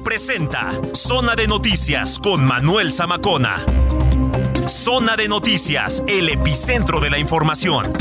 [0.00, 3.64] presenta Zona de Noticias con Manuel Zamacona.
[4.66, 7.92] Zona de Noticias, el epicentro de la información.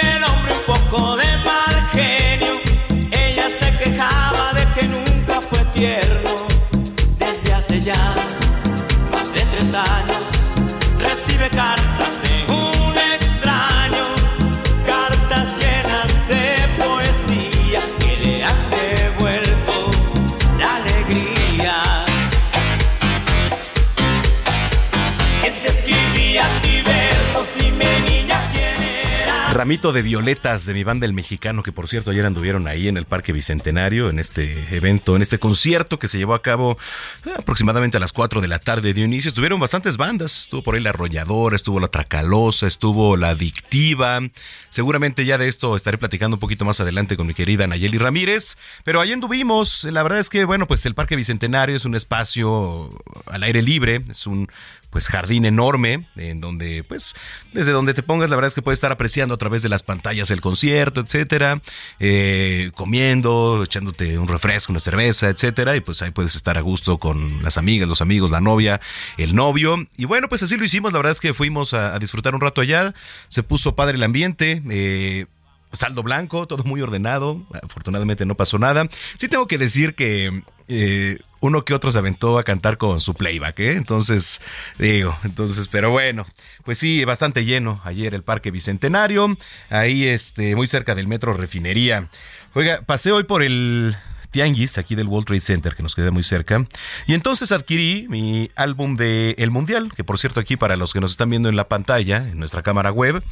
[0.00, 2.52] era el hombre un poco de mal genio.
[3.10, 6.19] Ella se quejaba de que nunca fue tierno.
[7.92, 8.14] Ya
[9.10, 10.24] más de tres años
[11.00, 12.19] recibe cartas
[29.60, 32.96] Ramito de violetas de mi banda El Mexicano, que por cierto ayer anduvieron ahí en
[32.96, 36.78] el Parque Bicentenario, en este evento, en este concierto que se llevó a cabo
[37.26, 39.28] eh, aproximadamente a las 4 de la tarde de inicio.
[39.28, 44.20] Estuvieron bastantes bandas, estuvo por ahí la Arrolladora, estuvo la Tracalosa, estuvo la Adictiva.
[44.70, 48.56] Seguramente ya de esto estaré platicando un poquito más adelante con mi querida Nayeli Ramírez,
[48.82, 49.84] pero ahí anduvimos.
[49.84, 54.04] La verdad es que, bueno, pues el Parque Bicentenario es un espacio al aire libre,
[54.08, 54.48] es un
[54.90, 57.14] pues jardín enorme en donde pues
[57.52, 59.82] desde donde te pongas la verdad es que puedes estar apreciando a través de las
[59.82, 61.60] pantallas el concierto etcétera
[61.98, 66.98] eh, comiendo echándote un refresco una cerveza etcétera y pues ahí puedes estar a gusto
[66.98, 68.80] con las amigas los amigos la novia
[69.16, 69.86] el novio.
[69.96, 70.92] Y bueno pues así lo hicimos.
[70.92, 72.94] La verdad es que fuimos a, a disfrutar un rato allá.
[73.28, 75.26] Se puso padre el ambiente eh,
[75.72, 77.42] saldo blanco, todo muy ordenado.
[77.62, 78.86] Afortunadamente no pasó nada.
[79.16, 83.14] Sí tengo que decir que eh, uno que otro se aventó a cantar con su
[83.14, 83.72] playback, ¿eh?
[83.72, 84.40] Entonces,
[84.78, 86.26] digo, entonces, pero bueno,
[86.64, 89.36] pues sí, bastante lleno ayer el Parque Bicentenario,
[89.70, 92.08] ahí este, muy cerca del Metro Refinería.
[92.54, 93.96] Oiga, pasé hoy por el
[94.30, 96.64] Tianguis, aquí del World Trade Center, que nos queda muy cerca.
[97.06, 101.00] Y entonces adquirí mi álbum de El Mundial, que por cierto aquí para los que
[101.00, 103.22] nos están viendo en la pantalla, en nuestra cámara web,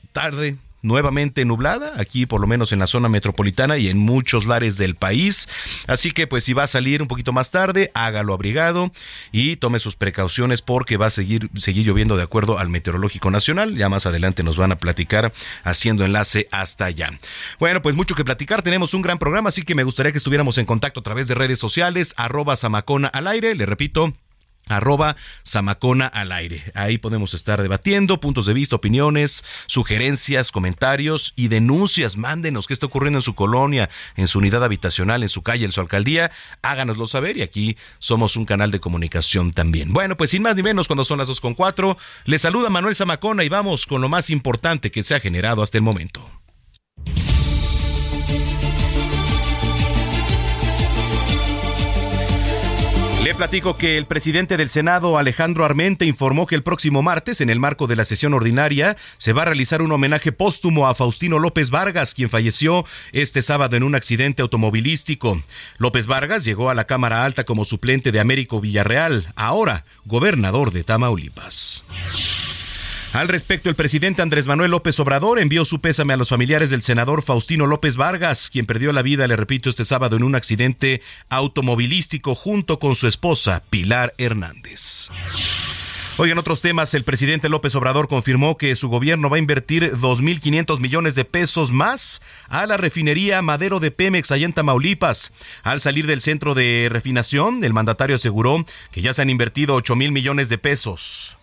[0.82, 4.94] nuevamente nublada, aquí por lo menos en la zona metropolitana y en muchos lares del
[4.94, 5.48] país.
[5.86, 8.90] Así que pues si va a salir un poquito más tarde, hágalo abrigado
[9.32, 13.76] y tome sus precauciones porque va a seguir, seguir lloviendo de acuerdo al Meteorológico Nacional.
[13.76, 15.32] Ya más adelante nos van a platicar
[15.64, 17.18] haciendo enlace hasta allá.
[17.58, 20.58] Bueno, pues mucho que platicar, tenemos un gran programa, así que me gustaría que estuviéramos
[20.58, 24.14] en contacto a través de redes sociales, arroba Samacona al aire, le repito,
[24.76, 26.62] arroba Samacona al aire.
[26.74, 32.16] Ahí podemos estar debatiendo puntos de vista, opiniones, sugerencias, comentarios y denuncias.
[32.16, 35.72] Mándenos qué está ocurriendo en su colonia, en su unidad habitacional, en su calle, en
[35.72, 36.30] su alcaldía.
[36.62, 39.92] Háganoslo saber y aquí somos un canal de comunicación también.
[39.92, 42.94] Bueno, pues sin más ni menos, cuando son las dos con cuatro, les saluda Manuel
[42.94, 46.39] Zamacona y vamos con lo más importante que se ha generado hasta el momento.
[53.22, 57.50] Le platico que el presidente del Senado, Alejandro Armente, informó que el próximo martes, en
[57.50, 61.38] el marco de la sesión ordinaria, se va a realizar un homenaje póstumo a Faustino
[61.38, 65.42] López Vargas, quien falleció este sábado en un accidente automovilístico.
[65.76, 70.82] López Vargas llegó a la Cámara Alta como suplente de Américo Villarreal, ahora gobernador de
[70.82, 71.84] Tamaulipas.
[73.12, 76.80] Al respecto, el presidente Andrés Manuel López Obrador envió su pésame a los familiares del
[76.80, 81.02] senador Faustino López Vargas, quien perdió la vida, le repito, este sábado en un accidente
[81.28, 85.10] automovilístico junto con su esposa, Pilar Hernández.
[86.18, 89.90] Hoy en otros temas, el presidente López Obrador confirmó que su gobierno va a invertir
[89.92, 95.32] 2.500 millones de pesos más a la refinería Madero de Pemex allá en Tamaulipas.
[95.64, 99.96] Al salir del centro de refinación, el mandatario aseguró que ya se han invertido 8
[99.96, 101.36] mil millones de pesos.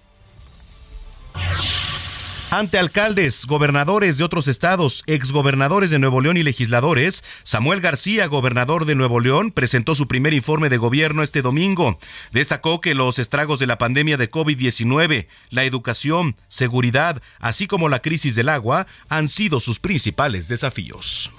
[2.50, 8.86] Ante alcaldes, gobernadores de otros estados, exgobernadores de Nuevo León y legisladores, Samuel García, gobernador
[8.86, 12.00] de Nuevo León, presentó su primer informe de gobierno este domingo.
[12.31, 18.01] Destacó que los estragos de la pandemia de COVID-19, la educación, seguridad, así como la
[18.01, 21.33] crisis del agua, han sido sus principales desafíos.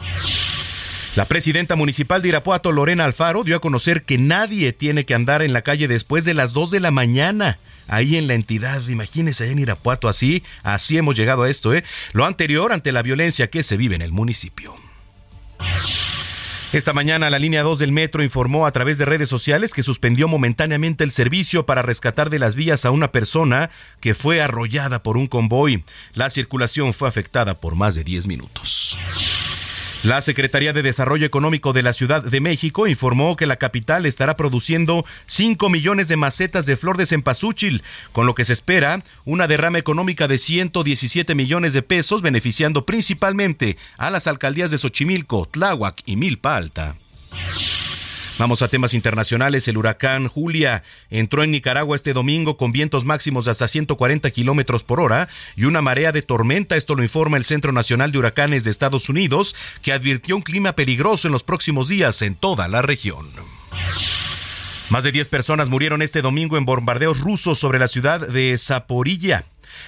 [1.17, 5.43] La presidenta municipal de Irapuato, Lorena Alfaro, dio a conocer que nadie tiene que andar
[5.43, 7.59] en la calle después de las 2 de la mañana.
[7.89, 11.83] Ahí en la entidad, imagínense allá en Irapuato, así, así hemos llegado a esto, ¿eh?
[12.13, 14.77] Lo anterior ante la violencia que se vive en el municipio.
[16.71, 20.29] Esta mañana la línea 2 del metro informó a través de redes sociales que suspendió
[20.29, 23.71] momentáneamente el servicio para rescatar de las vías a una persona
[24.01, 25.83] que fue arrollada por un convoy.
[26.13, 28.99] La circulación fue afectada por más de 10 minutos.
[30.05, 34.37] La Secretaría de Desarrollo Económico de la Ciudad de México informó que la capital estará
[34.37, 39.49] produciendo 5 millones de macetas de flor de cempasúchil, con lo que se espera una
[39.49, 46.03] derrama económica de 117 millones de pesos, beneficiando principalmente a las alcaldías de Xochimilco, Tláhuac
[46.07, 46.95] y Milpa Alta.
[48.39, 49.67] Vamos a temas internacionales.
[49.67, 54.85] El huracán Julia entró en Nicaragua este domingo con vientos máximos de hasta 140 kilómetros
[54.85, 56.77] por hora y una marea de tormenta.
[56.77, 60.75] Esto lo informa el Centro Nacional de Huracanes de Estados Unidos, que advirtió un clima
[60.75, 63.27] peligroso en los próximos días en toda la región.
[64.91, 69.47] Más de 10 personas murieron este domingo en bombardeos rusos sobre la ciudad de Zaporilla.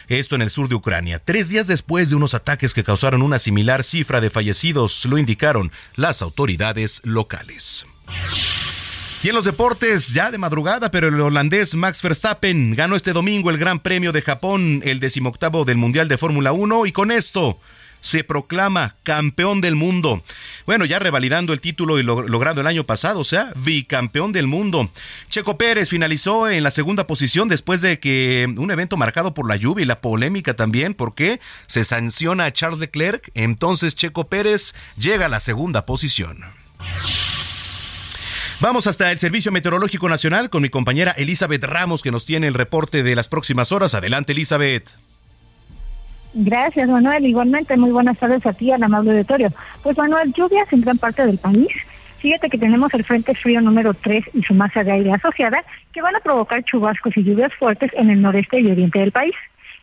[0.08, 1.20] Esto en el sur de Ucrania.
[1.20, 5.70] Tres días después de unos ataques que causaron una similar cifra de fallecidos, lo indicaron
[5.94, 7.86] las autoridades locales.
[9.22, 13.50] Y en los deportes, ya de madrugada, pero el holandés Max Verstappen ganó este domingo
[13.50, 17.60] el Gran Premio de Japón, el decimoctavo del Mundial de Fórmula 1, y con esto
[18.00, 20.22] se proclama campeón del mundo.
[20.66, 24.90] Bueno, ya revalidando el título y logrado el año pasado, o sea, bicampeón del mundo.
[25.28, 29.56] Checo Pérez finalizó en la segunda posición después de que un evento marcado por la
[29.56, 35.26] lluvia y la polémica también, porque se sanciona a Charles Leclerc, entonces Checo Pérez llega
[35.26, 36.44] a la segunda posición.
[38.60, 42.52] Vamos hasta el Servicio Meteorológico Nacional con mi compañera Elizabeth Ramos que nos tiene el
[42.52, 43.94] reporte de las próximas horas.
[43.94, 44.90] Adelante, Elizabeth.
[46.34, 47.24] Gracias, Manuel.
[47.24, 49.50] Igualmente, muy buenas tardes a ti, al amable auditorio.
[49.82, 51.68] Pues, Manuel, lluvias en gran parte del país.
[52.18, 55.64] Fíjate que tenemos el Frente Frío número 3 y su masa de aire asociada
[55.94, 59.34] que van a provocar chubascos y lluvias fuertes en el noreste y oriente del país.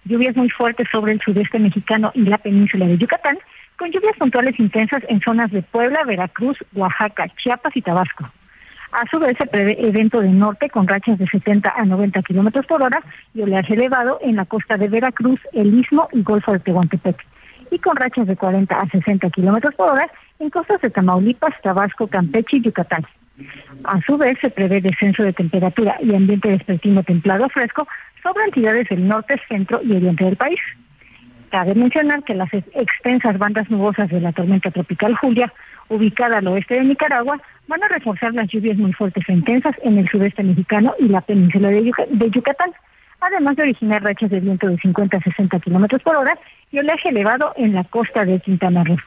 [0.05, 3.39] Lluvias muy fuertes sobre el sudeste mexicano y la península de Yucatán,
[3.75, 8.29] con lluvias puntuales intensas en zonas de Puebla, Veracruz, Oaxaca, Chiapas y Tabasco.
[8.97, 12.65] A su vez, se prevé evento de norte con rachas de 70 a 90 kilómetros
[12.65, 12.99] por hora
[13.31, 17.15] y oleaje elevado en la costa de Veracruz, el Istmo y Golfo de Tehuantepec.
[17.69, 20.09] Y con rachas de 40 a 60 kilómetros por hora
[20.39, 23.05] en costas de Tamaulipas, Tabasco, Campeche y Yucatán.
[23.83, 27.87] A su vez, se prevé descenso de temperatura y ambiente vespertino templado fresco
[28.23, 30.57] sobre entidades del norte, centro y oriente del país.
[31.49, 35.53] Cabe mencionar que las extensas bandas nubosas de la tormenta tropical Julia,
[35.87, 39.97] ubicada al oeste de Nicaragua, van a reforzar las lluvias muy fuertes e intensas en
[39.97, 41.83] el sudeste mexicano y la península de,
[42.31, 42.71] Yucatán,
[43.21, 46.37] además de originar rachas de viento de 50 a 60 kilómetros por hora
[46.71, 48.97] y oleaje elevado en la costa de Quintana Roo.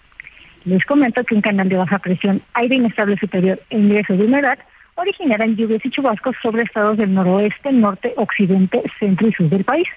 [0.64, 4.58] Les comento que un canal de baja presión, aire inestable superior e ingreso de humedad
[4.94, 9.88] originarán lluvias y chubascos sobre estados del noroeste, norte, occidente, centro y sur del país,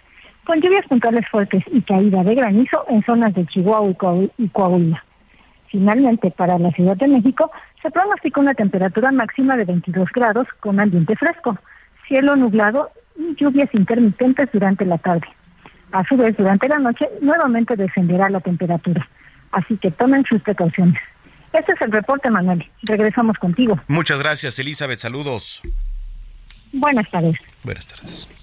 [0.45, 3.95] con lluvias puntuales fuertes y caída de granizo en zonas de Chihuahua
[4.37, 5.03] y Coahuila.
[5.67, 10.79] Finalmente, para la Ciudad de México se pronostica una temperatura máxima de 22 grados con
[10.79, 11.57] ambiente fresco,
[12.07, 15.27] cielo nublado y lluvias intermitentes durante la tarde.
[15.91, 19.07] A su vez, durante la noche nuevamente descenderá la temperatura,
[19.51, 21.01] así que tomen sus precauciones.
[21.53, 22.65] Este es el reporte, Manuel.
[22.81, 23.79] Regresamos contigo.
[23.87, 24.99] Muchas gracias, Elizabeth.
[24.99, 25.61] Saludos.
[26.71, 27.35] Buenas tardes.
[27.63, 28.42] Buenas tardes.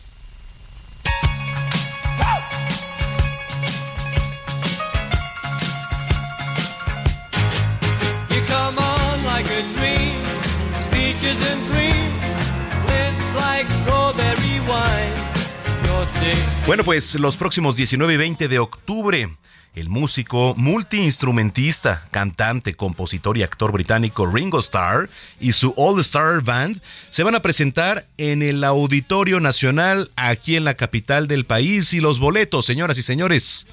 [16.67, 19.29] Bueno, pues los próximos 19 y 20 de octubre
[19.75, 25.09] el músico, multiinstrumentista, cantante, compositor y actor británico Ringo Starr
[25.39, 30.65] y su All Star Band se van a presentar en el Auditorio Nacional aquí en
[30.65, 33.67] la capital del país y los boletos, señoras y señores,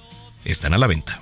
[0.45, 1.21] están a la venta.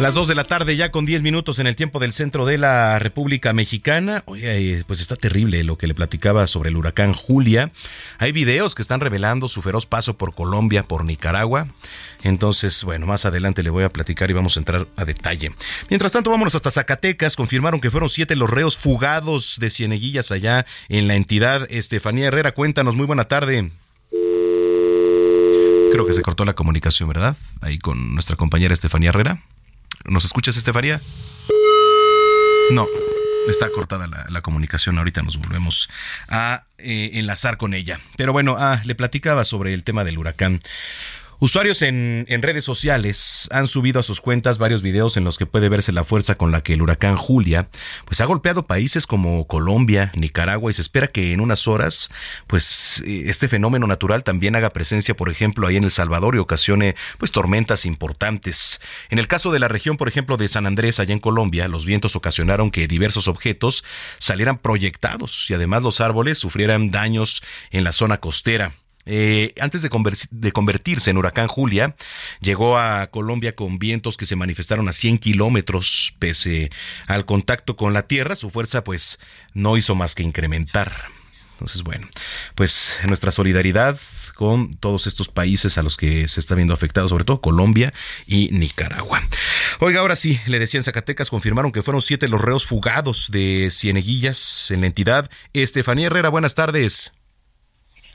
[0.00, 2.56] Las 2 de la tarde, ya con 10 minutos en el tiempo del centro de
[2.56, 4.22] la República Mexicana.
[4.26, 7.72] Oye, pues está terrible lo que le platicaba sobre el huracán Julia.
[8.18, 11.66] Hay videos que están revelando su feroz paso por Colombia, por Nicaragua.
[12.22, 15.52] Entonces, bueno, más adelante le voy a platicar y vamos a entrar a detalle.
[15.90, 17.34] Mientras tanto, vámonos hasta Zacatecas.
[17.34, 21.66] Confirmaron que fueron siete los reos fugados de Cieneguillas allá en la entidad.
[21.70, 22.94] Estefanía Herrera, cuéntanos.
[22.94, 23.72] Muy buena tarde.
[25.90, 27.36] Creo que se cortó la comunicación, ¿verdad?
[27.60, 29.42] Ahí con nuestra compañera Estefanía Herrera.
[30.04, 31.00] ¿Nos escuchas, Estefanía?
[32.70, 32.86] No,
[33.48, 34.98] está cortada la, comunicación.
[34.98, 35.88] Ahorita nos volvemos
[36.28, 38.00] a eh, enlazar con ella.
[38.16, 40.60] Pero bueno, ah, le platicaba sobre el tema del huracán.
[41.40, 45.68] Usuarios en, redes sociales han subido a sus cuentas varios videos en los que puede
[45.68, 47.68] verse la fuerza con la que el huracán Julia
[48.06, 52.10] pues ha golpeado países como Colombia, Nicaragua y se espera que en unas horas
[52.48, 56.38] pues eh, este fenómeno natural también haga presencia por ejemplo ahí en El Salvador y
[56.38, 58.80] ocasione pues tormentas importantes.
[59.08, 61.86] En el caso de la región por ejemplo de San Andrés allá en Colombia los
[61.86, 63.84] vientos ocasionaron que diversos objetos
[64.18, 68.74] salieran proyectados y además los árboles sufrieran daños en la zona costera.
[69.10, 71.96] Eh, antes de, convertirse en huracán Julia,
[72.40, 76.70] llegó a Colombia con vientos que se manifestaron a 100 kilómetros, pese
[77.06, 79.18] al contacto con la tierra, su fuerza pues
[79.54, 80.92] no hizo más que incrementar.
[81.52, 82.06] Entonces, bueno,
[82.54, 83.98] pues nuestra solidaridad
[84.34, 87.94] con todos estos países a los que se está viendo afectados, sobre todo Colombia
[88.26, 89.22] y Nicaragua.
[89.80, 93.70] Oiga, ahora sí, le decía en Zacatecas, confirmaron que fueron siete los reos fugados de
[93.72, 95.30] Cieneguillas en la entidad.
[95.54, 97.12] Estefanía Herrera, buenas tardes.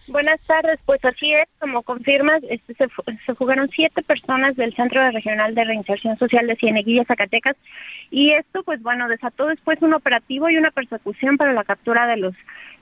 [0.07, 5.55] Buenas tardes, pues así es, como confirmas, este, se, fugaron siete personas del Centro Regional
[5.55, 7.55] de Reinserción Social de Cieneguilla, Zacatecas,
[8.11, 12.17] y esto, pues bueno, desató después un operativo y una persecución para la captura de
[12.17, 12.35] los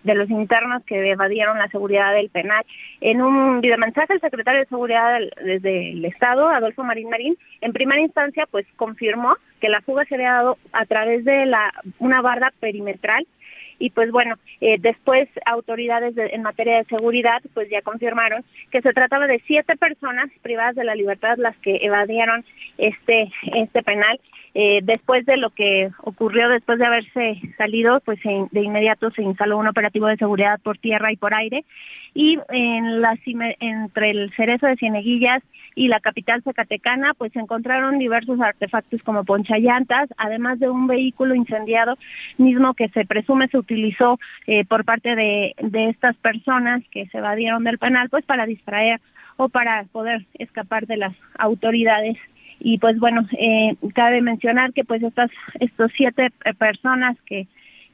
[0.04, 2.66] de los internos que evadieron la seguridad del penal.
[3.02, 8.02] En un videomensaje, el secretario de Seguridad desde el Estado, Adolfo Marín Marín, en primera
[8.02, 12.52] instancia, pues confirmó que la fuga se había dado a través de la, una barda
[12.60, 13.28] perimetral
[13.82, 18.94] y pues bueno, eh, después autoridades en materia de seguridad pues ya confirmaron que se
[18.94, 22.46] trataba de siete personas privadas de la libertad las que evadieron
[22.78, 24.20] este, este penal.
[24.54, 29.58] Eh, después de lo que ocurrió después de haberse salido, pues de inmediato se instaló
[29.58, 31.64] un operativo de seguridad por tierra y por aire.
[32.14, 35.42] Y entre el cerezo de Cieneguillas
[35.76, 41.34] y la capital zacatecana, pues se encontraron diversos artefactos como ponchallantas, además de un vehículo
[41.34, 41.98] incendiado
[42.38, 47.20] mismo que se presume se utilizó eh, por parte de, de estas personas que se
[47.20, 49.00] evadieron del penal, pues para distraer
[49.38, 52.18] o para poder escapar de las autoridades
[52.64, 57.48] y pues bueno eh, cabe mencionar que pues estas estos siete personas que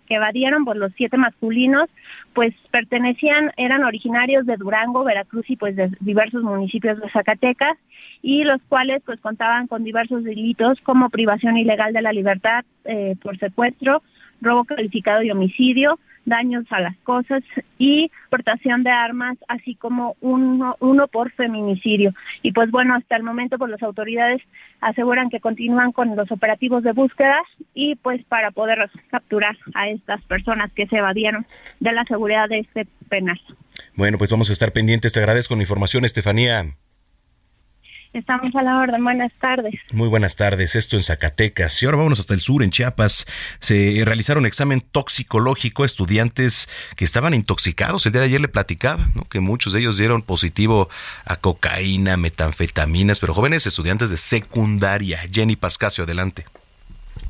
[0.08, 1.90] que evadieron, pues los siete masculinos,
[2.34, 7.78] pues pertenecían, eran originarios de Durango, Veracruz y pues de diversos municipios de Zacatecas,
[8.24, 13.16] y los cuales pues contaban con diversos delitos como privación ilegal de la libertad eh,
[13.22, 14.02] por secuestro,
[14.42, 17.42] robo calificado y homicidio, daños a las cosas
[17.80, 22.14] y portación de armas, así como uno, uno por feminicidio.
[22.44, 24.42] Y pues bueno, hasta el momento pues las autoridades
[24.82, 27.42] aseguran que continúan con los operativos de búsqueda
[27.74, 31.48] y pues para poder capturar a estas personas que se evadieron
[31.80, 33.40] de la seguridad de este penal.
[33.96, 35.14] Bueno, pues vamos a estar pendientes.
[35.14, 36.76] Te agradezco la información, Estefanía.
[38.14, 39.04] Estamos a la orden.
[39.04, 39.74] Buenas tardes.
[39.92, 40.76] Muy buenas tardes.
[40.76, 41.82] Esto en Zacatecas.
[41.82, 43.26] Y ahora vámonos hasta el sur, en Chiapas.
[43.60, 48.06] Se realizaron examen toxicológico a estudiantes que estaban intoxicados.
[48.06, 50.90] El día de ayer le platicaba que muchos de ellos dieron positivo
[51.26, 55.22] a cocaína, metanfetaminas, pero jóvenes estudiantes de secundaria.
[55.32, 56.46] Jenny Pascasio, adelante.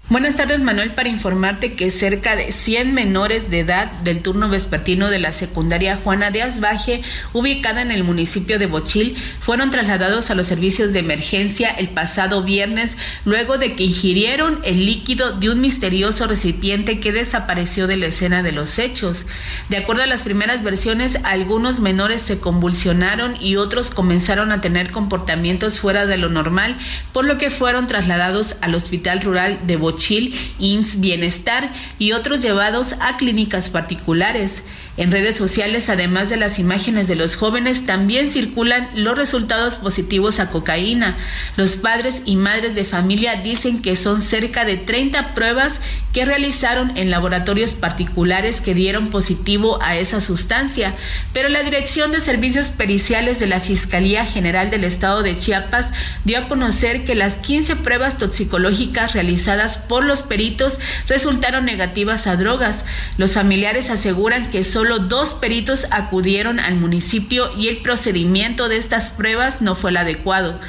[0.10, 5.10] Buenas tardes, Manuel, para informarte que cerca de 100 menores de edad del turno vespertino
[5.10, 7.02] de la secundaria Juana de Asbaje,
[7.34, 12.42] ubicada en el municipio de Bochil, fueron trasladados a los servicios de emergencia el pasado
[12.42, 12.96] viernes
[13.26, 18.44] luego de que ingirieron el líquido de un misterioso recipiente que desapareció de la escena
[18.44, 19.26] de los hechos.
[19.68, 24.90] De acuerdo a las primeras versiones, algunos menores se convulsionaron y otros comenzaron a tener
[24.90, 26.78] comportamientos fuera de lo normal,
[27.12, 32.42] por lo que fueron trasladados al Hospital Rural de Bochil Chil, INS Bienestar y otros
[32.42, 34.64] llevados a clínicas particulares.
[34.98, 40.40] En redes sociales, además de las imágenes de los jóvenes, también circulan los resultados positivos
[40.40, 41.16] a cocaína.
[41.56, 45.80] Los padres y madres de familia dicen que son cerca de 30 pruebas
[46.14, 50.96] que realizaron en laboratorios particulares que dieron positivo a esa sustancia,
[51.32, 55.86] pero la Dirección de Servicios Periciales de la Fiscalía General del Estado de Chiapas
[56.26, 62.36] dio a conocer que las 15 pruebas toxicológicas realizadas por los peritos resultaron negativas a
[62.36, 62.84] drogas.
[63.18, 68.78] Los familiares aseguran que solo Solo dos peritos acudieron al municipio y el procedimiento de
[68.78, 70.62] estas pruebas no fue el adecuado.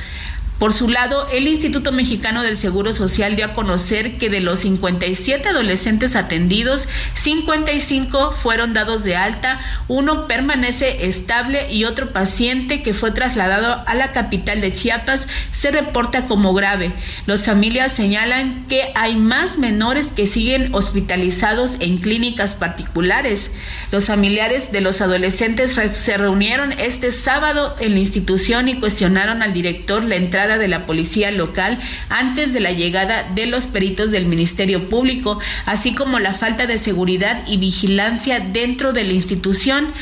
[0.59, 4.59] Por su lado, el Instituto Mexicano del Seguro Social dio a conocer que de los
[4.61, 12.93] 57 adolescentes atendidos, 55 fueron dados de alta, uno permanece estable y otro paciente que
[12.93, 16.91] fue trasladado a la capital de Chiapas se reporta como grave.
[17.27, 23.53] Las familias señalan que hay más menores que siguen hospitalizados en clínicas particulares.
[23.93, 29.53] Los familiares de los adolescentes se reunieron este sábado en la institución y cuestionaron al
[29.53, 31.79] director la entrada de la policía local
[32.09, 36.79] antes de la llegada de los peritos del Ministerio Público, así como la falta de
[36.79, 39.93] seguridad y vigilancia dentro de la institución.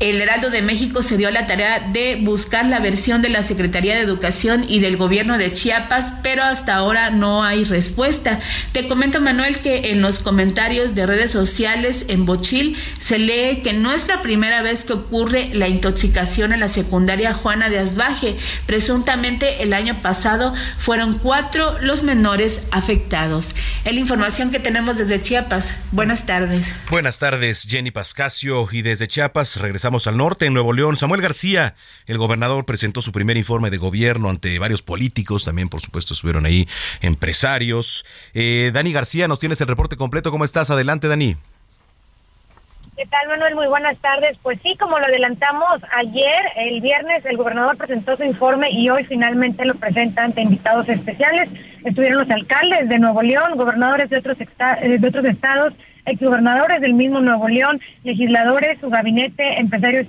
[0.00, 3.94] El Heraldo de México se dio la tarea de buscar la versión de la Secretaría
[3.94, 8.40] de Educación y del gobierno de Chiapas, pero hasta ahora no hay respuesta.
[8.72, 13.72] Te comento, Manuel, que en los comentarios de redes sociales en Bochil se lee que
[13.72, 18.36] no es la primera vez que ocurre la intoxicación en la secundaria Juana de Asbaje.
[18.66, 23.54] Presuntamente el año pasado fueron cuatro los menores afectados.
[23.84, 25.74] Es la información que tenemos desde Chiapas.
[25.92, 26.74] Buenas tardes.
[26.90, 28.68] Buenas tardes, Jenny Pascasio.
[28.70, 30.96] Y desde Chiapas regresamos al norte, en Nuevo León.
[30.96, 31.74] Samuel García,
[32.06, 35.44] el gobernador, presentó su primer informe de gobierno ante varios políticos.
[35.44, 36.68] También, por supuesto, estuvieron ahí
[37.00, 38.04] empresarios.
[38.34, 40.30] Eh, Dani García, nos tienes el reporte completo.
[40.30, 40.70] ¿Cómo estás?
[40.70, 41.36] Adelante, Dani.
[42.96, 43.56] ¿Qué tal, Manuel?
[43.56, 44.38] Muy buenas tardes.
[44.40, 49.02] Pues sí, como lo adelantamos ayer, el viernes, el gobernador presentó su informe y hoy
[49.06, 51.48] finalmente lo presenta ante invitados especiales.
[51.82, 55.74] Estuvieron los alcaldes de Nuevo León, gobernadores de otros, eh, de otros estados,
[56.06, 60.06] exgobernadores del mismo Nuevo León, legisladores, su gabinete, empresarios.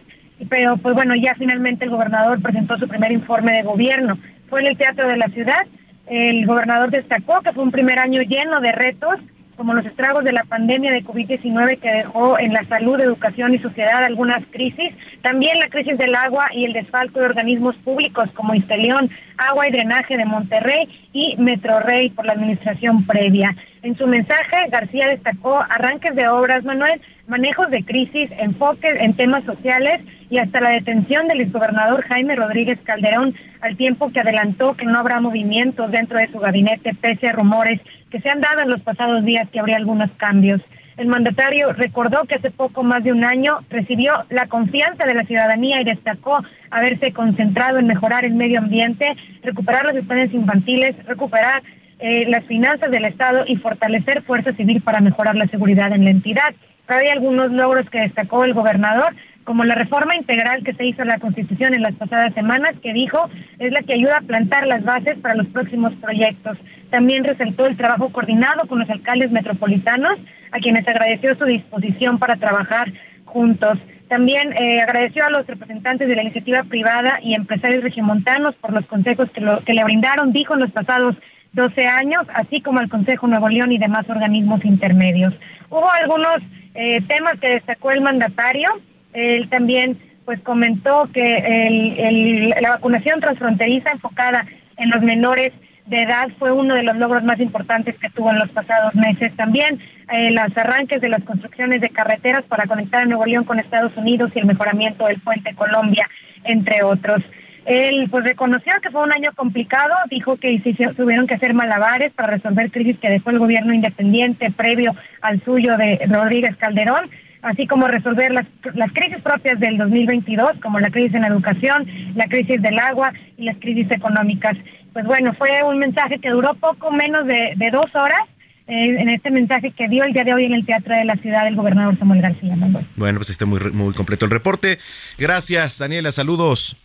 [0.47, 4.19] Pero, pues bueno, ya finalmente el gobernador presentó su primer informe de gobierno.
[4.47, 5.65] Fue en el Teatro de la Ciudad.
[6.05, 9.19] El gobernador destacó que fue un primer año lleno de retos
[9.55, 13.59] como los estragos de la pandemia de COVID-19 que dejó en la salud, educación y
[13.59, 14.91] sociedad algunas crisis,
[15.21, 19.71] también la crisis del agua y el desfalco de organismos públicos como Istelión, Agua y
[19.71, 23.55] Drenaje de Monterrey y Metrorrey por la administración previa.
[23.81, 29.43] En su mensaje, García destacó arranques de obras, Manuel, manejos de crisis, enfoques en temas
[29.43, 34.85] sociales y hasta la detención del exgobernador Jaime Rodríguez Calderón, al tiempo que adelantó que
[34.85, 37.79] no habrá movimientos dentro de su gabinete pese a rumores
[38.15, 40.62] que se han dado en los pasados días que habría algunos cambios.
[40.95, 45.25] El mandatario recordó que hace poco más de un año recibió la confianza de la
[45.25, 49.06] ciudadanía y destacó haberse concentrado en mejorar el medio ambiente,
[49.43, 51.62] recuperar las estancias infantiles, recuperar
[51.99, 56.12] eh, las finanzas del Estado y fortalecer Fuerza Civil para mejorar la seguridad en la
[56.12, 56.56] entidad.
[56.88, 59.13] Pero hay algunos logros que destacó el gobernador,
[59.45, 62.93] como la reforma integral que se hizo a la Constitución en las pasadas semanas, que
[62.93, 63.29] dijo
[63.60, 66.58] es la que ayuda a plantar las bases para los próximos proyectos.
[66.89, 70.17] También resaltó el trabajo coordinado con los alcaldes metropolitanos,
[70.51, 72.91] a quienes agradeció su disposición para trabajar
[73.25, 73.77] juntos.
[74.08, 78.86] También eh, agradeció a los representantes de la iniciativa privada y empresarios regiomontanos por los
[78.86, 81.15] consejos que, que le brindaron, dijo, en los pasados
[81.53, 85.34] 12 años, así como al Consejo Nuevo León y demás organismos intermedios.
[85.69, 86.38] Hubo algunos
[86.75, 88.69] eh, temas que destacó el mandatario.
[89.15, 94.45] Él también pues comentó que la vacunación transfronteriza enfocada
[94.78, 95.51] en los menores
[95.86, 99.36] de edad fue uno de los logros más importantes que tuvo en los pasados meses.
[99.36, 99.80] También
[100.12, 103.95] eh, los arranques de las construcciones de carreteras para conectar a Nuevo León con Estados
[103.95, 106.10] Unidos y el mejoramiento del puente Colombia,
[106.43, 107.21] entre otros.
[107.65, 112.13] Él pues reconoció que fue un año complicado, dijo que se tuvieron que hacer malabares
[112.13, 117.10] para resolver crisis que dejó el gobierno independiente previo al suyo de Rodríguez Calderón,
[117.45, 121.88] así como resolver las, las crisis propias del 2022, como la crisis en la educación,
[122.15, 124.58] la crisis del agua y las crisis económicas.
[124.93, 128.21] Pues bueno, fue un mensaje que duró poco menos de, dos horas
[128.67, 131.15] eh, en este mensaje que dio el día de hoy en el Teatro de la
[131.17, 132.55] Ciudad el gobernador Samuel García.
[132.95, 134.79] Bueno, pues está muy, muy completo el reporte.
[135.17, 136.12] Gracias, Daniela.
[136.12, 136.77] Saludos.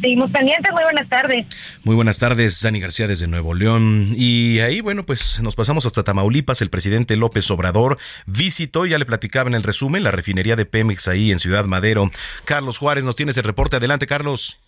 [0.00, 1.46] Seguimos pendientes, muy buenas tardes.
[1.84, 4.08] Muy buenas tardes, Dani García desde Nuevo León.
[4.16, 6.62] Y ahí, bueno, pues nos pasamos hasta Tamaulipas.
[6.62, 11.06] El presidente López Obrador visitó, ya le platicaba en el resumen, la refinería de Pemex
[11.08, 12.10] ahí en Ciudad Madero.
[12.46, 13.76] Carlos Juárez, nos tienes el reporte.
[13.76, 14.58] Adelante, Carlos.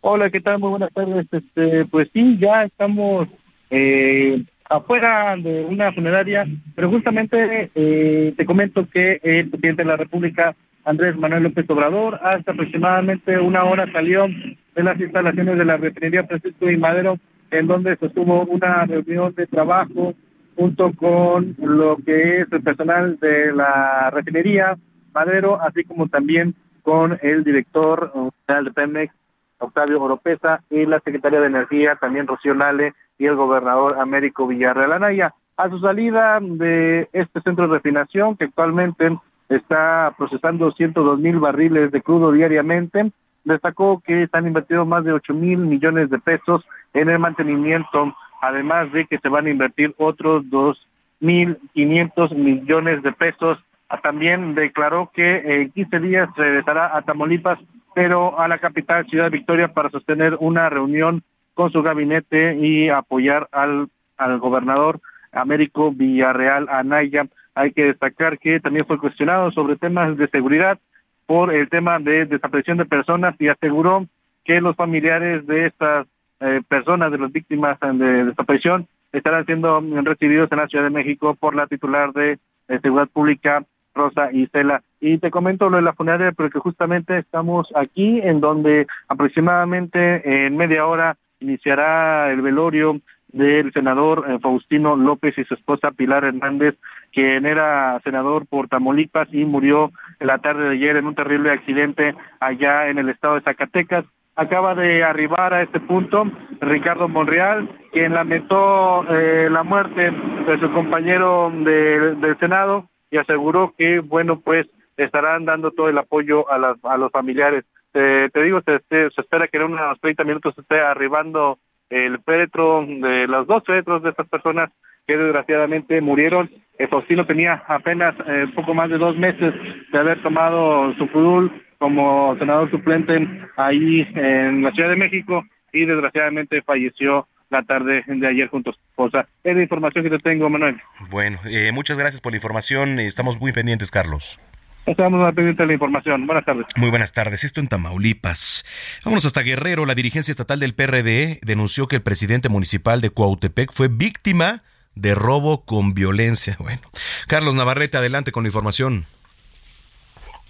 [0.00, 0.58] Hola, ¿qué tal?
[0.60, 1.26] Muy buenas tardes.
[1.32, 3.26] Este, pues sí, ya estamos
[3.70, 9.96] eh, afuera de una funeraria, pero justamente eh, te comento que el presidente de la
[9.96, 12.18] República Andrés Manuel López Obrador.
[12.22, 14.26] Hasta aproximadamente una hora salió
[14.74, 17.18] de las instalaciones de la refinería Francisco y Madero,
[17.50, 20.14] en donde se tuvo una reunión de trabajo
[20.56, 24.76] junto con lo que es el personal de la refinería
[25.12, 28.12] Madero, así como también con el director
[28.46, 29.14] general de Pemex,
[29.58, 34.92] Octavio Oropesa, y la secretaria de Energía, también Rocío Nale, y el gobernador Américo Villarreal
[34.92, 35.34] Anaya.
[35.56, 39.16] A su salida de este centro de refinación, que actualmente
[39.56, 43.12] está procesando 102 mil barriles de crudo diariamente.
[43.44, 46.64] Destacó que están invertidos más de 8 mil millones de pesos
[46.94, 50.86] en el mantenimiento, además de que se van a invertir otros 2
[51.20, 53.58] mil 500 millones de pesos.
[54.02, 57.58] También declaró que en 15 días regresará a Tamaulipas,
[57.94, 61.22] pero a la capital, Ciudad Victoria, para sostener una reunión
[61.54, 65.00] con su gabinete y apoyar al, al gobernador
[65.32, 67.26] Américo Villarreal Anaya.
[67.54, 70.78] Hay que destacar que también fue cuestionado sobre temas de seguridad
[71.26, 74.06] por el tema de desaparición de personas y aseguró
[74.44, 76.06] que los familiares de estas
[76.40, 81.34] eh, personas, de las víctimas de desaparición, estarán siendo recibidos en la Ciudad de México
[81.34, 83.64] por la titular de Seguridad Pública,
[83.94, 84.82] Rosa Isela.
[85.00, 90.56] Y te comento lo de la funeraria, porque justamente estamos aquí en donde aproximadamente en
[90.56, 93.00] media hora iniciará el velorio
[93.34, 96.76] del senador eh, Faustino López y su esposa Pilar Hernández,
[97.12, 102.14] quien era senador por Tamaulipas y murió la tarde de ayer en un terrible accidente
[102.38, 104.04] allá en el estado de Zacatecas.
[104.36, 110.72] Acaba de arribar a este punto Ricardo Monreal, quien lamentó eh, la muerte de su
[110.72, 114.66] compañero del Senado y aseguró que, bueno, pues
[114.96, 117.64] estarán dando todo el apoyo a, las, a los familiares.
[117.92, 121.58] te digo, se, se, espera que en unos 30 minutos esté arribando
[121.94, 124.70] el féretro de los dos féretros de estas personas
[125.06, 126.50] que desgraciadamente murieron.
[126.90, 129.54] Faustino tenía apenas eh, poco más de dos meses
[129.92, 135.84] de haber tomado su fudul como senador suplente ahí en la Ciudad de México y
[135.84, 139.28] desgraciadamente falleció la tarde de ayer junto a su esposa.
[139.44, 140.80] Es la información que te tengo, Manuel.
[141.10, 142.98] Bueno, eh, muchas gracias por la información.
[142.98, 144.38] Estamos muy pendientes, Carlos.
[144.86, 146.26] Estamos pendientes de la información.
[146.26, 146.66] Buenas tardes.
[146.76, 147.42] Muy buenas tardes.
[147.44, 148.66] Esto en Tamaulipas.
[149.04, 149.86] Vámonos hasta Guerrero.
[149.86, 154.62] La dirigencia estatal del PRD denunció que el presidente municipal de Cuautepec fue víctima
[154.94, 156.56] de robo con violencia.
[156.64, 156.82] Bueno,
[157.28, 159.06] Carlos Navarrete, adelante con la información.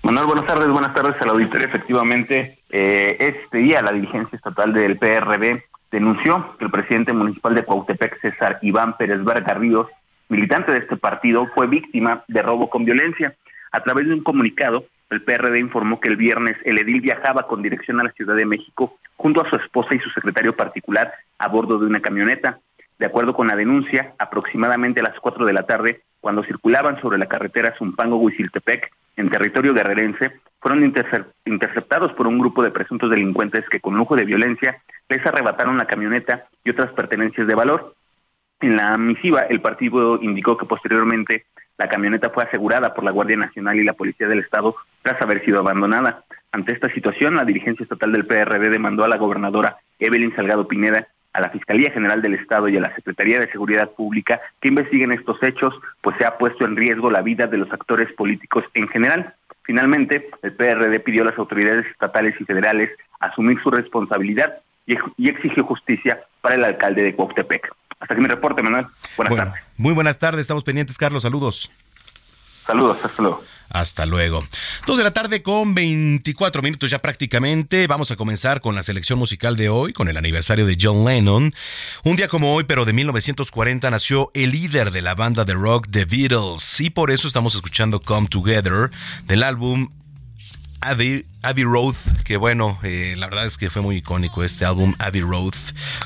[0.02, 1.66] Manuel, buenas tardes, buenas tardes al auditorio.
[1.66, 7.64] Efectivamente, eh, este día la dirigencia estatal del PRD denunció que el presidente municipal de
[7.64, 9.86] Cuautepec, César Iván Pérez Vargas Ríos,
[10.28, 13.34] militante de este partido, fue víctima de robo con violencia.
[13.74, 17.60] A través de un comunicado, el PRD informó que el viernes el edil viajaba con
[17.60, 21.48] dirección a la Ciudad de México junto a su esposa y su secretario particular a
[21.48, 22.60] bordo de una camioneta.
[23.00, 27.18] De acuerdo con la denuncia, aproximadamente a las 4 de la tarde, cuando circulaban sobre
[27.18, 30.84] la carretera Zumpango-Huiziltepec, en territorio guerrerense, fueron
[31.44, 35.88] interceptados por un grupo de presuntos delincuentes que con lujo de violencia les arrebataron la
[35.88, 37.96] camioneta y otras pertenencias de valor.
[38.60, 41.46] En la misiva, el partido indicó que posteriormente
[41.78, 45.44] la camioneta fue asegurada por la Guardia Nacional y la Policía del Estado tras haber
[45.44, 46.24] sido abandonada.
[46.52, 51.08] Ante esta situación, la dirigencia estatal del PRD demandó a la gobernadora Evelyn Salgado Pineda,
[51.32, 55.10] a la Fiscalía General del Estado y a la Secretaría de Seguridad Pública que investiguen
[55.10, 58.86] estos hechos, pues se ha puesto en riesgo la vida de los actores políticos en
[58.88, 59.34] general.
[59.64, 64.96] Finalmente, el PRD pidió a las autoridades estatales y federales asumir su responsabilidad y,
[65.28, 67.68] exigió justicia para el alcalde de Cuauhtepec.
[67.98, 68.86] Hasta aquí mi reporte, Manuel.
[69.16, 69.63] Buenas tardes.
[69.76, 71.22] Muy buenas tardes, estamos pendientes, Carlos.
[71.22, 71.70] Saludos.
[72.66, 73.44] Saludos, hasta luego.
[73.68, 74.46] Hasta luego.
[74.86, 77.86] Dos de la tarde con 24 minutos ya prácticamente.
[77.86, 81.52] Vamos a comenzar con la selección musical de hoy, con el aniversario de John Lennon.
[82.04, 85.88] Un día como hoy, pero de 1940, nació el líder de la banda de rock
[85.90, 86.80] The Beatles.
[86.80, 88.90] Y por eso estamos escuchando Come Together
[89.26, 89.90] del álbum
[90.84, 91.24] Abbey,
[91.64, 91.94] Road,
[92.24, 95.54] que bueno, eh, la verdad es que fue muy icónico este álbum Abbey Road.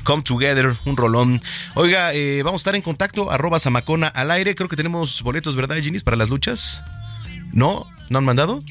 [0.05, 1.43] Come Together, un rolón.
[1.75, 4.55] Oiga, eh, vamos a estar en contacto, arroba Samacona al aire.
[4.55, 6.83] Creo que tenemos boletos, ¿verdad, Ginis, para las luchas?
[7.53, 7.87] ¿No?
[8.09, 8.63] ¿No han mandado?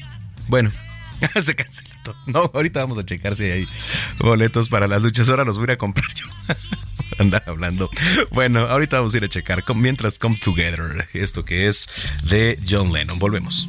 [0.48, 0.72] Bueno,
[1.42, 2.16] Se canceló.
[2.26, 3.68] No, ahorita vamos a checar si hay
[4.18, 5.28] boletos para las luchas.
[5.28, 6.26] Ahora los voy a comprar yo.
[7.18, 7.90] Andar hablando.
[8.30, 9.64] Bueno, ahorita vamos a ir a checar.
[9.74, 11.88] Mientras Come Together, esto que es
[12.24, 13.18] de John Lennon.
[13.18, 13.68] Volvemos.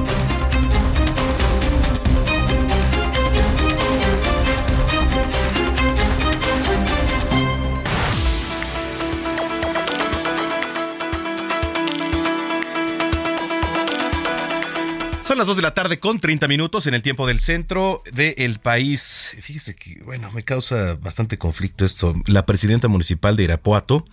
[15.31, 18.59] Son las 2 de la tarde con 30 minutos en el tiempo del centro del
[18.59, 19.37] país.
[19.39, 22.13] Fíjese que, bueno, me causa bastante conflicto esto.
[22.25, 24.03] La presidenta municipal de Irapuato,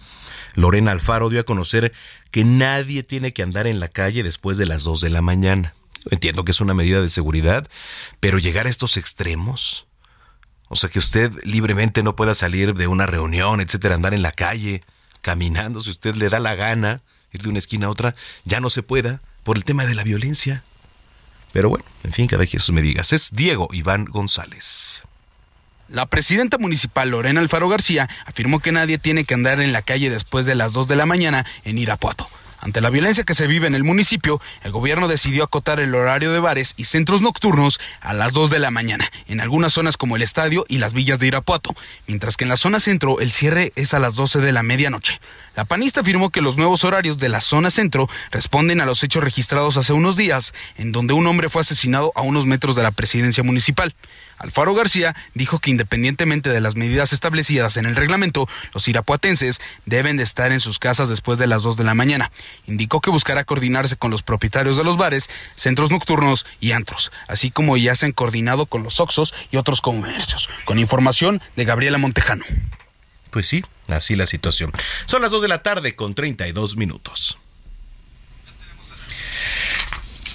[0.54, 1.92] Lorena Alfaro, dio a conocer
[2.31, 5.74] que nadie tiene que andar en la calle después de las 2 de la mañana.
[6.09, 7.68] Entiendo que es una medida de seguridad,
[8.20, 9.88] pero llegar a estos extremos,
[10.68, 14.31] o sea, que usted libremente no pueda salir de una reunión, etcétera, andar en la
[14.31, 14.85] calle,
[15.20, 17.02] caminando, si usted le da la gana,
[17.33, 20.04] ir de una esquina a otra, ya no se pueda por el tema de la
[20.04, 20.62] violencia.
[21.52, 23.12] Pero bueno, en fin, cada quien sus medidas.
[23.12, 25.02] Es Diego Iván González.
[25.88, 30.11] La presidenta municipal Lorena Alfaro García afirmó que nadie tiene que andar en la calle
[30.11, 32.28] después de las 2 de la mañana en Irapuato.
[32.61, 36.32] Ante la violencia que se vive en el municipio, el gobierno decidió acotar el horario
[36.32, 40.16] de bares y centros nocturnos a las 2 de la mañana, en algunas zonas como
[40.16, 41.74] el estadio y las villas de Irapuato,
[42.08, 45.20] mientras que en la zona centro el cierre es a las 12 de la medianoche.
[45.58, 49.24] La panista afirmó que los nuevos horarios de la zona centro responden a los hechos
[49.24, 52.92] registrados hace unos días, en donde un hombre fue asesinado a unos metros de la
[52.92, 53.92] presidencia municipal.
[54.36, 60.16] Alfaro García dijo que independientemente de las medidas establecidas en el reglamento, los irapuatenses deben
[60.16, 62.30] de estar en sus casas después de las 2 de la mañana.
[62.68, 67.50] Indicó que buscará coordinarse con los propietarios de los bares, centros nocturnos y antros, así
[67.50, 70.48] como ya se han coordinado con los Oxos y otros comercios.
[70.66, 72.44] Con información de Gabriela Montejano.
[73.30, 74.72] Pues sí, así la situación.
[75.06, 77.38] Son las 2 de la tarde con 32 minutos.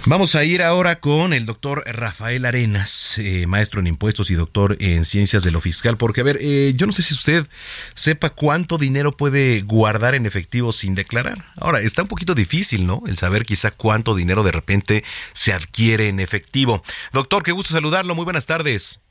[0.06, 4.76] Vamos a ir ahora con el doctor Rafael Arenas, eh, maestro en impuestos y doctor
[4.82, 7.48] en ciencias de lo fiscal, porque a ver, eh, yo no sé si usted
[7.96, 11.46] sepa cuánto dinero puede guardar en efectivo sin declarar.
[11.56, 13.04] Ahora, está un poquito difícil, ¿no?
[13.08, 16.84] El saber quizá cuánto dinero de repente se adquiere en efectivo.
[17.14, 19.03] Doctor, qué gusto saludarlo, muy buenas tardes.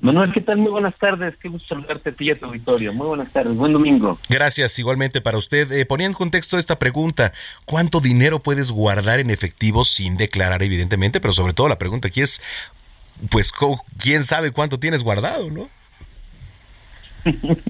[0.00, 0.58] Manuel, ¿qué tal?
[0.58, 1.36] Muy buenas tardes.
[1.38, 2.92] Qué gusto saludarte a ti y a tu auditorio.
[2.92, 3.56] Muy buenas tardes.
[3.56, 4.18] Buen domingo.
[4.28, 5.70] Gracias, igualmente para usted.
[5.72, 7.32] Eh, ponía en contexto esta pregunta.
[7.64, 11.20] ¿Cuánto dinero puedes guardar en efectivo sin declarar, evidentemente?
[11.20, 12.42] Pero sobre todo la pregunta aquí es,
[13.30, 13.52] pues,
[13.98, 15.68] ¿quién sabe cuánto tienes guardado, no?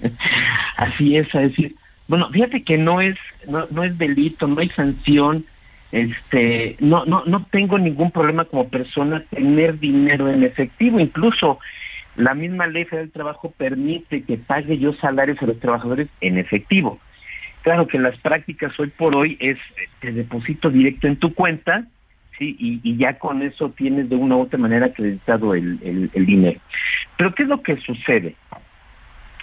[0.77, 1.77] Así es, a decir,
[2.09, 5.45] bueno, fíjate que no es, no, no es delito, no hay sanción,
[5.93, 11.61] este, no, no, no tengo ningún problema como persona tener dinero en efectivo, incluso
[12.17, 16.39] la misma ley federal del trabajo permite que pague yo salarios a los trabajadores en
[16.39, 17.01] efectivo.
[17.63, 19.59] Claro que las prácticas hoy por hoy es
[20.01, 21.87] te deposito directo en tu cuenta,
[22.39, 26.61] sí, y, ya con eso tienes de una u otra manera acreditado el, dinero.
[27.17, 28.35] Pero ¿qué es lo que sucede?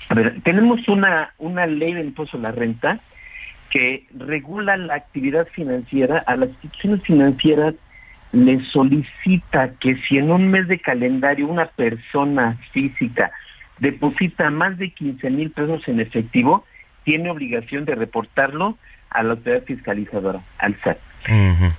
[0.10, 3.00] A ver, tenemos una, una ley del impuesto a la renta
[3.70, 7.76] que regula la actividad financiera a las instituciones financieras
[8.32, 13.32] le solicita que si en un mes de calendario una persona física
[13.80, 16.66] deposita más de 15 mil pesos en efectivo,
[17.04, 18.78] tiene obligación de reportarlo
[19.10, 20.98] a la autoridad fiscalizadora, al SAT.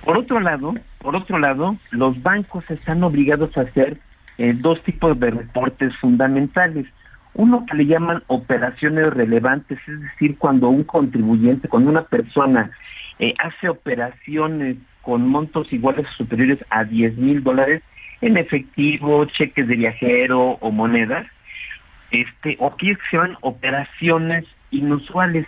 [0.03, 3.97] Por otro lado, por otro lado, los bancos están obligados a hacer
[4.37, 6.85] eh, dos tipos de reportes fundamentales.
[7.33, 12.71] Uno que le llaman operaciones relevantes, es decir, cuando un contribuyente, cuando una persona
[13.19, 17.83] eh, hace operaciones con montos iguales o superiores a 10 mil dólares
[18.21, 21.27] en efectivo, cheques de viajero o monedas,
[22.09, 25.45] este, o aquí se llaman operaciones inusuales,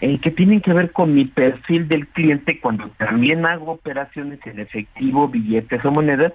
[0.00, 4.60] eh, que tienen que ver con mi perfil del cliente cuando también hago operaciones en
[4.60, 6.32] efectivo, billetes o monedas,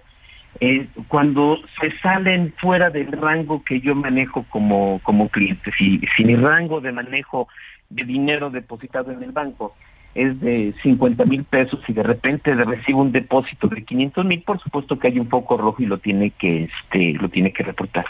[0.60, 5.72] eh, cuando se salen fuera del rango que yo manejo como, como cliente.
[5.78, 7.48] Si, si mi rango de manejo
[7.90, 9.76] de dinero depositado en el banco
[10.18, 14.60] es de 50 mil pesos y de repente recibo un depósito de 500 mil, por
[14.60, 18.06] supuesto que hay un foco rojo y lo tiene que este lo tiene que reportar.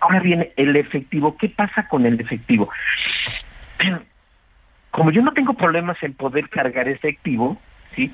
[0.00, 1.36] Ahora viene el efectivo.
[1.36, 2.70] ¿Qué pasa con el efectivo?
[4.90, 7.58] Como yo no tengo problemas en poder cargar efectivo,
[7.94, 8.10] ¿sí?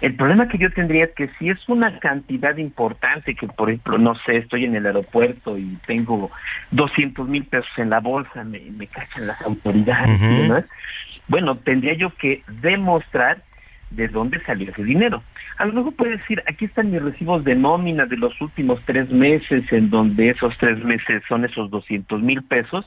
[0.00, 3.98] El problema que yo tendría es que si es una cantidad importante, que por ejemplo,
[3.98, 6.30] no sé, estoy en el aeropuerto y tengo
[6.70, 10.64] 200 mil pesos en la bolsa, me, me cachan las autoridades y demás,
[11.30, 13.44] bueno, tendría yo que demostrar
[13.90, 15.22] de dónde salió ese dinero.
[15.58, 19.10] A lo mejor puede decir, aquí están mis recibos de nómina de los últimos tres
[19.10, 22.84] meses, en donde esos tres meses son esos 200 mil pesos,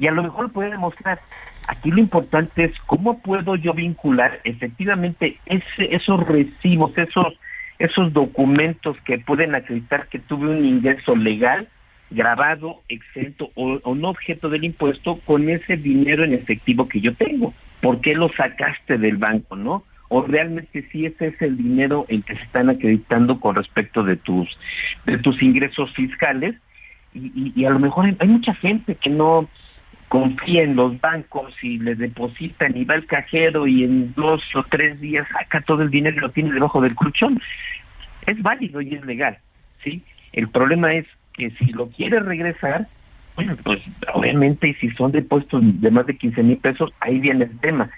[0.00, 1.20] y a lo mejor puede demostrar.
[1.68, 7.38] Aquí lo importante es cómo puedo yo vincular efectivamente esos recibos, esos,
[7.78, 11.68] esos documentos que pueden acreditar que tuve un ingreso legal,
[12.12, 17.14] grabado, exento o, o no objeto del impuesto con ese dinero en efectivo que yo
[17.14, 17.54] tengo.
[17.80, 19.84] ¿Por qué lo sacaste del banco, no?
[20.14, 24.16] o realmente si ese es el dinero en que se están acreditando con respecto de
[24.16, 24.46] tus
[25.06, 26.54] de tus ingresos fiscales
[27.14, 29.48] y, y a lo mejor hay mucha gente que no
[30.12, 34.62] confía en los bancos y le depositan y va al cajero y en dos o
[34.62, 37.40] tres días saca todo el dinero y lo tiene debajo del colchón.
[38.26, 39.38] Es válido y es legal,
[39.82, 40.02] ¿sí?
[40.34, 42.88] El problema es que si lo quiere regresar,
[43.34, 43.80] bueno, pues
[44.12, 47.90] obviamente y si son depósitos de más de 15 mil pesos, ahí viene el tema.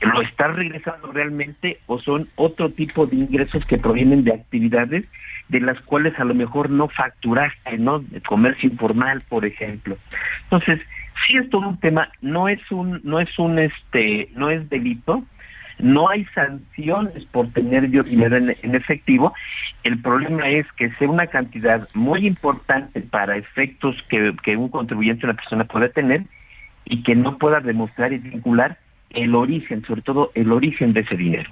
[0.00, 5.04] ¿Lo está regresando realmente o son otro tipo de ingresos que provienen de actividades
[5.48, 7.98] de las cuales a lo mejor no facturaste, ¿no?
[7.98, 9.98] De comercio informal, por ejemplo.
[10.44, 10.80] Entonces,
[11.26, 15.24] sí es todo un tema, no es un, no es un este, no es delito,
[15.78, 19.32] no hay sanciones por tener yo dinero en, en, efectivo.
[19.84, 25.26] El problema es que sea una cantidad muy importante para efectos que, que un contribuyente,
[25.26, 26.24] una persona pueda tener
[26.84, 28.78] y que no pueda demostrar y vincular
[29.10, 31.50] el origen, sobre todo el origen de ese dinero.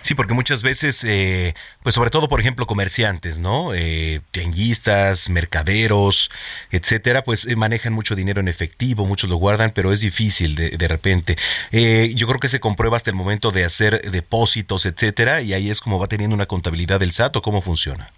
[0.00, 3.74] Sí, porque muchas veces, eh, pues sobre todo, por ejemplo, comerciantes, ¿no?
[3.74, 6.30] Eh, tianguistas, mercaderos,
[6.70, 10.70] etcétera, pues eh, manejan mucho dinero en efectivo, muchos lo guardan, pero es difícil de,
[10.70, 11.36] de repente.
[11.70, 15.70] Eh, yo creo que se comprueba hasta el momento de hacer depósitos, etcétera, y ahí
[15.70, 18.10] es como va teniendo una contabilidad del SAT o cómo funciona.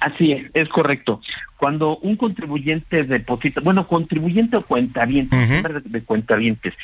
[0.00, 1.20] Así es, es correcto.
[1.56, 5.82] Cuando un contribuyente deposita, bueno, contribuyente o cuentaviente, uh -huh.
[5.82, 6.74] de cuentavientes,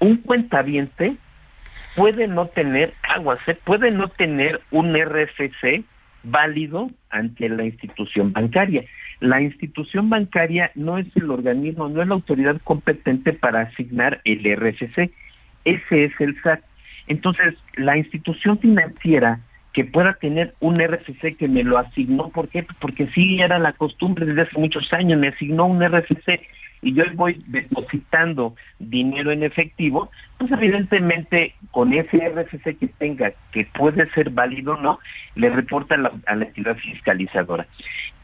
[0.00, 1.16] un cuentaviente
[1.94, 3.56] puede no tener aguas, ¿eh?
[3.62, 5.84] puede no tener un RFC
[6.22, 8.84] válido ante la institución bancaria.
[9.20, 14.44] La institución bancaria no es el organismo, no es la autoridad competente para asignar el
[14.56, 15.10] RFC.
[15.64, 16.60] Ese es el SAT.
[17.06, 19.40] Entonces, la institución financiera
[19.72, 22.66] que pueda tener un RFC que me lo asignó, ¿por qué?
[22.80, 26.40] Porque sí era la costumbre desde hace muchos años, me asignó un RFC
[26.82, 33.66] y yo voy depositando dinero en efectivo, pues evidentemente con ese RFC que tenga, que
[33.66, 34.98] puede ser válido o no,
[35.34, 37.66] le reporta a la, entidad fiscalizadora.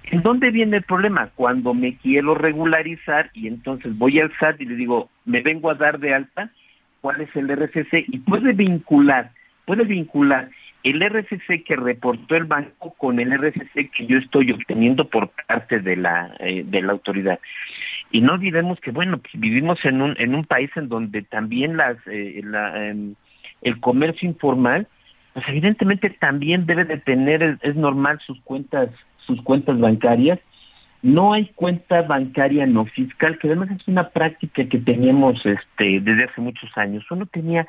[0.05, 1.31] ¿En dónde viene el problema?
[1.35, 5.75] Cuando me quiero regularizar y entonces voy al SAT y le digo, me vengo a
[5.75, 6.51] dar de alta,
[7.01, 8.05] ¿cuál es el RFC?
[8.09, 9.33] Y puede vincular,
[9.65, 10.49] puede vincular
[10.85, 15.81] el RFC que reportó el banco con el RFC que yo estoy obteniendo por parte
[15.81, 17.41] de la, eh, de la autoridad.
[18.17, 21.99] Y no olvidemos que, bueno, vivimos en un, en un país en donde también las,
[22.07, 23.13] eh, eh,
[23.61, 24.89] el comercio informal,
[25.35, 28.89] pues evidentemente también debe de tener, es, es, normal sus cuentas,
[29.27, 30.39] sus cuentas bancarias.
[31.03, 36.25] No hay cuenta bancaria no fiscal, que además es una práctica que teníamos este, desde
[36.25, 37.05] hace muchos años.
[37.11, 37.67] Uno tenía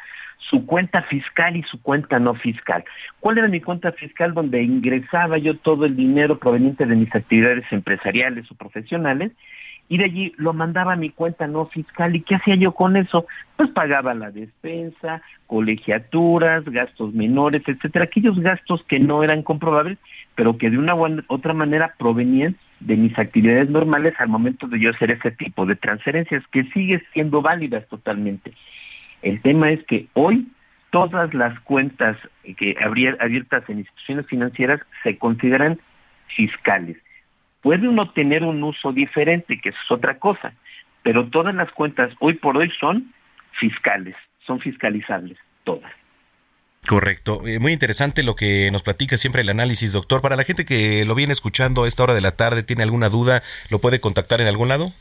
[0.50, 2.86] su cuenta fiscal y su cuenta no fiscal.
[3.20, 7.66] ¿Cuál era mi cuenta fiscal donde ingresaba yo todo el dinero proveniente de mis actividades
[7.70, 9.34] empresariales o profesionales?
[9.90, 12.16] Y de allí lo mandaba a mi cuenta no fiscal.
[12.16, 13.26] ¿Y qué hacía yo con eso?
[13.56, 19.98] Pues pagaba la despensa, colegiaturas, gastos menores, etcétera, aquellos gastos que no eran comprobables,
[20.36, 24.80] pero que de una u otra manera provenían de mis actividades normales al momento de
[24.80, 28.54] yo hacer ese tipo de transferencias, que sigue siendo válidas totalmente.
[29.22, 30.48] El tema es que hoy
[30.92, 32.18] todas las cuentas
[32.58, 35.80] que abiertas en instituciones financieras se consideran
[36.28, 36.98] fiscales
[37.62, 40.54] Puede uno tener un uso diferente, que es otra cosa,
[41.04, 43.14] pero todas las cuentas hoy por hoy son
[43.60, 44.16] fiscales,
[44.46, 45.92] son fiscalizables, todas.
[46.86, 47.46] Correcto.
[47.46, 50.22] Eh, muy interesante lo que nos platica siempre el análisis, doctor.
[50.22, 53.10] Para la gente que lo viene escuchando a esta hora de la tarde, ¿tiene alguna
[53.10, 53.44] duda?
[53.70, 54.94] ¿Lo puede contactar en algún lado?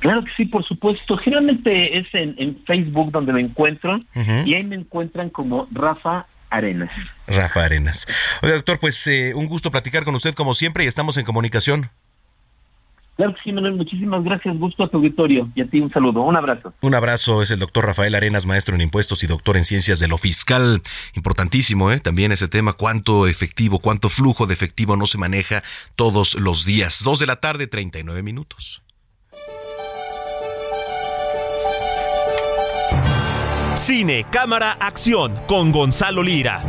[0.00, 1.16] Claro que sí, por supuesto.
[1.18, 4.46] Generalmente es en, en Facebook donde me encuentro uh -huh.
[4.46, 6.90] y ahí me encuentran como Rafa Arenas.
[7.26, 8.06] Rafa Arenas.
[8.42, 11.90] Oiga, doctor, pues eh, un gusto platicar con usted como siempre y estamos en comunicación.
[13.20, 16.22] Claro que sí, Manuel, muchísimas gracias, gusto a tu auditorio y a ti un saludo,
[16.22, 16.72] un abrazo.
[16.80, 20.08] Un abrazo, es el doctor Rafael Arenas, maestro en impuestos y doctor en ciencias de
[20.08, 20.80] lo fiscal.
[21.14, 22.00] Importantísimo, ¿eh?
[22.00, 25.62] También ese tema, cuánto efectivo, cuánto flujo de efectivo no se maneja
[25.96, 27.02] todos los días.
[27.04, 28.82] Dos de la tarde, 39 minutos.
[33.80, 36.62] Cine, cámara, acción con Gonzalo Lira.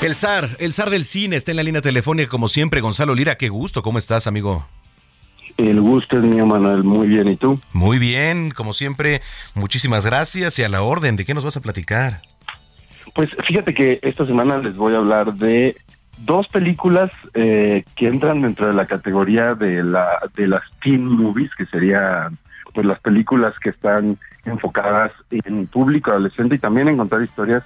[0.00, 2.80] El zar, el zar del cine está en la línea telefónica como siempre.
[2.80, 3.82] Gonzalo Lira, qué gusto.
[3.82, 4.66] ¿Cómo estás, amigo?
[5.60, 6.84] El gusto es mío, Manuel.
[6.84, 7.28] Muy bien.
[7.28, 7.60] ¿Y tú?
[7.74, 9.20] Muy bien, como siempre.
[9.54, 11.16] Muchísimas gracias y a la orden.
[11.16, 12.22] ¿De qué nos vas a platicar?
[13.14, 15.76] Pues fíjate que esta semana les voy a hablar de
[16.18, 21.50] dos películas eh, que entran dentro de la categoría de la de las teen movies,
[21.56, 22.38] que serían
[22.72, 27.64] pues las películas que están enfocadas en público adolescente y también en contar historias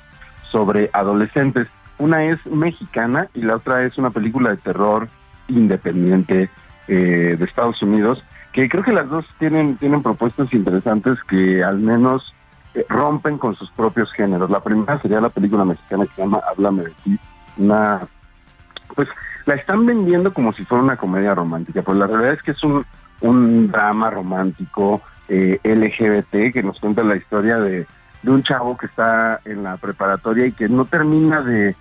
[0.50, 1.68] sobre adolescentes.
[1.98, 5.08] Una es mexicana y la otra es una película de terror
[5.46, 6.48] independiente
[6.88, 8.22] eh, de Estados Unidos,
[8.52, 12.34] que creo que las dos tienen, tienen propuestas interesantes que al menos
[12.74, 14.50] eh, rompen con sus propios géneros.
[14.50, 17.18] La primera sería la película mexicana que se llama Háblame de ti,
[17.56, 18.00] una
[18.94, 19.08] pues
[19.46, 22.62] la están vendiendo como si fuera una comedia romántica, pues la realidad es que es
[22.62, 22.84] un,
[23.20, 27.86] un drama romántico eh, LGBT que nos cuenta la historia de,
[28.22, 31.74] de un chavo que está en la preparatoria y que no termina de,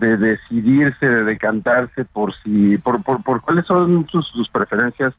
[0.00, 5.12] de decidirse, de decantarse por si, por, por, por cuáles son sus, sus preferencias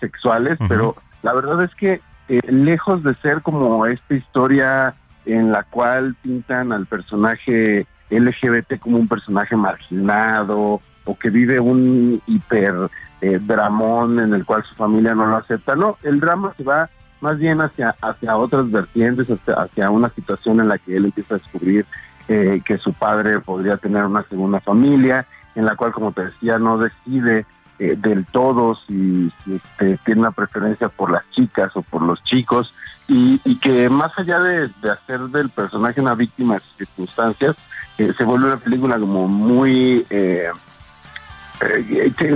[0.00, 4.94] sexuales, pero la verdad es que eh, lejos de ser como esta historia
[5.26, 12.20] en la cual pintan al personaje LGBT como un personaje marginado o que vive un
[12.26, 12.74] hiper
[13.20, 16.88] eh, dramón en el cual su familia no lo acepta, no, el drama se va
[17.20, 21.34] más bien hacia, hacia otras vertientes, hacia, hacia una situación en la que él empieza
[21.34, 21.86] a descubrir
[22.32, 26.58] eh, que su padre podría tener una segunda familia, en la cual, como te decía,
[26.58, 27.44] no decide
[27.78, 32.22] eh, del todo si, si este, tiene una preferencia por las chicas o por los
[32.24, 32.72] chicos,
[33.06, 37.54] y, que más allá de, hacer del personaje una víctima de circunstancias,
[37.98, 40.06] eh, se vuelve una película como muy...
[40.08, 40.50] Eh,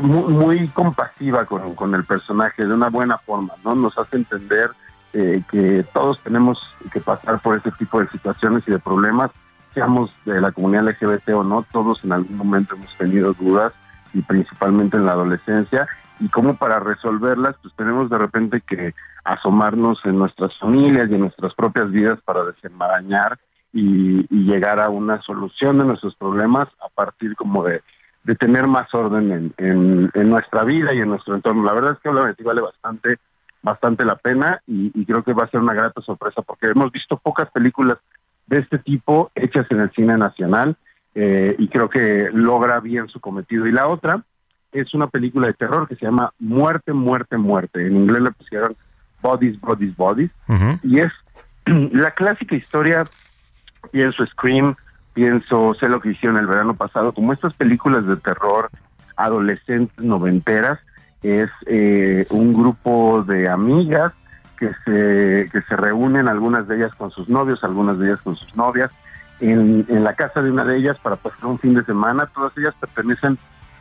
[0.03, 3.75] muy, muy compasiva con, el personaje de una buena forma, ¿no?
[3.75, 4.71] Nos hace entender
[5.13, 6.61] que todos tenemos
[6.93, 9.31] que pasar por ese tipo de situaciones y de problemas,
[9.77, 13.75] seamos de la comunidad LGBT o no, todos en algún momento hemos tenido dudas
[14.15, 15.87] y principalmente en la adolescencia
[16.19, 21.21] y como para resolverlas pues tenemos de repente que asomarnos en nuestras familias y en
[21.21, 23.39] nuestras propias vidas para desenmarañar
[23.75, 27.83] y, y llegar a una solución de nuestros problemas a partir como de
[28.27, 31.63] de tener más orden en, en, nuestra vida y en nuestro entorno.
[31.63, 33.19] La verdad es que obviamente vale bastante,
[33.63, 37.17] bastante la pena y, creo que va a ser una grata sorpresa porque hemos visto
[37.19, 37.99] pocas películas
[38.47, 40.77] de este tipo hechas en el cine nacional
[41.15, 43.67] eh, y creo que logra bien su cometido.
[43.67, 44.23] Y la otra
[44.73, 47.87] es una película de terror que se llama Muerte, Muerte, Muerte.
[47.87, 48.77] En inglés le pusieron
[49.23, 50.31] Bodies, Bodies, Bodies.
[50.49, 50.81] Uh -huh.
[50.83, 51.13] Y es
[51.93, 53.05] la clásica historia,
[53.91, 54.77] pienso, Scream,
[55.15, 58.71] pienso, sé lo que hicieron el verano pasado, como estas películas de terror
[59.17, 60.79] adolescentes noventeras,
[61.23, 64.13] es eh, un grupo de amigas
[64.57, 68.37] que se, que se reúnen, algunas de ellas con sus novios, algunas de ellas con
[68.37, 68.91] sus novias,
[69.41, 72.27] en, en la casa de una de ellas para pasar un fin de semana.
[72.35, 73.39] Todas ellas pertenecen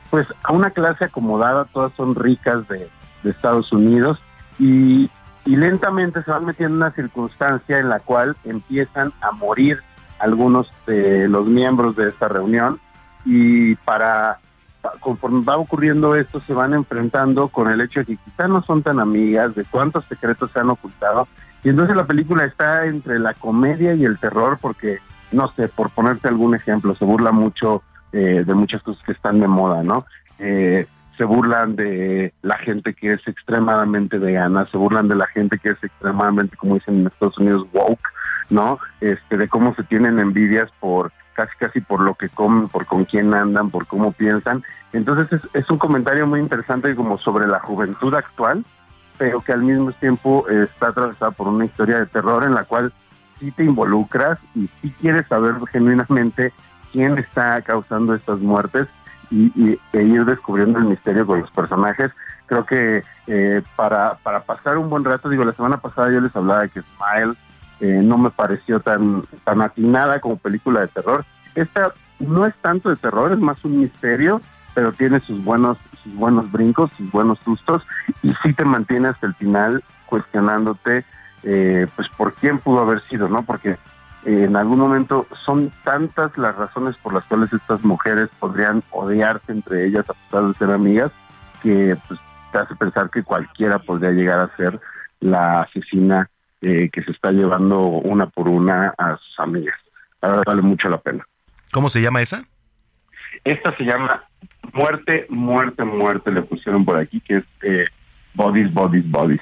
[0.09, 2.89] pues a una clase acomodada, todas son ricas de,
[3.23, 4.21] de Estados Unidos
[4.59, 5.09] y,
[5.45, 9.81] y lentamente se van metiendo en una circunstancia en la cual empiezan a morir
[10.19, 12.79] algunos de los miembros de esta reunión
[13.25, 14.39] y para
[14.99, 18.83] conforme va ocurriendo esto se van enfrentando con el hecho de que quizá no son
[18.83, 21.27] tan amigas, de cuántos secretos se han ocultado
[21.63, 24.99] y entonces la película está entre la comedia y el terror porque
[25.31, 29.39] no sé, por ponerte algún ejemplo, se burla mucho eh, de muchas cosas que están
[29.39, 30.05] de moda, ¿no?
[30.39, 35.57] Eh, se burlan de la gente que es extremadamente vegana, se burlan de la gente
[35.59, 38.07] que es extremadamente, como dicen en Estados Unidos, woke,
[38.49, 38.79] ¿no?
[39.01, 43.05] Este, de cómo se tienen envidias por casi casi por lo que comen, por con
[43.05, 44.63] quién andan, por cómo piensan.
[44.93, 48.65] Entonces es, es un comentario muy interesante como sobre la juventud actual,
[49.17, 52.91] pero que al mismo tiempo está atravesada por una historia de terror en la cual
[53.39, 56.53] sí te involucras y sí quieres saber genuinamente
[56.91, 58.87] quién está causando estas muertes
[59.29, 62.11] y, y e ir descubriendo el misterio con los personajes.
[62.45, 66.35] Creo que eh, para, para pasar un buen rato, digo, la semana pasada yo les
[66.35, 67.35] hablaba de que Smile
[67.79, 71.25] eh, no me pareció tan, tan atinada como película de terror.
[71.55, 74.41] Esta no es tanto de terror, es más un misterio,
[74.73, 77.85] pero tiene sus buenos, sus buenos brincos, sus buenos sustos,
[78.23, 81.05] y sí te mantiene hasta el final cuestionándote,
[81.43, 83.43] eh, pues por quién pudo haber sido, ¿no?
[83.43, 83.71] Porque
[84.25, 89.51] eh, en algún momento son tantas las razones por las cuales estas mujeres podrían odiarse
[89.51, 91.11] entre ellas a pesar de ser amigas,
[91.61, 92.19] que pues,
[92.51, 94.79] te hace pensar que cualquiera podría llegar a ser
[95.19, 96.29] la asesina
[96.67, 99.75] eh, que se está llevando una por una a sus amigas.
[100.19, 101.23] Verdad vale mucho la pena.
[101.71, 102.43] ¿Cómo se llama esa?
[103.43, 104.23] Esta se llama
[104.73, 107.85] Muerte, Muerte, Muerte, le pusieron por aquí, que es eh,
[108.33, 109.41] Bodies, Bodies, Bodies.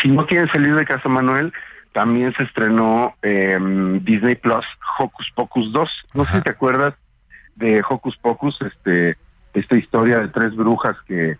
[0.00, 1.52] Si no quieren salir de casa, Manuel,
[1.92, 3.58] también se estrenó eh,
[4.02, 4.64] Disney Plus
[5.00, 5.90] Hocus Pocus 2.
[6.14, 6.94] No sé si te acuerdas
[7.56, 9.16] de Hocus Pocus, este,
[9.54, 11.36] esta historia de tres brujas que,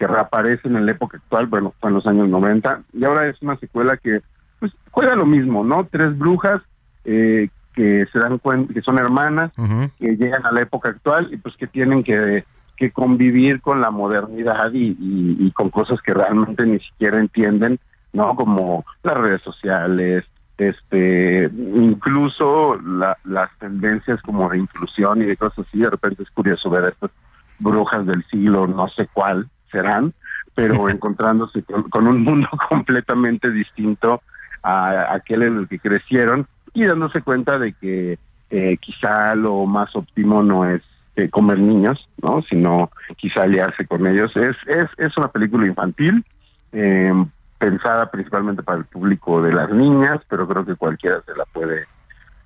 [0.00, 3.40] que reaparecen en la época actual, bueno, fue en los años 90, y ahora es
[3.42, 4.22] una secuela que
[4.58, 5.86] pues juega lo mismo, ¿no?
[5.90, 6.62] Tres brujas
[7.04, 9.52] eh, que se dan cuenta que son hermanas,
[9.98, 12.44] que llegan a la época actual y pues que tienen que,
[12.78, 17.78] que convivir con la modernidad y, y, y con cosas que realmente ni siquiera entienden,
[18.14, 18.34] ¿no?
[18.36, 20.24] Como las redes sociales,
[20.56, 26.30] este, incluso la- las tendencias como de inclusión y de cosas así, de repente es
[26.30, 27.10] curioso ver a estas
[27.58, 30.12] brujas del siglo no sé cuál serán,
[30.54, 34.22] pero encontrándose con, con un mundo completamente distinto
[34.62, 38.18] a aquel en el que crecieron y dándose cuenta de que
[38.50, 40.82] eh, quizá lo más óptimo no es
[41.16, 42.42] eh, comer niños, ¿no?
[42.42, 44.34] Sino quizá aliarse con ellos.
[44.36, 46.24] Es, es, es una película infantil,
[46.72, 47.12] eh,
[47.58, 51.86] pensada principalmente para el público de las niñas, pero creo que cualquiera se la puede,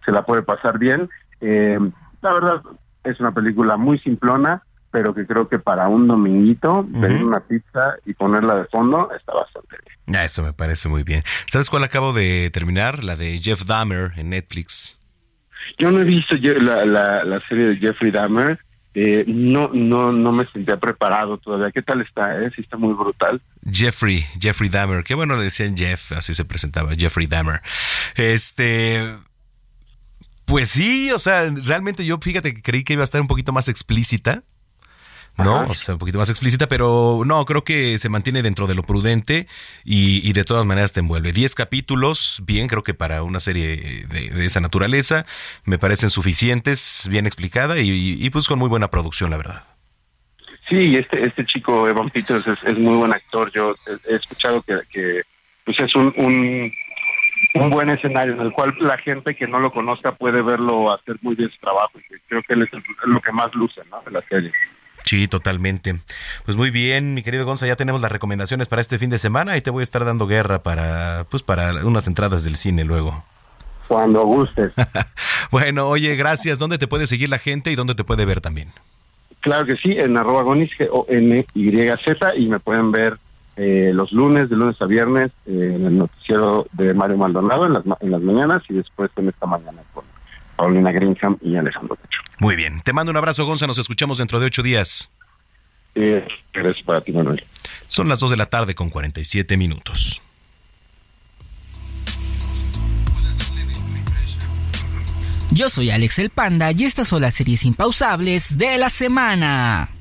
[0.04, 1.08] se la puede pasar bien.
[1.40, 1.78] Eh,
[2.20, 2.62] la verdad,
[3.04, 4.62] es una película muy simplona,
[4.95, 9.34] pero que creo que para un dominguito, pedir una pizza y ponerla de fondo está
[9.34, 10.16] bastante bien.
[10.16, 11.24] Ah, eso me parece muy bien.
[11.49, 13.03] ¿Sabes cuál acabo de terminar?
[13.03, 14.97] La de Jeff Dahmer en Netflix.
[15.80, 16.84] Yo no he visto la,
[17.24, 18.61] la serie de Jeffrey Dahmer,
[18.95, 21.72] eh, no, no, no me sentía preparado todavía.
[21.72, 22.40] ¿Qué tal está?
[22.40, 22.53] Eh?
[22.55, 23.42] Sí está muy brutal.
[23.68, 25.03] Jeffrey, Jeffrey Dahmer.
[25.03, 27.61] Qué bueno le decían Jeff, así se presentaba, Jeffrey Dahmer.
[28.14, 29.16] Este.
[30.45, 33.53] Pues sí, o sea, realmente yo fíjate que creí que iba a estar un poquito
[33.53, 34.45] más explícita.
[35.37, 35.66] ¿No?
[35.68, 38.82] O sea, un poquito más explícita, pero no, creo que se mantiene dentro de lo
[38.82, 39.47] prudente
[39.85, 41.32] y, y de todas maneras te envuelve.
[41.32, 45.26] Diez capítulos, bien, creo que para una serie de, de esa naturaleza
[45.64, 47.91] me parecen suficientes, bien explicada y,
[48.24, 49.64] y, pues con muy buena producción, la verdad.
[50.68, 53.51] Sí, este, este chico Evan Peters es, es muy buen actor.
[53.53, 55.22] Yo he, he escuchado que, que
[55.64, 56.72] pues es un, un,
[57.55, 61.16] un buen escenario en el cual la gente que no lo conozca puede verlo hacer
[61.20, 61.99] muy bien su trabajo.
[61.99, 62.82] Y creo que él es el-
[63.12, 64.01] lo que más luce ¿no?
[64.07, 64.53] de la serie.
[65.05, 66.00] Sí, totalmente.
[66.46, 69.57] Pues muy bien, mi querido Gonza, ya tenemos las recomendaciones para este fin de semana
[69.57, 73.22] y te voy a estar dando guerra para, pues para unas entradas del cine luego.
[73.86, 74.72] Cuando gustes.
[75.50, 76.59] bueno, oye, gracias.
[76.59, 78.70] ¿Dónde te puede seguir la gente y dónde te puede ver también?
[79.40, 83.18] Claro que sí, en arroba gonis, G-O-N-Y-Z, y me pueden ver
[83.57, 87.74] eh, los lunes, de lunes a viernes, eh, en el noticiero de Mario Maldonado en
[87.74, 90.05] las, en las mañanas y después en esta mañana con
[90.57, 92.20] Paulina Greenham y Alejandro Pecho.
[92.38, 92.80] Muy bien.
[92.82, 93.66] Te mando un abrazo, Gonza.
[93.66, 95.11] Nos escuchamos dentro de ocho días.
[95.94, 97.44] Eh, gracias para ti, Manuel.
[97.86, 100.20] Son las dos de la tarde con 47 minutos.
[105.50, 109.93] Yo soy Alex el Panda y estas son las series impausables de la semana.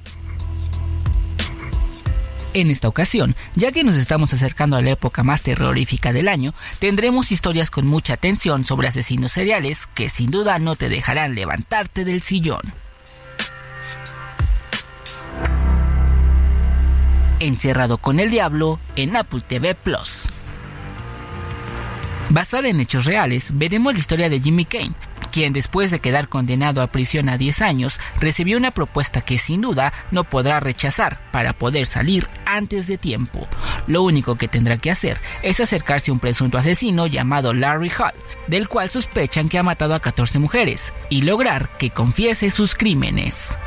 [2.56, 6.54] En esta ocasión, ya que nos estamos acercando a la época más terrorífica del año,
[6.78, 12.06] tendremos historias con mucha tensión sobre asesinos seriales que sin duda no te dejarán levantarte
[12.06, 12.62] del sillón.
[17.40, 20.28] Encerrado con el Diablo en Apple TV Plus.
[22.30, 24.94] Basada en hechos reales, veremos la historia de Jimmy Kane,
[25.34, 29.62] quien después de quedar condenado a prisión a 10 años, recibió una propuesta que sin
[29.62, 33.48] duda no podrá rechazar para poder salir antes de tiempo.
[33.88, 38.14] Lo único que tendrá que hacer es acercarse a un presunto asesino llamado Larry Hall,
[38.48, 43.58] del cual sospechan que ha matado a 14 mujeres, y lograr que confiese sus crímenes.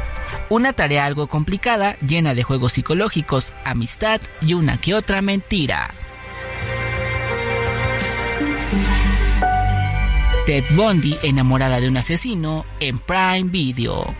[0.48, 5.90] Una tarea algo complicada, llena de juegos psicológicos, amistad y una que otra mentira.
[10.46, 14.14] Ted Bundy enamorada de un asesino en Prime Video.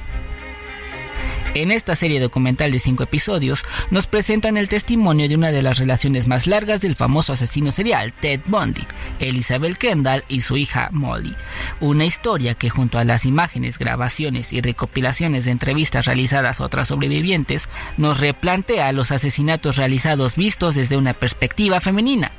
[1.55, 5.79] En esta serie documental de cinco episodios nos presentan el testimonio de una de las
[5.79, 8.83] relaciones más largas del famoso asesino serial Ted Bundy,
[9.21, 11.37] Elizabeth Kendall y su hija Molly.
[11.79, 16.89] Una historia que junto a las imágenes, grabaciones y recopilaciones de entrevistas realizadas a otras
[16.89, 17.69] sobrevivientes
[17.99, 22.33] nos replantea los asesinatos realizados vistos desde una perspectiva femenina.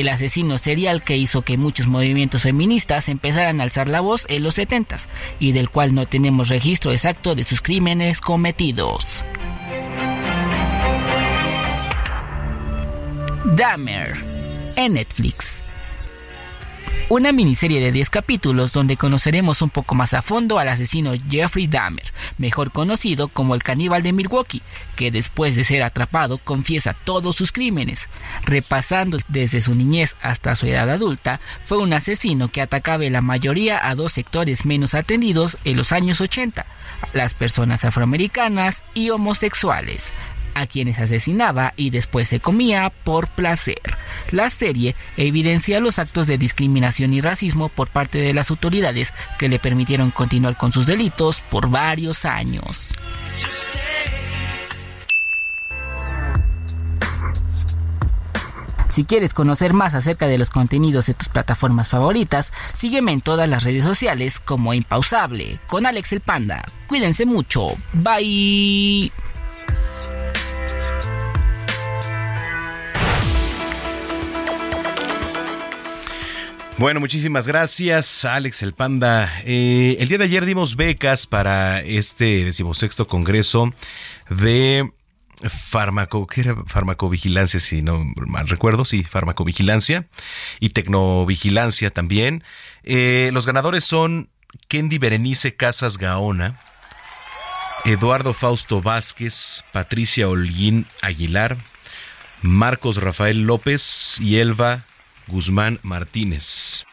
[0.00, 4.42] El asesino serial que hizo que muchos movimientos feministas empezaran a alzar la voz en
[4.42, 4.96] los 70
[5.38, 9.24] y del cual no tenemos registro exacto de sus crímenes cometidos.
[13.56, 14.16] Dahmer
[14.76, 15.62] en Netflix
[17.08, 21.66] una miniserie de 10 capítulos donde conoceremos un poco más a fondo al asesino Jeffrey
[21.66, 24.62] Dahmer, mejor conocido como el caníbal de Milwaukee,
[24.96, 28.08] que después de ser atrapado confiesa todos sus crímenes.
[28.44, 33.88] Repasando desde su niñez hasta su edad adulta, fue un asesino que atacaba la mayoría
[33.88, 36.64] a dos sectores menos atendidos en los años 80,
[37.12, 40.12] las personas afroamericanas y homosexuales
[40.54, 43.80] a quienes asesinaba y después se comía por placer.
[44.30, 49.48] La serie evidencia los actos de discriminación y racismo por parte de las autoridades que
[49.48, 52.94] le permitieron continuar con sus delitos por varios años.
[58.94, 63.48] Si quieres conocer más acerca de los contenidos de tus plataformas favoritas, sígueme en todas
[63.48, 66.64] las redes sociales como Impausable con Alex el Panda.
[66.86, 67.70] Cuídense mucho.
[67.92, 69.10] Bye.
[76.76, 79.32] Bueno, muchísimas gracias, Alex el Panda.
[79.44, 83.72] Eh, el día de ayer dimos becas para este decimosexto congreso
[84.28, 84.90] de
[85.48, 86.56] farmaco, ¿qué era?
[86.66, 90.08] farmacovigilancia, si no mal recuerdo, sí, farmacovigilancia
[90.58, 92.42] y tecnovigilancia también.
[92.82, 94.28] Eh, los ganadores son
[94.66, 96.58] Kendi Berenice Casas Gaona,
[97.84, 101.56] Eduardo Fausto Vázquez, Patricia Holguín Aguilar,
[102.42, 104.86] Marcos Rafael López y Elba
[105.28, 106.84] Guzmán Martínez.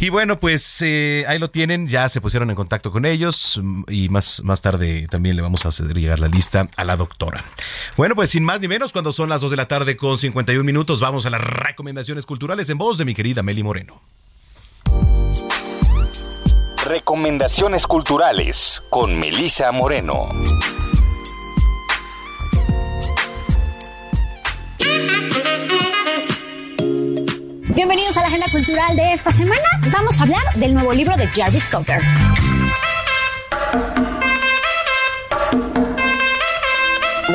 [0.00, 3.82] Y bueno, pues eh, ahí lo tienen, ya se pusieron en contacto con ellos mm,
[3.88, 7.44] y más, más tarde también le vamos a hacer llegar la lista a la doctora.
[7.96, 10.62] Bueno, pues sin más ni menos, cuando son las 2 de la tarde con 51
[10.62, 14.00] minutos, vamos a las recomendaciones culturales en voz de mi querida Meli Moreno.
[16.86, 20.28] Recomendaciones culturales con Melisa Moreno.
[27.78, 29.62] Bienvenidos a la agenda cultural de esta semana.
[29.92, 32.02] Vamos a hablar del nuevo libro de Jarvis Cocker.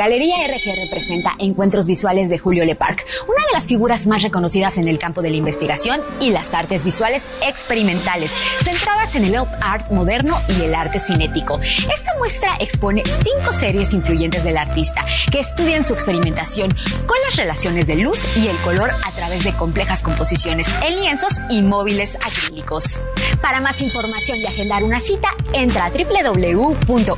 [0.04, 4.90] Galería RG representa Encuentros Visuales de Julio Leparc, una de las figuras más reconocidas en
[4.90, 8.30] el campo de la investigación y las artes visuales experimentales,
[8.62, 11.58] centradas en el art moderno y el arte cinético.
[11.62, 16.76] Esta muestra expone cinco series influyentes del artista que estudian su experimentación
[17.06, 21.40] con las relaciones de luz y el color a través de complejas composiciones en lienzos
[21.50, 23.00] y móviles acrílicos.
[23.42, 27.14] Para más información y agendar una cita, entra a www.rgrart.com.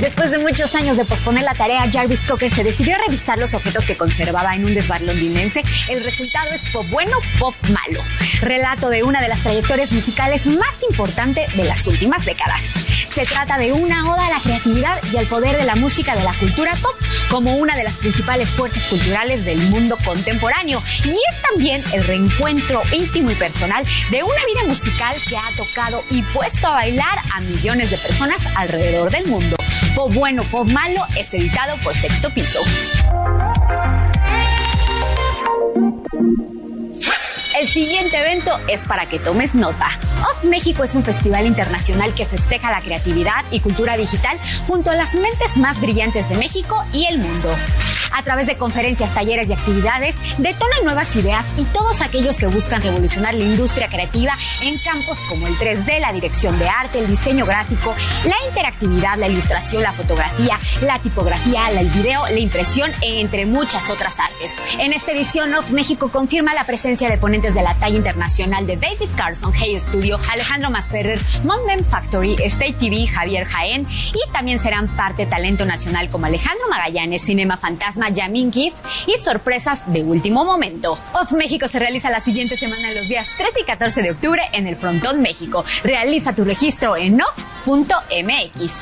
[0.00, 3.52] Después de muchos años de posponer la tarea, Jarvis Cocker se decidió a revisar los
[3.52, 5.62] objetos que conservaba en un desván londinense.
[5.90, 8.02] El resultado es pop bueno, pop malo.
[8.40, 12.62] Relato de una de las trayectorias musicales más importantes de las últimas décadas.
[13.10, 16.24] Se trata de una oda a la creatividad y al poder de la música de
[16.24, 16.94] la cultura pop
[17.28, 20.82] como una de las principales fuerzas culturales del mundo contemporáneo.
[21.04, 26.04] Y es también el reencuentro íntimo y personal de una vida musical que ha tocado
[26.10, 29.56] y puesto a bailar a millones de personas alrededor del mundo.
[29.94, 32.60] Pop bueno, pop malo es editado por Sexto Piso.
[37.60, 39.98] El siguiente evento es para que tomes nota.
[40.30, 44.94] Off México es un festival internacional que festeja la creatividad y cultura digital junto a
[44.94, 47.52] las mentes más brillantes de México y el mundo
[48.12, 52.82] a través de conferencias, talleres y actividades, detonan nuevas ideas y todos aquellos que buscan
[52.82, 54.32] revolucionar la industria creativa
[54.62, 57.94] en campos como el 3D, la dirección de arte, el diseño gráfico,
[58.24, 64.18] la interactividad, la ilustración, la fotografía, la tipografía, el video, la impresión, entre muchas otras
[64.18, 64.52] artes.
[64.78, 68.76] En esta edición, Off México confirma la presencia de ponentes de la talla internacional de
[68.76, 74.88] David Carson, Hey Studio, Alejandro Masferrer, Montman Factory, State TV, Javier Jaén y también serán
[74.88, 78.74] parte talento nacional como Alejandro Magallanes, Cinema Fantasma, Yamin Gif
[79.06, 80.98] y sorpresas de último momento.
[81.12, 84.66] Off México se realiza la siguiente semana los días 13 y 14 de octubre en
[84.66, 85.64] el Frontón México.
[85.82, 88.72] Realiza tu registro en off.mx.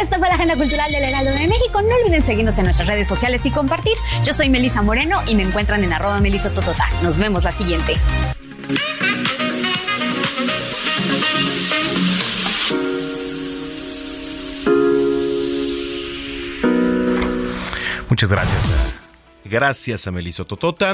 [0.00, 1.80] Esta fue la agenda cultural del Heraldo de México.
[1.82, 3.94] No olviden seguirnos en nuestras redes sociales y compartir.
[4.24, 6.88] Yo soy Melisa Moreno y me encuentran en arroba melisototota.
[7.02, 7.94] Nos vemos la siguiente.
[18.08, 18.92] Muchas gracias
[19.52, 20.90] Gracias a Melissa Totota.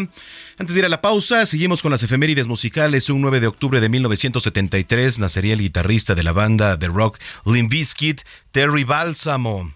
[0.59, 3.09] Antes de ir a la pausa, seguimos con las efemérides musicales.
[3.09, 7.71] Un 9 de octubre de 1973 nacería el guitarrista de la banda de rock Limp
[7.71, 9.75] Bizkit, Terry Balsamo.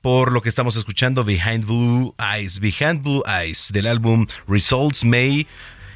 [0.00, 5.46] Por lo que estamos escuchando Behind Blue Eyes, Behind Blue Eyes, del álbum Results May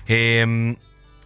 [0.06, 0.76] em,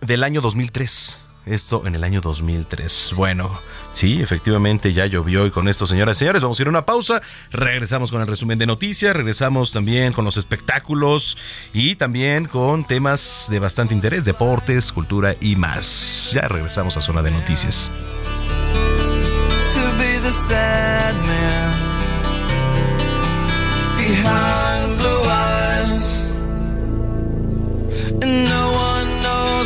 [0.01, 1.21] del año 2003.
[1.47, 3.15] Esto en el año 2003.
[3.17, 3.59] Bueno,
[3.93, 6.85] sí, efectivamente ya llovió y con esto, señoras y señores, vamos a ir a una
[6.85, 7.23] pausa.
[7.51, 11.39] Regresamos con el resumen de noticias, regresamos también con los espectáculos
[11.73, 16.31] y también con temas de bastante interés, deportes, cultura y más.
[16.35, 17.91] Ya regresamos a Zona de Noticias.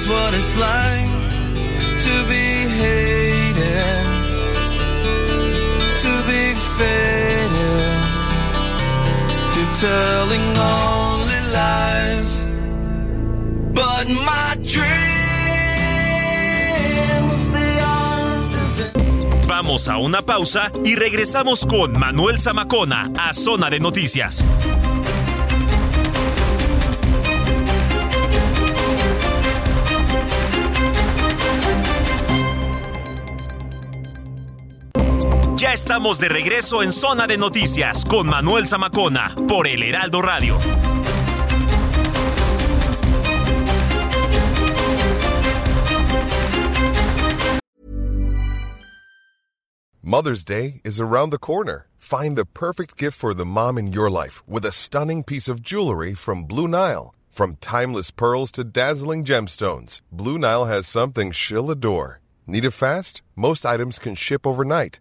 [0.07, 1.09] Knows what it's like
[2.03, 4.07] to be hated,
[6.03, 8.03] to be faded,
[9.53, 12.43] to telling only lies.
[13.73, 14.95] But my dreams,
[17.53, 17.79] they
[19.47, 24.45] Vamos a una pausa y regresamos con Manuel Zamacona a Zona de Noticias.
[35.65, 40.59] Ya estamos de regreso en Zona de Noticias con Manuel Zamacona por El Heraldo Radio.
[50.03, 51.87] Mother's Day is around the corner.
[51.97, 55.63] Find the perfect gift for the mom in your life with a stunning piece of
[55.63, 57.15] jewelry from Blue Nile.
[57.31, 62.21] From timeless pearls to dazzling gemstones, Blue Nile has something she'll adore.
[62.47, 63.23] Need it fast?
[63.35, 65.01] Most items can ship overnight.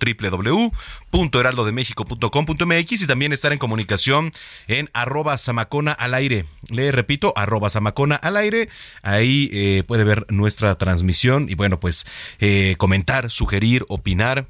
[1.11, 4.31] www.heraldodemexico.com.mx y también estar en comunicación
[4.67, 5.37] en arroba
[5.67, 6.45] samacona al aire.
[6.69, 8.69] Le repito, arroba samacona al aire.
[9.01, 12.05] Ahí eh, puede ver nuestra transmisión y bueno, pues
[12.39, 14.47] eh, comentar, sugerir, opinar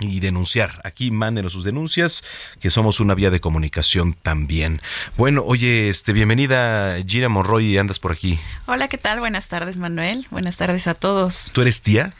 [0.00, 0.80] y denunciar.
[0.84, 2.24] Aquí mándenos sus denuncias,
[2.58, 4.80] que somos una vía de comunicación también.
[5.18, 8.38] Bueno, oye, este, bienvenida Gina Monroy, andas por aquí.
[8.66, 9.20] Hola, ¿qué tal?
[9.20, 10.26] Buenas tardes, Manuel.
[10.30, 11.50] Buenas tardes a todos.
[11.52, 12.14] ¿Tú eres tía?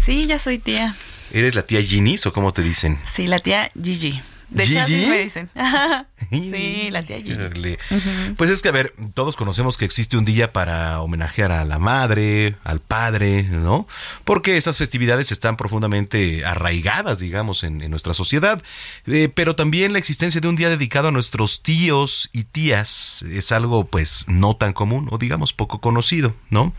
[0.00, 0.96] Sí, ya soy tía.
[1.32, 2.98] ¿Eres la tía Ginis o cómo te dicen?
[3.12, 4.22] Sí, la tía Gigi.
[4.52, 5.50] De hecho, me dicen.
[6.30, 7.76] sí, la tía Gigi.
[8.36, 11.78] Pues es que, a ver, todos conocemos que existe un día para homenajear a la
[11.78, 13.86] madre, al padre, ¿no?
[14.24, 18.62] Porque esas festividades están profundamente arraigadas, digamos, en, en nuestra sociedad.
[19.06, 23.52] Eh, pero también la existencia de un día dedicado a nuestros tíos y tías es
[23.52, 26.72] algo, pues, no tan común o, digamos, poco conocido, ¿no?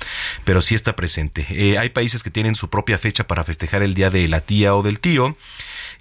[0.46, 1.48] Pero sí está presente.
[1.50, 4.76] Eh, hay países que tienen su propia fecha para festejar el día de la tía
[4.76, 5.36] o del tío.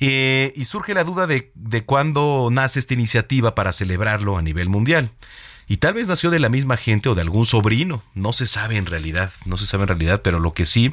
[0.05, 4.69] Eh, y surge la duda de, de cuándo nace esta iniciativa para celebrarlo a nivel
[4.69, 5.13] mundial.
[5.69, 8.79] Y tal vez nació de la misma gente o de algún sobrino, no se sabe
[8.79, 10.93] en realidad, no se sabe en realidad, pero lo que sí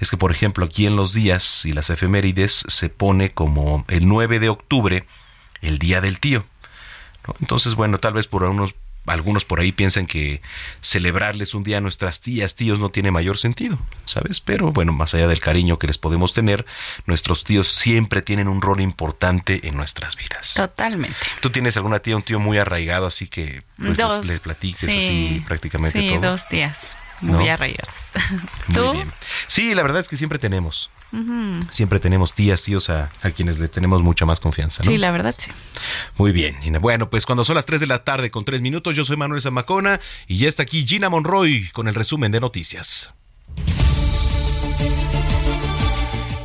[0.00, 4.08] es que, por ejemplo, aquí en los días y las efemérides se pone como el
[4.08, 5.06] 9 de octubre
[5.60, 6.44] el Día del Tío.
[7.40, 8.74] Entonces, bueno, tal vez por unos,
[9.08, 10.40] algunos por ahí piensan que
[10.80, 14.40] celebrarles un día a nuestras tías, tíos no tiene mayor sentido, ¿sabes?
[14.40, 16.66] Pero bueno, más allá del cariño que les podemos tener,
[17.06, 20.54] nuestros tíos siempre tienen un rol importante en nuestras vidas.
[20.54, 21.16] Totalmente.
[21.40, 24.26] ¿Tú tienes alguna tía, un tío muy arraigado, así que pues, les, Dos.
[24.26, 24.96] les platiques Sí.
[24.98, 26.30] así prácticamente Sí, todo?
[26.32, 26.96] dos tías.
[27.20, 27.52] Muy ¿No?
[27.52, 27.94] arraigadas.
[28.68, 28.92] Muy ¿Tú?
[28.92, 29.12] bien.
[29.48, 30.90] Sí, la verdad es que siempre tenemos.
[31.70, 34.82] Siempre tenemos tías, tíos a, a quienes le tenemos mucha más confianza.
[34.84, 34.90] ¿no?
[34.90, 35.50] Sí, la verdad sí.
[36.16, 36.56] Muy bien.
[36.60, 36.78] Gina.
[36.78, 39.40] Bueno, pues cuando son las 3 de la tarde con 3 minutos, yo soy Manuel
[39.40, 43.12] Zamacona y ya está aquí Gina Monroy con el resumen de noticias.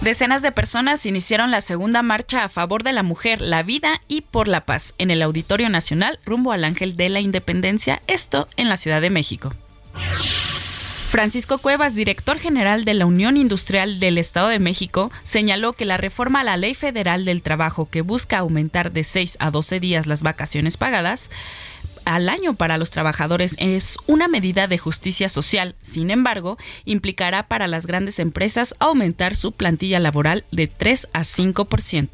[0.03, 4.19] Decenas de personas iniciaron la segunda marcha a favor de la mujer, la vida y
[4.19, 8.67] por la paz en el Auditorio Nacional rumbo al Ángel de la Independencia, esto en
[8.67, 9.53] la Ciudad de México.
[11.13, 15.97] Francisco Cuevas, director general de la Unión Industrial del Estado de México, señaló que la
[15.97, 20.07] reforma a la Ley Federal del Trabajo que busca aumentar de 6 a 12 días
[20.07, 21.29] las vacaciones pagadas
[22.03, 25.75] al año para los trabajadores es una medida de justicia social.
[25.81, 32.09] Sin embargo, implicará para las grandes empresas aumentar su plantilla laboral de 3 a 5%.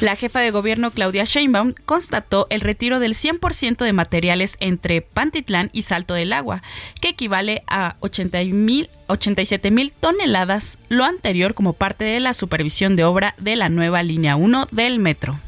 [0.00, 5.68] La jefa de gobierno Claudia Sheinbaum constató el retiro del 100% de materiales entre Pantitlán
[5.74, 6.62] y Salto del Agua,
[7.02, 13.34] que equivale a 87 mil toneladas, lo anterior como parte de la supervisión de obra
[13.36, 15.38] de la nueva línea 1 del metro.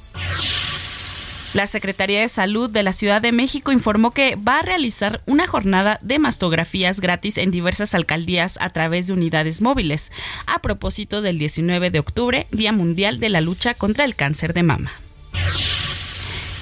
[1.54, 5.46] La Secretaría de Salud de la Ciudad de México informó que va a realizar una
[5.46, 10.12] jornada de mastografías gratis en diversas alcaldías a través de unidades móviles,
[10.46, 14.62] a propósito del 19 de octubre, Día Mundial de la Lucha contra el Cáncer de
[14.62, 14.92] Mama.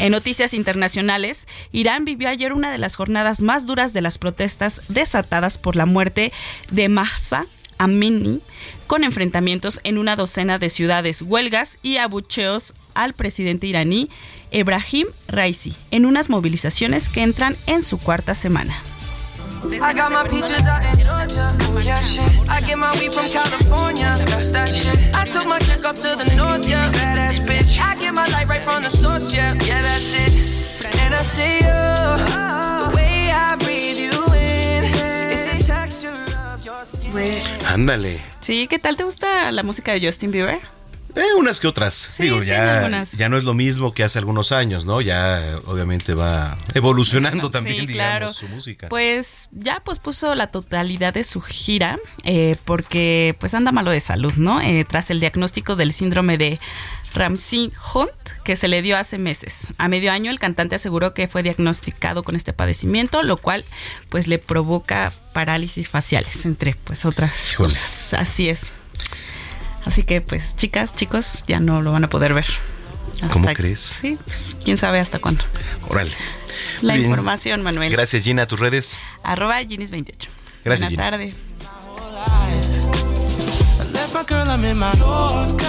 [0.01, 4.83] En noticias internacionales, Irán vivió ayer una de las jornadas más duras de las protestas
[4.89, 6.33] desatadas por la muerte
[6.73, 7.47] de Mahsa
[7.79, 8.41] Amini,
[8.89, 14.11] con enfrentamientos en una docena de ciudades, huelgas y abucheos al presidente iraní
[14.51, 18.75] Ebrahim Raisi en unas movilizaciones que entran en su cuarta semana.
[19.63, 21.55] I got my peaches out in Georgia.
[21.85, 22.31] Yeah, shit.
[22.49, 24.17] I get my weed from California.
[24.27, 24.99] That's that shit.
[25.15, 26.91] I took my chick up to the north, yeah.
[26.93, 27.79] Badass bitch.
[27.79, 29.53] I get my light right from the source, yeah.
[29.63, 30.33] Yeah, that's it.
[30.87, 32.89] And I see you.
[32.89, 34.85] The way I breathe you in.
[35.31, 36.17] It's the texture
[36.55, 37.43] of your skin.
[37.67, 38.23] Ándale.
[38.41, 40.61] Sí, ¿qué tal te gusta la música de Justin Bieber?
[41.17, 42.11] Eh, unas que otras.
[42.19, 45.01] Digo, ya, ya no es lo mismo que hace algunos años, ¿no?
[45.01, 48.33] Ya obviamente va evolucionando también, Sí, digamos, claro.
[48.33, 48.89] su música.
[48.89, 54.35] Pues ya pospuso la totalidad de su gira eh, porque pues anda malo de salud,
[54.37, 54.61] ¿no?
[54.61, 56.59] Eh, tras el diagnóstico del síndrome de
[57.13, 58.11] Ramsey Hunt
[58.45, 59.69] que se le dio hace meses.
[59.79, 63.65] A medio año el cantante aseguró que fue diagnosticado con este padecimiento, lo cual
[64.09, 67.71] pues le provoca parálisis faciales, entre pues otras Híjole.
[67.71, 68.15] cosas.
[68.15, 68.61] Así es.
[69.85, 72.47] Así que pues chicas, chicos, ya no lo van a poder ver.
[73.33, 73.81] ¿Cómo crees?
[73.81, 75.45] Sí, pues, quién sabe hasta cuándo.
[75.89, 76.13] Órale.
[76.81, 77.09] La bien.
[77.11, 77.93] información, Manuel.
[77.93, 78.47] Gracias, Gina.
[78.47, 78.99] ¿Tus redes?
[79.23, 80.29] Arroba Ginis28.
[80.65, 81.11] Gracias, Buena Gina.
[81.11, 81.35] tarde.
[83.79, 85.67] I left my girl, I'm in my Yorker.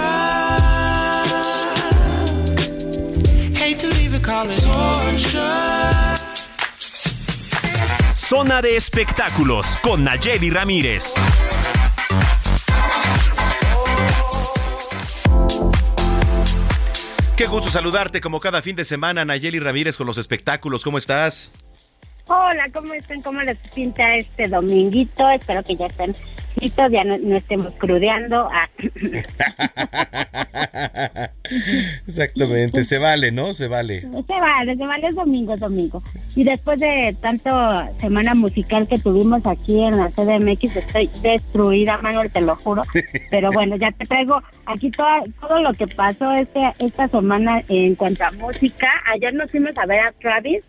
[3.55, 5.41] Hate to leave it, call it torture.
[8.15, 11.13] Zona de espectáculos con Nayeli Ramírez.
[17.41, 20.83] Qué gusto saludarte como cada fin de semana, Nayeli Ramírez, con los espectáculos.
[20.83, 21.51] ¿Cómo estás?
[22.33, 23.21] Hola, ¿cómo están?
[23.21, 25.29] ¿Cómo les pinta este dominguito?
[25.31, 26.13] Espero que ya estén
[26.61, 28.47] listos, ya no, no estemos crudeando.
[28.49, 28.69] Ah.
[32.07, 33.53] Exactamente, se vale, ¿no?
[33.53, 34.03] Se vale.
[34.03, 36.01] Se vale, se vale, es domingo, es domingo.
[36.33, 37.49] Y después de tanto
[37.99, 42.83] semana musical que tuvimos aquí en la CDMX, estoy destruida, Manuel, te lo juro.
[43.29, 47.95] Pero bueno, ya te traigo aquí toda, todo lo que pasó este, esta semana en
[47.95, 48.87] cuanto a música.
[49.13, 50.63] Ayer nos fuimos a ver a Travis,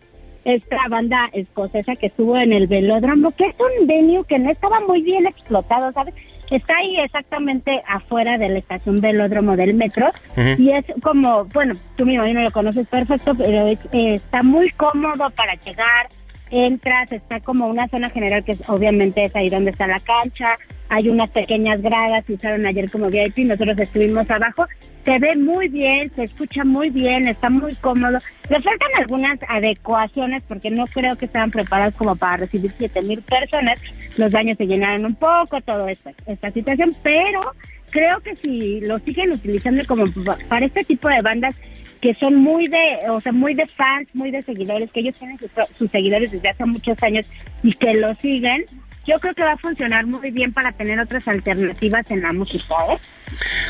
[0.45, 4.79] esta banda escocesa que estuvo en el velódromo, que es un venue que no estaba
[4.81, 6.13] muy bien explotado, ¿sabes?
[6.51, 10.11] Está ahí exactamente afuera de la estación velódromo del metro
[10.59, 14.69] y es como, bueno, tú mismo no lo conoces perfecto, pero es- eh, está muy
[14.71, 16.07] cómodo para llegar,
[16.51, 20.57] entras, está como una zona general que es, obviamente es ahí donde está la cancha,
[20.89, 24.67] hay unas pequeñas gradas que usaron ayer como VIP, nosotros estuvimos abajo,
[25.05, 28.19] se ve muy bien, se escucha muy bien, está muy cómodo,
[28.49, 33.21] le faltan algunas adecuaciones porque no creo que estaban preparados como para recibir siete mil
[33.21, 33.79] personas,
[34.17, 37.41] los baños se llenaron un poco, todo esta situación, pero
[37.89, 41.55] creo que si lo siguen utilizando como pa- para este tipo de bandas
[42.01, 45.37] que son muy de, o sea, muy de fans, muy de seguidores, que ellos tienen
[45.39, 47.29] sus, sus seguidores desde hace muchos años
[47.63, 48.65] y que lo siguen,
[49.05, 52.75] yo creo que va a funcionar muy bien para tener otras alternativas en la música,
[52.91, 52.97] ¿eh?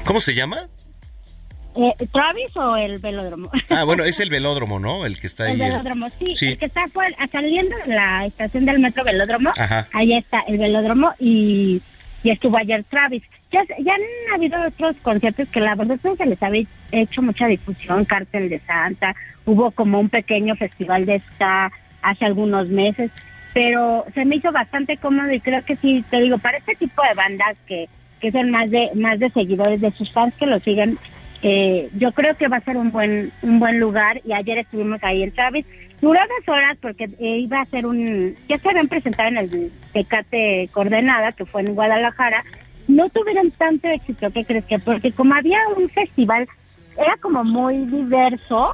[0.05, 0.67] ¿Cómo se llama?
[1.75, 3.49] Eh, ¿Travis o el velódromo?
[3.69, 5.05] Ah, bueno, es el velódromo, ¿no?
[5.07, 5.53] El que está ahí.
[5.53, 6.47] el velódromo, sí, Sí.
[6.49, 6.85] el que está
[7.31, 9.87] saliendo de la estación del metro velódromo, Ajá.
[9.93, 11.81] ahí está el velódromo y,
[12.23, 13.23] y estuvo ayer Travis.
[13.51, 14.01] Ya, ya han
[14.35, 18.59] habido otros conciertos que la verdad no se les había hecho mucha difusión, Cártel de
[18.59, 19.15] Santa,
[19.45, 21.71] hubo como un pequeño festival de ska
[22.03, 23.09] hace algunos meses,
[23.53, 27.01] pero se me hizo bastante cómodo y creo que sí, te digo, para este tipo
[27.03, 27.87] de bandas que,
[28.19, 30.97] que son más de, más de seguidores de sus fans que lo siguen,
[31.43, 35.03] eh, yo creo que va a ser un buen un buen lugar y ayer estuvimos
[35.03, 35.65] ahí en Travis.
[36.01, 38.35] Duró dos horas porque eh, iba a ser un...
[38.47, 42.43] Ya se habían presentado en el Tecate Coordenada, que fue en Guadalajara,
[42.87, 44.79] no tuvieron tanto éxito, ¿qué crees que?
[44.79, 46.47] Porque como había un festival,
[46.97, 48.73] era como muy diverso,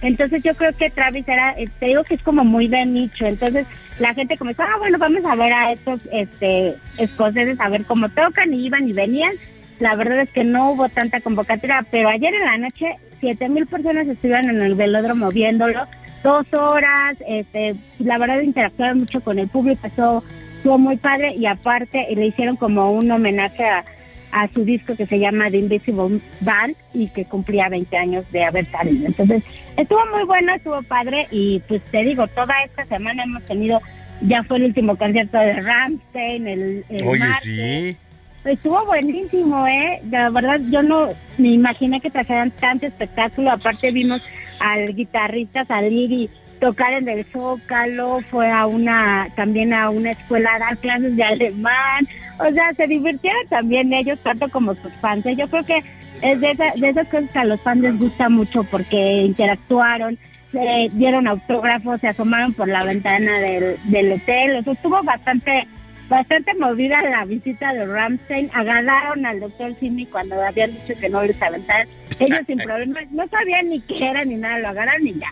[0.00, 3.26] entonces yo creo que Travis era, eh, te digo que es como muy de nicho,
[3.26, 3.66] entonces
[3.98, 8.08] la gente comenzó, ah, bueno, vamos a ver a estos este, escoceses, a ver cómo
[8.08, 9.32] tocan, y iban y venían.
[9.80, 13.66] La verdad es que no hubo tanta convocatoria, pero ayer en la noche siete mil
[13.66, 15.86] personas estuvieron en el velódromo viéndolo,
[16.22, 20.22] dos horas, este, la verdad interactuaron mucho con el público, eso
[20.56, 23.84] estuvo muy padre y aparte le hicieron como un homenaje a,
[24.32, 28.44] a su disco que se llama The Invisible Band y que cumplía 20 años de
[28.44, 29.06] haber salido.
[29.06, 29.42] Entonces,
[29.76, 33.80] estuvo muy bueno, estuvo padre y pues te digo, toda esta semana hemos tenido,
[34.22, 37.42] ya fue el último concierto de Ramstein, el, el Oye, martes.
[37.42, 37.96] sí.
[38.44, 40.00] Estuvo buenísimo, ¿eh?
[40.10, 41.08] La verdad, yo no
[41.38, 43.50] me imaginé que trajeran tanto espectáculo.
[43.50, 44.22] Aparte, vimos
[44.60, 48.20] al guitarrista salir y tocar en el Zócalo.
[48.30, 52.08] Fue a una, también a una escuela a dar clases de alemán.
[52.38, 55.26] O sea, se divirtieron también ellos, tanto como sus fans.
[55.26, 55.34] ¿eh?
[55.36, 55.82] Yo creo que
[56.22, 60.18] es de, esa- de esas cosas que a los fans les gusta mucho porque interactuaron,
[60.52, 64.56] se dieron autógrafos, se asomaron por la ventana del, del hotel.
[64.56, 65.66] O sea, estuvo bastante
[66.08, 68.50] bastante movida la visita de Ramstein.
[68.54, 71.86] Agarraron al doctor Simi cuando habían dicho que no les aventaran.
[72.18, 75.28] Ellos sin problemas, no sabían ni qué era ni nada, lo agarraron y ya.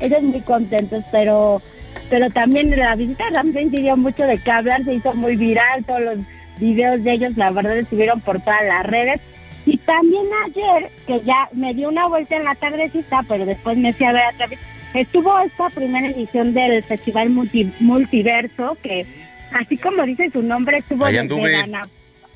[0.00, 1.60] Ellos muy contentos, pero
[2.08, 5.84] pero también la visita de Ramstein dio mucho de qué hablar, se hizo muy viral,
[5.84, 6.16] todos los
[6.60, 9.20] videos de ellos, la verdad, estuvieron por todas las redes.
[9.66, 13.92] Y también ayer, que ya me dio una vuelta en la tardecita, pero después me
[13.92, 14.58] fui a ver otra vez,
[14.94, 19.06] estuvo esta primera edición del Festival Multi- Multiverso, que
[19.52, 21.52] así como dice su nombre, estuvo desde anduve.
[21.52, 21.88] Gana-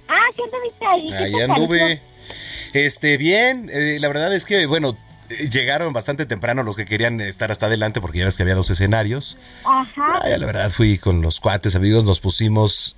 [0.06, 1.08] Ah, ¿qué anduviste ahí?
[1.10, 2.00] ¿Qué Ahí anduve.
[2.74, 4.96] Este, bien, eh, la verdad es que, bueno,
[5.30, 8.54] eh, llegaron bastante temprano los que querían estar hasta adelante porque ya ves que había
[8.54, 9.38] dos escenarios.
[9.64, 10.20] Ajá.
[10.22, 12.96] Ay, la verdad fui con los cuates, amigos, nos pusimos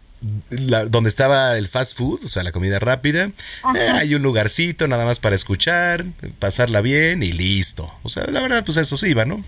[0.51, 3.31] la- donde estaba el fast food, o sea, la comida rápida.
[3.77, 6.05] Eh, hay un lugarcito nada más para escuchar,
[6.39, 7.93] pasarla bien y listo.
[8.03, 9.43] O sea, la verdad, pues eso sí iba, ¿no?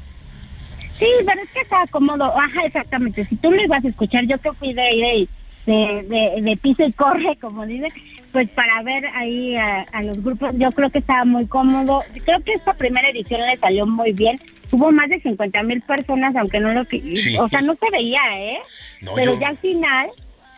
[0.98, 2.24] Sí, pero es que estaba cómodo.
[2.38, 3.24] Ajá, exactamente.
[3.24, 5.28] Si tú lo ibas a escuchar, yo que fui de de,
[5.66, 7.88] de, de, de piso y corre, como dice,
[8.32, 12.02] pues para ver ahí a, a los grupos, yo creo que estaba muy cómodo.
[12.24, 14.40] Creo que esta primera edición le salió muy bien.
[14.72, 16.84] Hubo más de 50 mil personas, aunque no lo.
[16.84, 17.36] Sí.
[17.38, 18.58] O sea, no se veía, ¿eh?
[19.02, 20.08] No, pero yo- ya al final,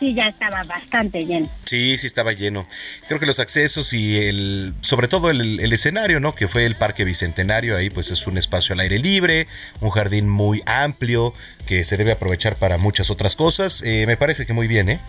[0.00, 1.48] sí, ya estaba bastante lleno.
[1.62, 2.66] Sí, sí estaba lleno.
[3.06, 6.34] Creo que los accesos y el, sobre todo el, el escenario, ¿no?
[6.34, 9.46] Que fue el Parque Bicentenario, ahí pues es un espacio al aire libre,
[9.80, 11.32] un jardín muy amplio
[11.68, 13.82] que se debe aprovechar para muchas otras cosas.
[13.86, 15.00] Eh, me parece que muy bien, ¿eh?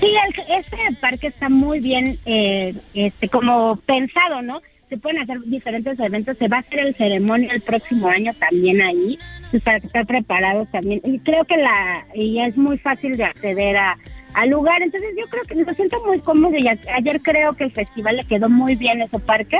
[0.00, 4.62] Sí, el- este parque está muy bien, eh, este, como pensado, ¿no?
[4.88, 6.36] Se pueden hacer diferentes eventos.
[6.38, 9.18] Se va a hacer el ceremonia el próximo año también ahí,
[9.50, 11.00] pues para estar preparados también.
[11.04, 13.96] Y creo que la y es muy fácil de acceder a
[14.34, 14.82] al lugar.
[14.82, 18.16] Entonces yo creo que me siento muy cómodo y a- ayer creo que el festival
[18.16, 19.58] le quedó muy bien ese parque.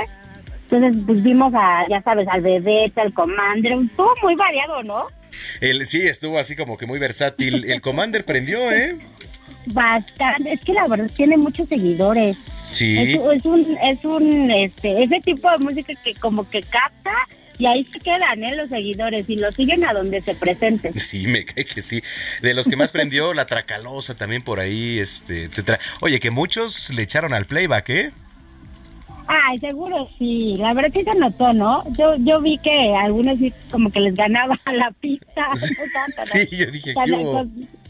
[0.69, 5.07] Entonces pues vimos a, ya sabes, al bebé, al commander, estuvo muy variado, ¿no?
[5.59, 7.65] El, sí, estuvo así como que muy versátil.
[7.65, 8.97] El Commander prendió, ¿eh?
[9.67, 12.37] Bastante, es que la verdad tiene muchos seguidores.
[12.37, 12.97] Sí.
[12.97, 17.11] Es, es un, es un, este, ese tipo de música que como que capta
[17.61, 18.55] y ahí se quedan, ¿eh?
[18.55, 20.97] Los seguidores y lo siguen a donde se presenten.
[20.99, 22.01] Sí, me cae que sí.
[22.41, 25.79] De los que más prendió, la Tracalosa también por ahí, este, etcétera.
[26.01, 28.11] Oye, que muchos le echaron al playback, ¿eh?
[29.27, 31.83] Ay, seguro sí, la verdad que se notó, ¿no?
[31.97, 35.47] Yo, yo vi que algunos sí como que les ganaba la pista.
[35.53, 36.23] no tanto.
[36.23, 37.45] Sí, yo dije, Tan- ¿qué hubo?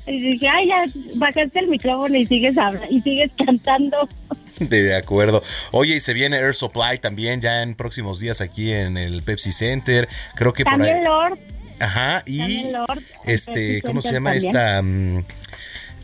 [0.08, 0.86] Y dije, ay, ya
[1.16, 2.56] bajaste el micrófono y sigues
[2.90, 4.08] y sigues cantando.
[4.60, 5.42] De acuerdo.
[5.72, 9.52] Oye, y se viene Air Supply también ya en próximos días aquí en el Pepsi
[9.52, 10.08] Center.
[10.36, 11.04] Creo que por También ahí.
[11.04, 11.40] Lord,
[11.80, 13.02] Ajá, y Lord.
[13.26, 14.56] este, ¿cómo se llama también.
[14.56, 14.82] esta?
[14.84, 15.18] mm,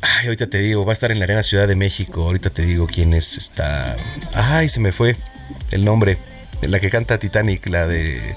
[0.02, 2.24] ay, ahorita te digo, va a estar en la Arena Ciudad de México.
[2.24, 3.96] Ahorita te digo quién es esta.
[4.34, 5.16] Ay, se me fue
[5.72, 6.18] el nombre.
[6.64, 8.36] La que canta Titanic, la de.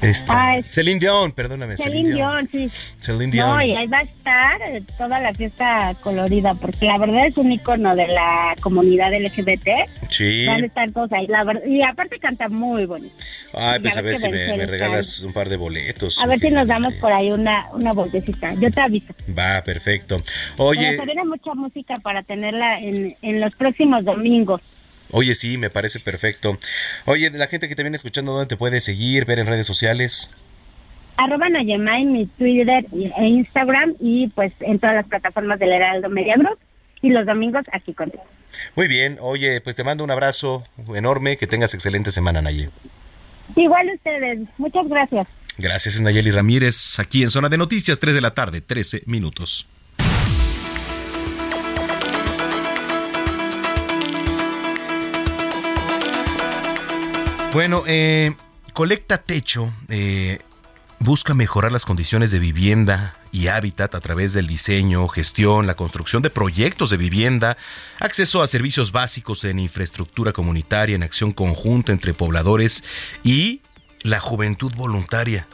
[0.00, 0.32] Esta.
[0.32, 1.76] Ah, es- Celine Dion, perdóname.
[1.76, 2.68] Celine Dion, sí.
[3.00, 3.48] Celine Dion.
[3.48, 4.60] No, y ahí va a estar
[4.96, 9.88] toda la fiesta colorida, porque la verdad es un icono de la comunidad LGBT.
[10.08, 10.46] Sí.
[10.46, 11.64] Van a estar todos ahí, la verdad.
[11.66, 13.14] Y aparte canta muy bonito.
[13.54, 16.22] Ay, pues a ver si me, regalas un par de boletos.
[16.22, 18.54] A ver si nos damos por ahí una, una vueltecita.
[18.54, 19.12] Yo te aviso.
[19.36, 20.20] Va, perfecto.
[20.56, 24.60] Pero Oye, se viene mucha música para tenerla en, en los próximos domingos.
[25.10, 26.58] Oye, sí, me parece perfecto.
[27.04, 30.30] Oye, la gente que te viene escuchando, ¿dónde te puede seguir, ver en redes sociales?
[31.16, 36.08] Arroba Nayema en mi Twitter e Instagram y pues en todas las plataformas del Heraldo
[36.08, 36.58] Media Group.
[37.00, 38.24] Y los domingos aquí contigo.
[38.74, 42.70] Muy bien, oye, pues te mando un abrazo enorme, que tengas excelente semana, Nayeli.
[43.54, 44.40] Igual ustedes.
[44.58, 45.26] Muchas gracias.
[45.58, 49.68] Gracias, Nayeli Ramírez, aquí en Zona de Noticias, 3 de la tarde, 13 minutos.
[57.54, 58.34] Bueno, eh,
[58.74, 60.38] Colecta Techo eh,
[60.98, 66.20] busca mejorar las condiciones de vivienda y hábitat a través del diseño, gestión, la construcción
[66.20, 67.56] de proyectos de vivienda,
[68.00, 72.84] acceso a servicios básicos en infraestructura comunitaria, en acción conjunta entre pobladores
[73.24, 73.62] y
[74.02, 75.48] la juventud voluntaria.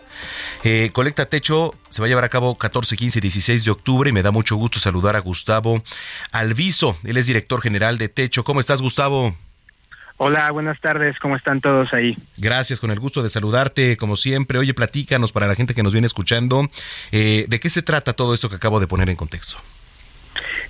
[0.65, 4.11] Eh, Colecta Techo se va a llevar a cabo 14, 15 y 16 de octubre
[4.11, 5.83] y me da mucho gusto saludar a Gustavo
[6.33, 6.99] Alviso.
[7.05, 8.43] Él es director general de Techo.
[8.43, 9.35] ¿Cómo estás, Gustavo?
[10.17, 12.17] Hola, buenas tardes, ¿cómo están todos ahí?
[12.37, 14.59] Gracias, con el gusto de saludarte, como siempre.
[14.61, 16.69] Oye, platícanos para la gente que nos viene escuchando,
[17.11, 19.59] eh, ¿de qué se trata todo esto que acabo de poner en contexto?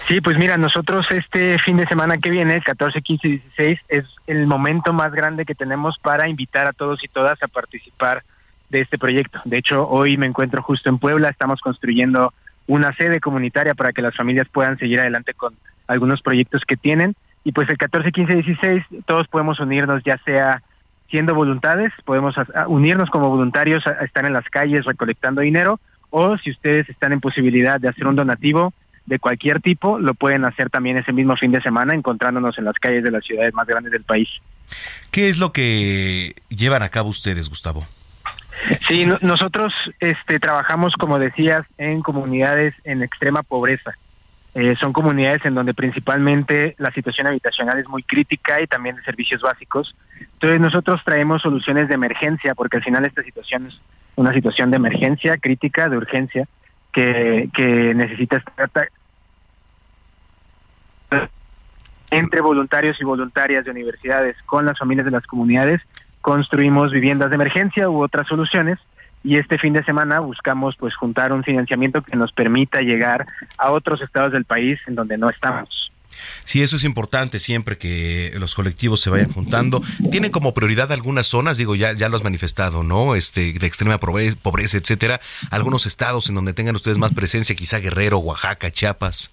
[0.09, 4.05] Sí, pues mira, nosotros este fin de semana que viene, 14, 15 y 16, es
[4.27, 8.23] el momento más grande que tenemos para invitar a todos y todas a participar
[8.71, 9.41] de este proyecto.
[9.45, 12.33] De hecho, hoy me encuentro justo en Puebla, estamos construyendo
[12.67, 15.55] una sede comunitaria para que las familias puedan seguir adelante con
[15.87, 17.15] algunos proyectos que tienen
[17.45, 20.63] y pues el 14, 15, 16 todos podemos unirnos, ya sea
[21.11, 22.35] siendo voluntades, podemos
[22.67, 25.79] unirnos como voluntarios a, estar en las calles recolectando dinero,
[26.11, 28.73] o si ustedes están en posibilidad de hacer un donativo
[29.07, 32.77] de cualquier tipo, lo pueden hacer también ese mismo fin de semana encontrándonos en las
[32.77, 34.29] calles de las ciudades más grandes del país.
[35.11, 37.87] ¿Qué es lo que llevan a cabo ustedes, Gustavo?
[38.89, 43.93] Sí, nosotros este, trabajamos, como decías, en comunidades en extrema pobreza.
[44.55, 49.03] Eh, son comunidades en donde principalmente la situación habitacional es muy crítica y también de
[49.03, 49.97] servicios básicos.
[50.35, 53.81] Entonces nosotros traemos soluciones de emergencia porque al final esta situación es
[54.15, 56.47] una situación de emergencia crítica, de urgencia,
[56.93, 58.89] que, que necesita estar
[62.13, 65.81] entre voluntarios y voluntarias de universidades con las familias de las comunidades
[66.21, 68.79] construimos viviendas de emergencia u otras soluciones
[69.25, 73.73] y este fin de semana buscamos pues juntar un financiamiento que nos permita llegar a
[73.73, 75.91] otros estados del país en donde no estamos.
[76.45, 79.83] Sí, eso es importante siempre que los colectivos se vayan juntando.
[80.11, 81.57] ¿Tienen como prioridad algunas zonas?
[81.57, 83.17] Digo, ya, ya lo has manifestado, ¿no?
[83.17, 85.21] Este, de extrema pobreza, pobreza, etcétera.
[85.51, 89.33] Algunos estados en donde tengan ustedes más presencia, quizá Guerrero, Oaxaca, Chiapas.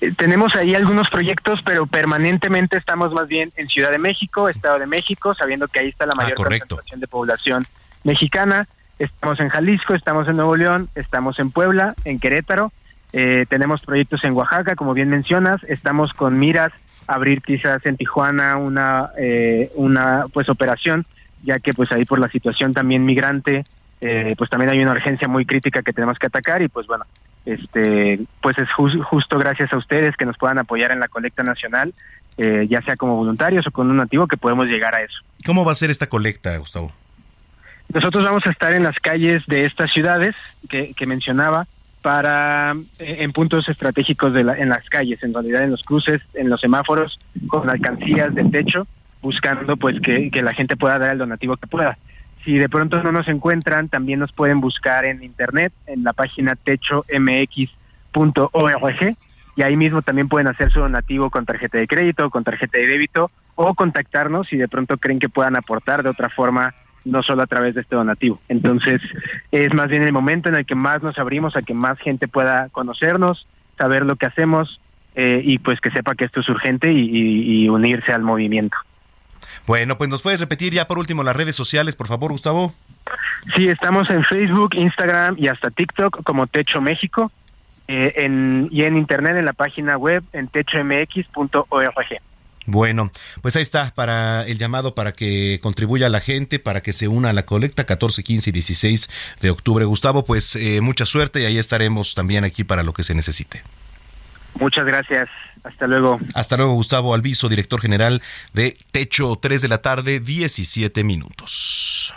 [0.00, 4.78] Eh, tenemos ahí algunos proyectos, pero permanentemente estamos más bien en Ciudad de México, Estado
[4.78, 7.66] de México, sabiendo que ahí está la ah, mayor concentración de población
[8.06, 8.66] mexicana.
[8.98, 12.72] Estamos en Jalisco, estamos en Nuevo León, estamos en Puebla, en Querétaro.
[13.12, 15.62] Eh, tenemos proyectos en Oaxaca, como bien mencionas.
[15.64, 16.72] Estamos con miras
[17.06, 21.04] a abrir quizás en Tijuana una eh, una pues operación,
[21.42, 23.66] ya que pues ahí por la situación también migrante,
[24.00, 27.04] eh, pues también hay una urgencia muy crítica que tenemos que atacar y pues bueno,
[27.44, 31.92] este pues es justo gracias a ustedes que nos puedan apoyar en la colecta nacional,
[32.36, 35.18] ya sea como voluntarios o con un nativo que podemos llegar a eso.
[35.44, 36.92] ¿Cómo va a ser esta colecta, Gustavo?
[37.92, 40.34] Nosotros vamos a estar en las calles de estas ciudades
[40.68, 41.66] que, mencionaba
[42.02, 46.50] para eh, en puntos estratégicos de en las calles, en realidad en los cruces, en
[46.50, 47.18] los semáforos,
[47.48, 48.86] con alcancías de techo,
[49.22, 51.96] buscando pues que, la gente pueda dar el donativo que pueda.
[52.44, 56.54] Si de pronto no nos encuentran, también nos pueden buscar en internet, en la página
[56.54, 57.66] techomx.org,
[59.56, 62.86] y ahí mismo también pueden hacer su donativo con tarjeta de crédito, con tarjeta de
[62.86, 66.74] débito, o contactarnos si de pronto creen que puedan aportar de otra forma
[67.06, 68.40] no solo a través de este donativo.
[68.48, 69.00] Entonces,
[69.50, 72.28] es más bien el momento en el que más nos abrimos a que más gente
[72.28, 73.46] pueda conocernos,
[73.78, 74.80] saber lo que hacemos
[75.14, 78.76] eh, y pues que sepa que esto es urgente y, unirse al movimiento.
[79.66, 82.72] Bueno, pues nos puedes repetir ya por último las redes sociales, por favor, Gustavo.
[83.56, 87.30] Sí, estamos en Facebook, Instagram y hasta TikTok como Techo México
[87.88, 92.20] eh, en, y en internet en la página web en techomx.org.
[92.66, 93.10] Bueno,
[93.42, 97.30] pues ahí está para el llamado para que contribuya la gente, para que se una
[97.30, 99.10] a la colecta 14, 15 y 16
[99.40, 99.84] de octubre.
[99.84, 103.62] Gustavo, pues eh, mucha suerte y ahí estaremos también aquí para lo que se necesite.
[104.58, 105.28] Muchas gracias.
[105.62, 106.18] Hasta luego.
[106.34, 112.14] Hasta luego, Gustavo Alviso, director general de Techo 3 de la tarde, 17 minutos.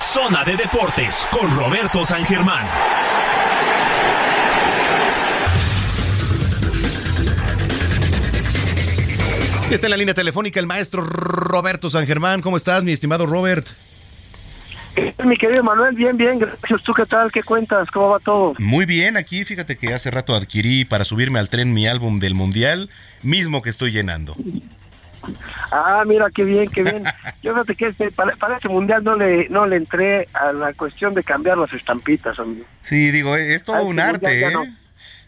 [0.00, 3.35] Zona de Deportes con Roberto San Germán.
[9.70, 12.40] Está en la línea telefónica el maestro Roberto San Germán.
[12.40, 13.66] ¿Cómo estás, mi estimado Robert?
[15.24, 16.84] Mi querido Manuel, bien, bien, gracias.
[16.84, 17.32] ¿Tú qué tal?
[17.32, 17.90] ¿Qué cuentas?
[17.90, 18.54] ¿Cómo va todo?
[18.58, 22.34] Muy bien, aquí fíjate que hace rato adquirí para subirme al tren mi álbum del
[22.34, 22.88] Mundial,
[23.24, 24.36] mismo que estoy llenando.
[25.72, 27.02] Ah, mira, qué bien, qué bien.
[27.42, 31.12] Yo fíjate que este, para, este Mundial no le, no le entré a la cuestión
[31.12, 32.64] de cambiar las estampitas, amigo.
[32.82, 34.52] Sí, digo, es todo un este arte, ¿eh?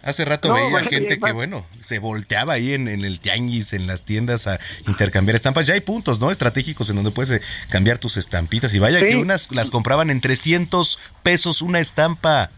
[0.02, 4.46] Hace rato veía gente que, bueno, se volteaba ahí en, el tianguis, en las tiendas
[4.46, 5.66] a intercambiar estampas.
[5.66, 6.30] Ya hay puntos, ¿no?
[6.30, 8.72] Estratégicos en donde puedes eh, cambiar tus estampitas.
[8.74, 12.50] Y vaya que unas las compraban en 300 pesos una estampa.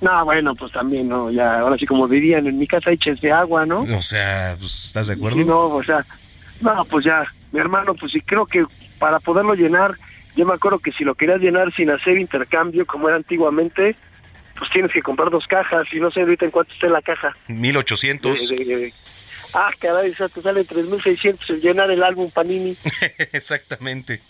[0.00, 1.30] No, bueno, pues también, ¿no?
[1.30, 3.82] Ya, ahora sí, como dirían, en mi casa hay de agua, ¿no?
[3.82, 5.36] O sea, pues, ¿estás de acuerdo?
[5.44, 6.04] no, o sea,
[6.60, 8.64] no, pues ya, mi hermano, pues sí creo que
[8.98, 9.96] para poderlo llenar,
[10.34, 13.94] yo me acuerdo que si lo querías llenar sin hacer intercambio como era antiguamente,
[14.62, 17.36] pues tienes que comprar dos cajas y no sé ahorita en cuánto está la caja.
[17.48, 18.54] 1800.
[19.54, 22.76] ah, caray, o te sale 3600 el llenar el álbum Panini.
[23.32, 24.22] Exactamente.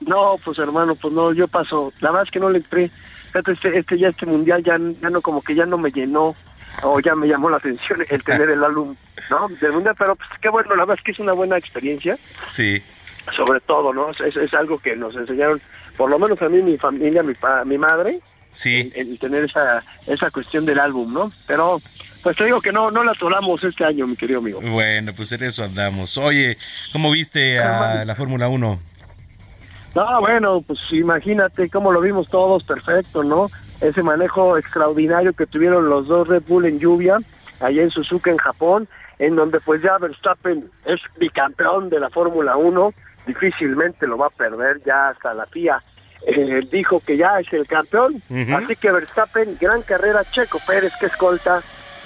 [0.00, 1.92] No, pues hermano, pues no, yo paso.
[2.00, 2.90] La verdad es que no le entré.
[3.34, 6.34] Este, este ya este mundial ya, ya no como que ya no me llenó
[6.82, 8.96] o ya me llamó la atención el tener el álbum,
[9.28, 9.48] ¿no?
[9.60, 12.18] Del mundial, pero pues qué bueno, la verdad es que es una buena experiencia.
[12.46, 12.82] Sí.
[13.36, 14.08] Sobre todo, ¿no?
[14.12, 15.60] Es, es algo que nos enseñaron,
[15.98, 17.34] por lo menos a mí, mi familia, mi,
[17.66, 18.18] mi madre,
[18.52, 18.92] sí.
[18.94, 21.32] el, tener esa, esa cuestión del álbum, ¿no?
[21.46, 21.80] Pero
[22.22, 24.60] pues te digo que no, no la atoramos este año, mi querido amigo.
[24.60, 26.16] Bueno, pues en eso andamos.
[26.18, 26.56] Oye,
[26.92, 28.80] ¿cómo viste a la Fórmula 1?
[29.94, 33.50] No, bueno, pues imagínate cómo lo vimos todos, perfecto, ¿no?
[33.80, 37.18] Ese manejo extraordinario que tuvieron los dos Red Bull en lluvia,
[37.60, 38.88] allá en Suzuka, en Japón,
[39.18, 42.94] en donde pues ya Verstappen es bicampeón de la Fórmula 1,
[43.26, 45.82] difícilmente lo va a perder, ya hasta la FIA
[46.26, 48.22] eh, dijo que ya es el campeón,
[48.54, 51.62] así que Verstappen, gran carrera, Checo Pérez, que escolta,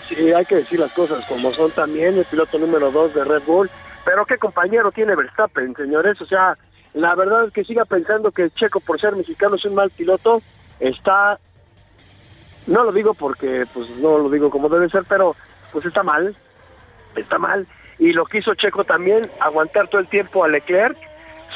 [0.08, 3.42] sí, hay que decir las cosas como son también, el piloto número 2 de Red
[3.46, 3.70] Bull,
[4.04, 6.56] pero qué compañero tiene Verstappen, señores, o sea,
[6.94, 10.40] la verdad es que siga pensando que Checo por ser mexicano es un mal piloto,
[10.80, 11.38] está,
[12.66, 15.36] no lo digo porque pues no lo digo como debe ser, pero
[15.72, 16.34] pues está mal,
[17.14, 17.66] está mal.
[17.98, 20.96] Y lo que hizo Checo también, aguantar todo el tiempo a Leclerc,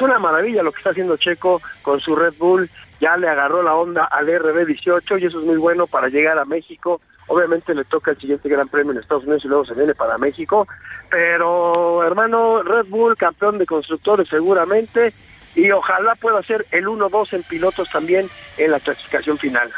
[0.01, 2.71] es una maravilla lo que está haciendo Checo con su Red Bull,
[3.01, 6.47] ya le agarró la onda al RB18 y eso es muy bueno para llegar a
[6.47, 7.03] México.
[7.27, 10.17] Obviamente le toca el siguiente Gran Premio en Estados Unidos y luego se viene para
[10.17, 10.67] México.
[11.11, 15.13] Pero hermano, Red Bull campeón de constructores seguramente
[15.55, 19.71] y ojalá pueda ser el 1-2 en pilotos también en la clasificación final.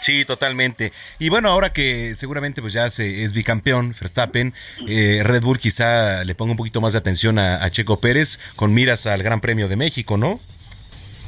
[0.00, 0.92] Sí, totalmente.
[1.18, 4.54] Y bueno, ahora que seguramente pues ya se, es bicampeón Verstappen,
[4.86, 8.72] eh, Red Bull quizá le ponga un poquito más de atención a, Checo Pérez con
[8.72, 10.40] miras al Gran Premio de México, ¿no?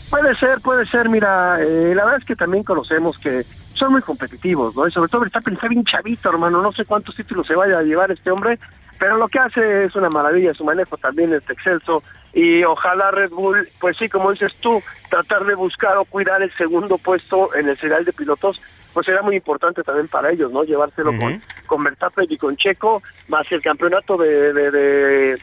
[0.08, 1.08] Puede ser, puede ser.
[1.08, 3.44] Mira, eh, la verdad es que también conocemos que
[3.74, 4.86] son muy competitivos, ¿no?
[4.86, 6.62] Y sobre todo Verstappen está bien chavito, hermano.
[6.62, 8.58] No sé cuántos títulos se vaya a llevar este hombre,
[8.98, 12.02] pero lo que hace es una maravilla, su manejo también es excelso
[12.32, 16.52] y ojalá Red Bull, pues sí, como dices tú, tratar de buscar o cuidar el
[16.56, 18.60] segundo puesto en el serial de pilotos,
[18.92, 20.64] pues será muy importante también para ellos, ¿no?
[20.64, 25.38] Llevárselo con, con Verstappen y con Checo, más el campeonato de, de,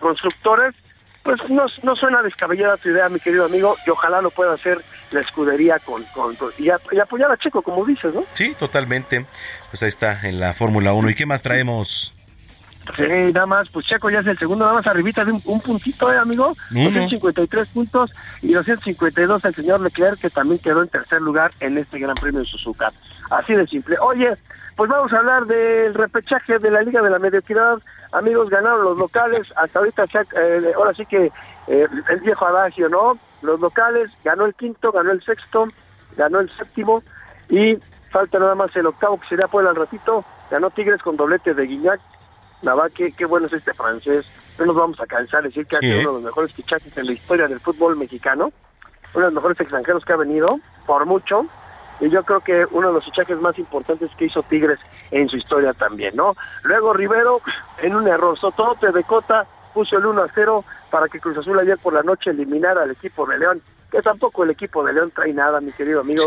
[0.00, 0.74] constructores,
[1.22, 4.80] pues no, no suena descabellada tu idea, mi querido amigo, y ojalá lo pueda hacer
[5.10, 8.24] la escudería con, con, y, apoyar a Checo, como dices, ¿no?
[8.34, 9.24] Sí, totalmente.
[9.70, 11.10] Pues ahí está en la Fórmula 1.
[11.10, 12.15] ¿Y qué más traemos?
[12.94, 16.12] Sí, nada más, pues Checo ya es el segundo, nada más arribita de un, puntito,
[16.12, 16.54] ¿eh, amigo?
[16.70, 21.98] 253 puntos y 252 el señor Leclerc, que también quedó en tercer lugar en este
[21.98, 22.92] Gran Premio de Suzuka.
[23.30, 23.96] Así de simple.
[24.00, 24.34] Oye,
[24.76, 27.78] pues vamos a hablar del repechaje de la Liga de la Mediocridad.
[28.12, 30.04] Amigos, ganaron los locales, hasta ahorita,
[30.36, 31.32] eh, ahora sí que
[31.66, 33.18] eh, el viejo adagio, ¿no?
[33.42, 35.68] Los locales, ganó el quinto, ganó el sexto,
[36.16, 37.02] ganó el séptimo
[37.48, 37.78] y
[38.10, 41.66] falta nada más el octavo que sería Puebla al ratito, ganó Tigres con doblete de
[41.66, 42.00] Guiñac
[42.62, 44.26] la qué, qué bueno es este francés.
[44.58, 46.96] No nos vamos a cansar de decir que ha sido uno de los mejores fichajes
[46.96, 48.52] en la historia del fútbol mexicano.
[49.14, 51.46] Uno de los mejores extranjeros que ha venido, por mucho.
[52.00, 54.78] Y yo creo que uno de los fichajes más importantes que hizo Tigres
[55.10, 56.34] en su historia también, ¿no?
[56.62, 57.40] Luego Rivero,
[57.82, 61.58] en un error sotote de Cota, puso el 1 a 0 para que Cruz Azul
[61.58, 63.62] ayer por la noche eliminara al equipo de León.
[63.90, 66.24] Que tampoco el equipo de León trae nada, mi querido amigo.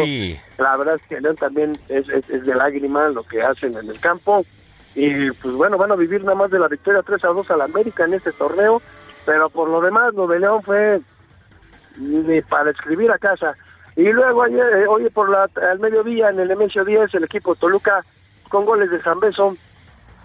[0.58, 3.90] La verdad es que León también es, es, es de lágrimas lo que hacen en
[3.90, 4.46] el campo
[5.00, 7.62] y pues bueno, van a vivir nada más de la victoria 3 a 2 al
[7.62, 8.82] América en este torneo,
[9.26, 11.00] pero por lo demás lo de León fue
[11.96, 13.56] ni para escribir a casa.
[13.96, 17.56] Y luego ayer, eh, hoy por la, al mediodía en el Nemesio 10, el equipo
[17.56, 18.04] Toluca
[18.50, 19.56] con goles de San Beso,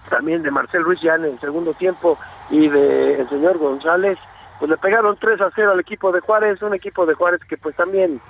[0.08, 2.18] también de Marcel Ruiz ya en el segundo tiempo
[2.50, 4.18] y de señor González,
[4.58, 7.56] pues le pegaron 3 a 0 al equipo de Juárez, un equipo de Juárez que
[7.56, 8.20] pues también,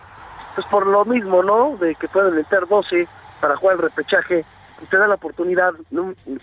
[0.55, 1.79] pues por lo mismo, ¿no?
[1.79, 3.09] De que pueden meter 12
[3.41, 4.45] para jugar el repechaje,
[4.83, 5.75] usted da la oportunidad,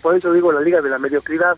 [0.00, 1.56] por eso digo la Liga de la Mediocridad,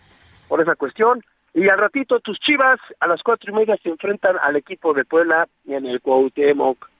[0.49, 1.23] por esa cuestión.
[1.53, 5.05] Y al ratito tus chivas a las cuatro y media se enfrentan al equipo de
[5.05, 6.91] Puebla y en el Cuauhtémoc.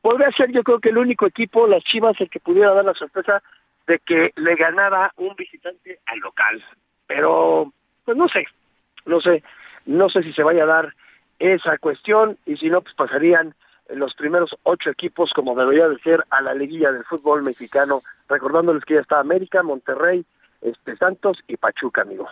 [0.00, 2.94] Podría ser yo creo que el único equipo, las chivas, el que pudiera dar la
[2.94, 3.42] sorpresa
[3.88, 6.64] de que le ganara un visitante al local.
[7.06, 7.72] Pero,
[8.04, 8.46] pues no sé,
[9.06, 9.42] no sé,
[9.86, 10.94] no sé si se vaya a dar
[11.38, 13.54] esa cuestión y si no, pues pasarían
[13.94, 18.84] los primeros ocho equipos como debería de ser a la liguilla del fútbol mexicano, recordándoles
[18.84, 20.24] que ya está América, Monterrey,
[20.60, 22.28] este Santos y Pachuca, amigo.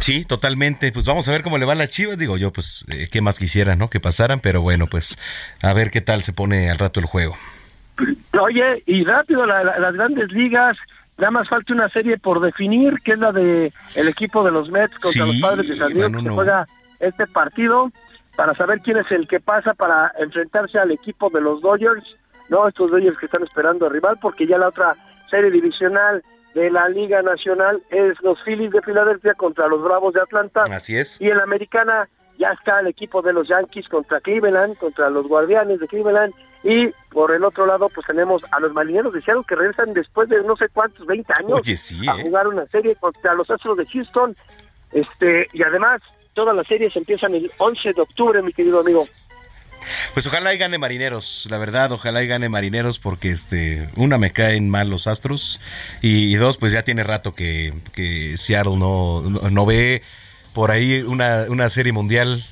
[0.00, 0.92] Sí, totalmente.
[0.92, 2.18] Pues vamos a ver cómo le van las Chivas.
[2.18, 3.88] Digo yo, pues, eh, qué más quisiera, ¿no?
[3.88, 5.18] Que pasaran, pero bueno, pues,
[5.62, 7.36] a ver qué tal se pone al rato el juego.
[8.40, 10.76] Oye, y rápido, las grandes ligas,
[11.18, 14.70] nada más falta una serie por definir, que es la de el equipo de los
[14.70, 16.66] Mets contra los Padres de San Diego, que se juega
[16.98, 17.92] este partido
[18.36, 22.04] para saber quién es el que pasa para enfrentarse al equipo de los Dodgers,
[22.48, 24.96] no estos Dodgers que están esperando a rival, porque ya la otra
[25.28, 26.22] serie divisional
[26.54, 30.64] de la Liga Nacional es los Phillies de Filadelfia contra los Bravos de Atlanta.
[30.64, 31.20] Así es.
[31.20, 32.08] Y en la Americana
[32.38, 36.32] ya está el equipo de los Yankees contra Cleveland, contra los Guardianes de Cleveland.
[36.64, 40.28] Y por el otro lado, pues tenemos a los Marineros de Seattle que regresan después
[40.28, 42.22] de no sé cuántos, 20 años Oye, sí, a ¿eh?
[42.22, 44.34] jugar una serie contra los Astros de Houston.
[44.92, 46.00] Este, y además,
[46.34, 49.06] todas las series empiezan el 11 de octubre, mi querido amigo.
[50.14, 54.30] Pues ojalá y gane Marineros, la verdad, ojalá y gane Marineros porque este, una me
[54.30, 55.60] caen mal los Astros
[56.02, 60.02] y, y dos, pues ya tiene rato que, que Seattle no, no, no ve
[60.52, 62.44] por ahí una, una serie mundial.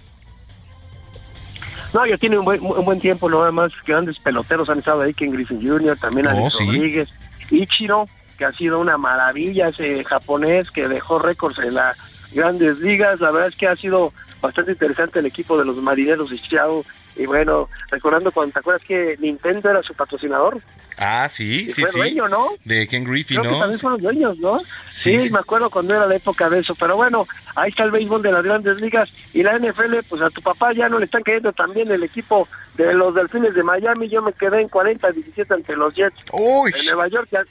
[1.93, 5.15] No, ya tiene un buen, un buen tiempo, nada más grandes peloteros han estado ahí,
[5.15, 6.65] Ken Griffin Jr., también Oh, Alex sí.
[6.67, 7.09] Rodríguez,
[7.51, 8.07] Ichiro,
[8.37, 11.97] que ha sido una maravilla, ese japonés que dejó récords en las
[12.33, 16.31] grandes ligas, la verdad es que ha sido bastante interesante el equipo de los marineros
[16.31, 16.83] de Seattle,
[17.17, 20.61] y bueno, recordando cuando te acuerdas que Nintendo era su patrocinador,
[21.01, 21.99] Ah, sí, Y sí, fue sí.
[21.99, 22.49] dueño, ¿no?
[22.65, 23.61] De Ken Griffey, Creo que ¿no?
[23.61, 24.59] también fueron dueños, ¿no?
[24.91, 25.31] Sí, Sí, sí.
[25.33, 26.75] me acuerdo cuando era la época de eso.
[26.75, 27.25] Pero bueno,
[27.55, 29.09] ahí está el béisbol de las grandes ligas.
[29.33, 32.49] Y la NFL, pues a tu papá ya no le están cayendo también el equipo
[32.75, 34.09] de los Delfines de Miami.
[34.09, 37.29] Yo me quedé en 40-17 ante los Jets de Nueva York.
[37.31, 37.45] Ya,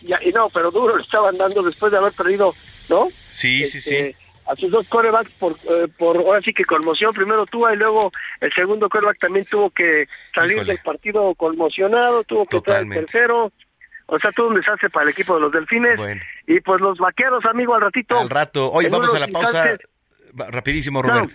[0.00, 2.54] ya- y no, pero duro le estaban dando después de haber perdido,
[2.88, 3.08] ¿no?
[3.30, 4.14] Sí, sí, sí.
[4.46, 7.12] A sus dos corebacks por, eh, por, ahora sí que conmoción.
[7.14, 10.72] Primero Tua y luego el segundo coreback también tuvo que salir Híjole.
[10.74, 13.52] del partido conmocionado, tuvo que entrar el tercero.
[14.06, 15.98] O sea, todo un desastre para el equipo de los delfines.
[16.46, 18.18] Y pues los vaqueros, amigo, al ratito.
[18.18, 18.70] Al rato.
[18.70, 19.70] Oye, en vamos a la pausa.
[19.70, 19.88] instantes.
[20.34, 21.30] Rapidísimo, Robert.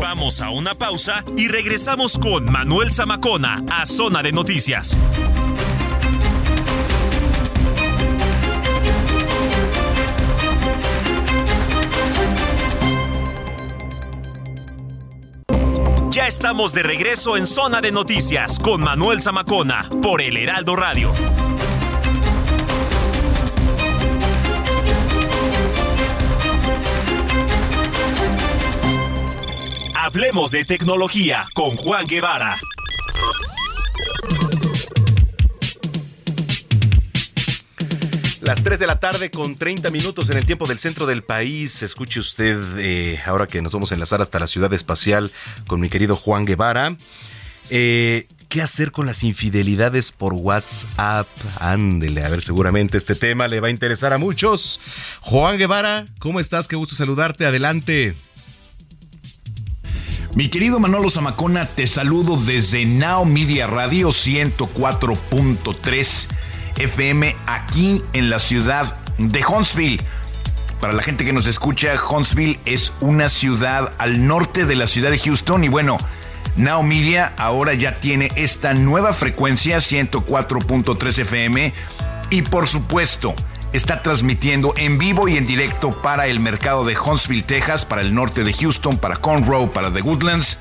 [0.00, 4.98] Vamos a una pausa y regresamos con Manuel Zamacona a Zona de Noticias.
[16.18, 21.12] Ya estamos de regreso en Zona de Noticias con Manuel Zamacona por el Heraldo Radio.
[29.94, 32.58] Hablemos de tecnología con Juan Guevara.
[38.48, 41.82] Las 3 de la tarde con 30 minutos en el tiempo del centro del país.
[41.82, 45.30] Escuche usted, eh, ahora que nos vamos a enlazar hasta la ciudad espacial
[45.66, 46.96] con mi querido Juan Guevara.
[47.68, 51.28] Eh, ¿Qué hacer con las infidelidades por WhatsApp?
[51.60, 54.80] Ándele, a ver, seguramente este tema le va a interesar a muchos.
[55.20, 56.68] Juan Guevara, ¿cómo estás?
[56.68, 57.44] Qué gusto saludarte.
[57.44, 58.14] Adelante.
[60.34, 66.28] Mi querido Manolo Zamacona, te saludo desde Now Media Radio 104.3
[66.78, 70.00] FM aquí en la ciudad de Huntsville.
[70.80, 75.10] Para la gente que nos escucha, Huntsville es una ciudad al norte de la ciudad
[75.10, 75.98] de Houston y bueno,
[76.56, 81.72] Now Media ahora ya tiene esta nueva frecuencia 104.3 FM
[82.30, 83.34] y por supuesto
[83.72, 88.14] está transmitiendo en vivo y en directo para el mercado de Huntsville, Texas, para el
[88.14, 90.58] norte de Houston, para Conroe, para The Woodlands,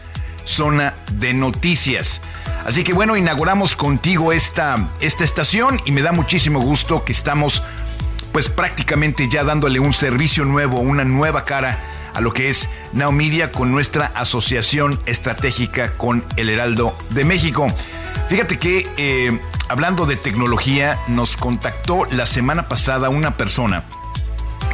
[0.48, 2.22] zona de noticias.
[2.66, 7.64] Así que bueno, inauguramos contigo esta, esta estación y me da muchísimo gusto que estamos
[8.32, 11.80] pues prácticamente ya dándole un servicio nuevo, una nueva cara
[12.14, 17.68] a lo que es Now Media con nuestra asociación estratégica con el Heraldo de México.
[18.28, 23.86] Fíjate que eh, hablando de tecnología, nos contactó la semana pasada una persona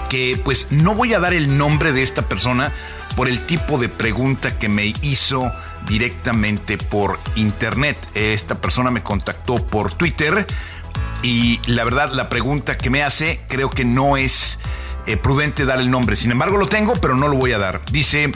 [0.10, 2.72] que pues no voy a dar el nombre de esta persona
[3.16, 5.52] por el tipo de pregunta que me hizo
[5.88, 7.98] directamente por internet.
[8.14, 10.46] Esta persona me contactó por Twitter
[11.22, 14.60] y la verdad la pregunta que me hace creo que no es
[15.06, 16.16] eh, prudente dar el nombre.
[16.16, 17.82] Sin embargo lo tengo, pero no lo voy a dar.
[17.92, 18.32] Dice,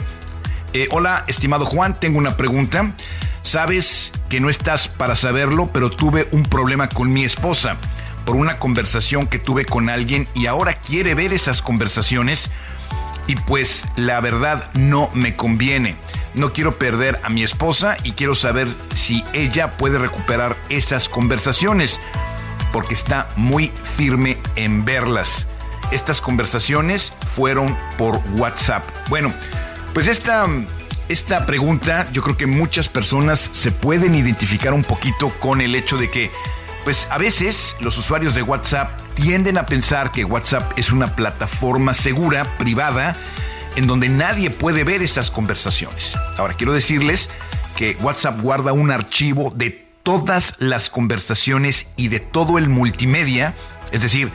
[0.72, 2.94] eh, hola estimado Juan, tengo una pregunta.
[3.42, 7.76] Sabes que no estás para saberlo, pero tuve un problema con mi esposa
[8.24, 12.50] por una conversación que tuve con alguien y ahora quiere ver esas conversaciones
[13.28, 15.96] y pues la verdad no me conviene.
[16.34, 22.00] No quiero perder a mi esposa y quiero saber si ella puede recuperar esas conversaciones
[22.72, 25.46] porque está muy firme en verlas.
[25.92, 28.82] Estas conversaciones fueron por WhatsApp.
[29.08, 29.32] Bueno,
[29.92, 30.46] pues esta,
[31.08, 35.98] esta pregunta yo creo que muchas personas se pueden identificar un poquito con el hecho
[35.98, 36.30] de que
[36.88, 41.92] pues a veces los usuarios de WhatsApp tienden a pensar que WhatsApp es una plataforma
[41.92, 43.14] segura, privada,
[43.76, 46.16] en donde nadie puede ver esas conversaciones.
[46.38, 47.28] Ahora, quiero decirles
[47.76, 53.54] que WhatsApp guarda un archivo de todas las conversaciones y de todo el multimedia,
[53.92, 54.32] es decir,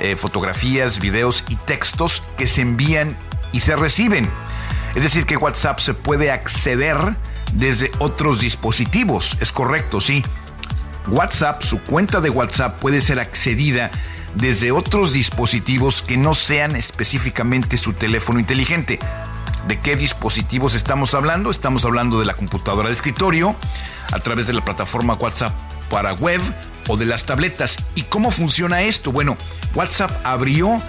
[0.00, 3.14] eh, fotografías, videos y textos que se envían
[3.52, 4.30] y se reciben.
[4.94, 6.96] Es decir, que WhatsApp se puede acceder
[7.52, 9.36] desde otros dispositivos.
[9.40, 10.24] Es correcto, sí.
[11.10, 13.90] WhatsApp, su cuenta de WhatsApp puede ser accedida
[14.34, 19.00] desde otros dispositivos que no sean específicamente su teléfono inteligente.
[19.66, 21.50] ¿De qué dispositivos estamos hablando?
[21.50, 23.56] Estamos hablando de la computadora de escritorio,
[24.12, 25.52] a través de la plataforma WhatsApp
[25.90, 26.40] para web
[26.88, 27.76] o de las tabletas.
[27.96, 29.10] ¿Y cómo funciona esto?
[29.10, 29.36] Bueno,
[29.74, 30.80] WhatsApp abrió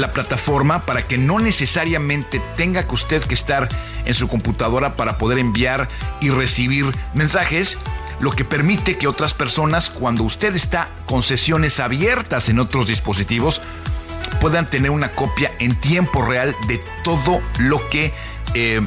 [0.00, 3.68] la plataforma para que no necesariamente tenga que usted que estar
[4.04, 5.88] en su computadora para poder enviar
[6.20, 7.78] y recibir mensajes,
[8.20, 13.60] lo que permite que otras personas, cuando usted está con sesiones abiertas en otros dispositivos,
[14.40, 18.12] puedan tener una copia en tiempo real de todo lo que
[18.54, 18.80] eh,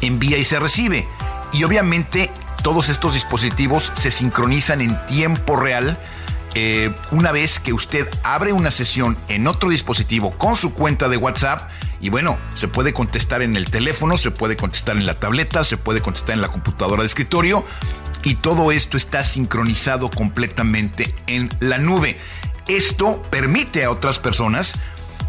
[0.00, 1.06] envía y se recibe.
[1.52, 2.30] Y obviamente
[2.62, 5.98] todos estos dispositivos se sincronizan en tiempo real.
[6.58, 11.18] Eh, una vez que usted abre una sesión en otro dispositivo con su cuenta de
[11.18, 11.68] WhatsApp,
[12.00, 15.76] y bueno, se puede contestar en el teléfono, se puede contestar en la tableta, se
[15.76, 17.62] puede contestar en la computadora de escritorio,
[18.24, 22.16] y todo esto está sincronizado completamente en la nube.
[22.66, 24.76] Esto permite a otras personas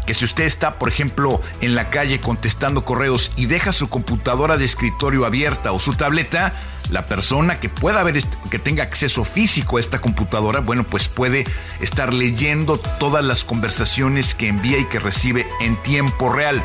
[0.08, 4.56] que si usted está, por ejemplo, en la calle contestando correos y deja su computadora
[4.56, 6.54] de escritorio abierta o su tableta,
[6.88, 8.18] la persona que pueda ver,
[8.50, 11.44] que tenga acceso físico a esta computadora, bueno, pues puede
[11.80, 16.64] estar leyendo todas las conversaciones que envía y que recibe en tiempo real.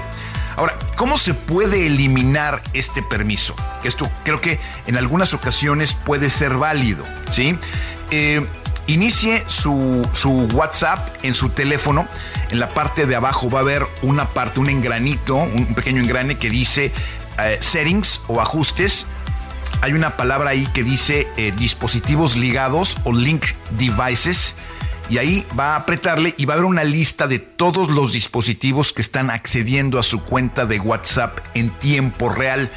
[0.56, 3.56] Ahora, ¿cómo se puede eliminar este permiso?
[3.84, 7.60] Esto creo que en algunas ocasiones puede ser válido, ¿sí?
[8.10, 8.48] Eh,
[8.88, 9.72] Inicie su,
[10.54, 12.08] WhatsApp en su teléfono.
[12.50, 16.38] En la parte de abajo va a haber una parte, un engranito, un pequeño engrane
[16.38, 16.92] que dice
[17.40, 19.06] eh, settings o ajustes.
[19.82, 24.54] Hay una palabra ahí que dice eh, dispositivos ligados o link devices.
[25.10, 28.94] Y ahí va a apretarle y va a haber una lista de todos los dispositivos
[28.94, 32.70] que están accediendo a su cuenta de WhatsApp en tiempo real.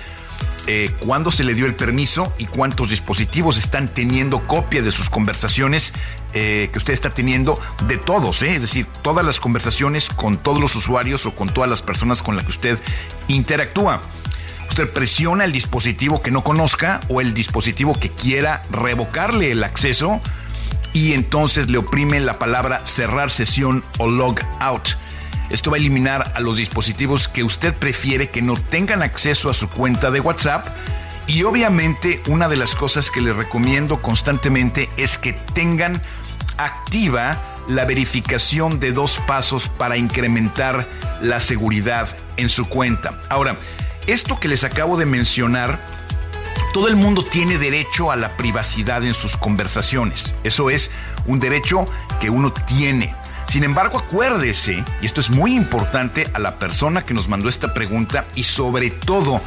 [0.69, 5.09] Eh, cuándo se le dio el permiso y cuántos dispositivos están teniendo copia de sus
[5.09, 5.93] conversaciones
[6.33, 8.57] eh, que usted está teniendo de todos, ¿eh?
[8.57, 12.35] es decir, todas las conversaciones con todos los usuarios o con todas las personas con
[12.35, 12.79] las que usted
[13.29, 14.03] interactúa.
[14.69, 20.21] Usted presiona el dispositivo que no conozca o el dispositivo que quiera revocarle el acceso
[20.93, 24.89] y entonces le oprime la palabra cerrar sesión o log out.
[25.51, 29.55] Esto va a eliminar a los dispositivos que usted prefiere que no tengan acceso a
[29.55, 30.67] su cuenta de WhatsApp.
[31.27, 36.03] Y obviamente una de las cosas que le recomiendo constantemente es que tengan
[36.59, 40.87] activa la verificación de dos pasos para incrementar
[41.21, 43.21] la seguridad en su cuenta.
[43.29, 43.57] Ahora,
[44.07, 45.81] esto que les acabo de mencionar,
[46.73, 50.35] todo el mundo tiene derecho a la privacidad en sus conversaciones.
[50.45, 50.91] Eso es
[51.27, 51.89] un derecho
[52.21, 53.15] que uno tiene.
[53.49, 57.73] Sin embargo, acuérdese, y esto es muy importante a la persona que nos mandó esta
[57.73, 59.41] pregunta y sobre todo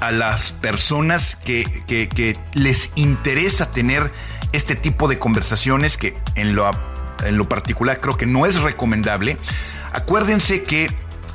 [0.00, 4.12] a las personas que, les interesa tener
[4.52, 6.70] este tipo de conversaciones que en lo,
[7.24, 9.38] en lo particular creo que no es recomendable.
[9.92, 10.90] Acuérdense que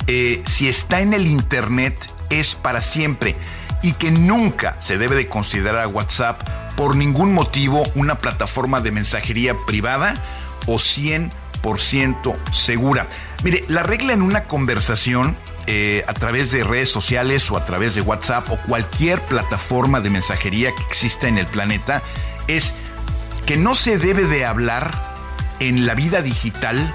[0.06, 3.36] eh, si está en el Internet es para siempre
[3.82, 8.92] y que nunca se debe de considerar a WhatsApp por ningún motivo una plataforma de
[8.92, 10.22] mensajería privada
[10.66, 10.78] o
[11.62, 12.18] 100
[12.52, 13.08] segura.
[13.44, 15.36] Mire, la regla en una conversación
[15.66, 20.10] eh, a través de redes sociales o a través de WhatsApp o cualquier plataforma de
[20.10, 22.02] mensajería que exista en el planeta
[22.46, 22.72] es
[23.44, 25.16] que no se debe de hablar
[25.60, 26.94] en la vida digital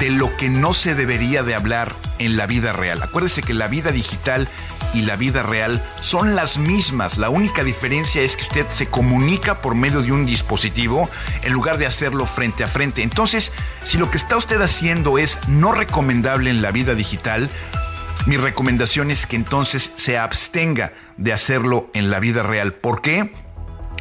[0.00, 3.02] de lo que no se debería de hablar en la vida real.
[3.02, 4.48] Acuérdese que la vida digital
[4.94, 7.18] y la vida real son las mismas.
[7.18, 11.08] La única diferencia es que usted se comunica por medio de un dispositivo
[11.42, 13.02] en lugar de hacerlo frente a frente.
[13.02, 13.52] Entonces,
[13.84, 17.50] si lo que está usted haciendo es no recomendable en la vida digital,
[18.26, 22.74] mi recomendación es que entonces se abstenga de hacerlo en la vida real.
[22.74, 23.32] ¿Por qué?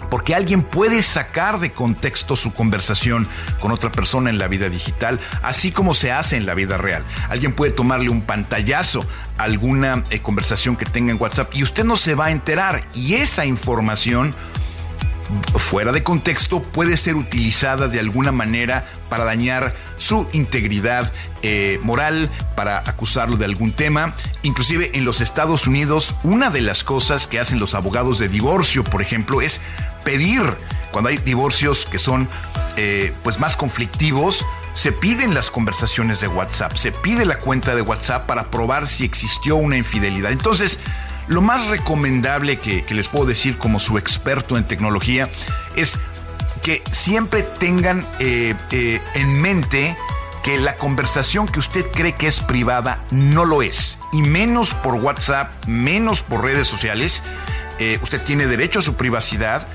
[0.09, 3.27] Porque alguien puede sacar de contexto su conversación
[3.59, 7.03] con otra persona en la vida digital, así como se hace en la vida real.
[7.29, 9.05] Alguien puede tomarle un pantallazo
[9.37, 12.83] a alguna eh, conversación que tenga en WhatsApp y usted no se va a enterar
[12.93, 14.35] y esa información
[15.57, 21.11] fuera de contexto puede ser utilizada de alguna manera para dañar su integridad
[21.41, 24.13] eh, moral, para acusarlo de algún tema.
[24.43, 28.83] Inclusive en los Estados Unidos, una de las cosas que hacen los abogados de divorcio,
[28.83, 29.59] por ejemplo, es
[30.03, 30.41] pedir,
[30.91, 32.27] cuando hay divorcios que son
[32.77, 37.81] eh, pues más conflictivos, se piden las conversaciones de WhatsApp, se pide la cuenta de
[37.81, 40.31] WhatsApp para probar si existió una infidelidad.
[40.31, 40.79] Entonces,
[41.27, 45.29] lo más recomendable que, les puedo decir como su experto en tecnología
[45.75, 45.95] es
[46.57, 49.97] que siempre tengan eh, eh, en mente
[50.43, 54.95] que la conversación que usted cree que es privada no lo es, y menos por
[54.95, 57.21] WhatsApp, menos por redes sociales.
[57.79, 59.67] Eh, usted tiene derecho a su privacidad,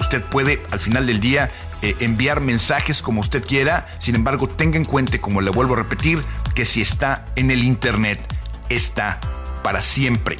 [0.00, 1.50] usted puede al final del día
[1.98, 6.24] enviar mensajes como usted quiera, sin embargo tenga en cuenta, como le vuelvo a repetir,
[6.54, 8.20] que si está en el Internet,
[8.68, 9.18] está
[9.64, 10.38] para siempre.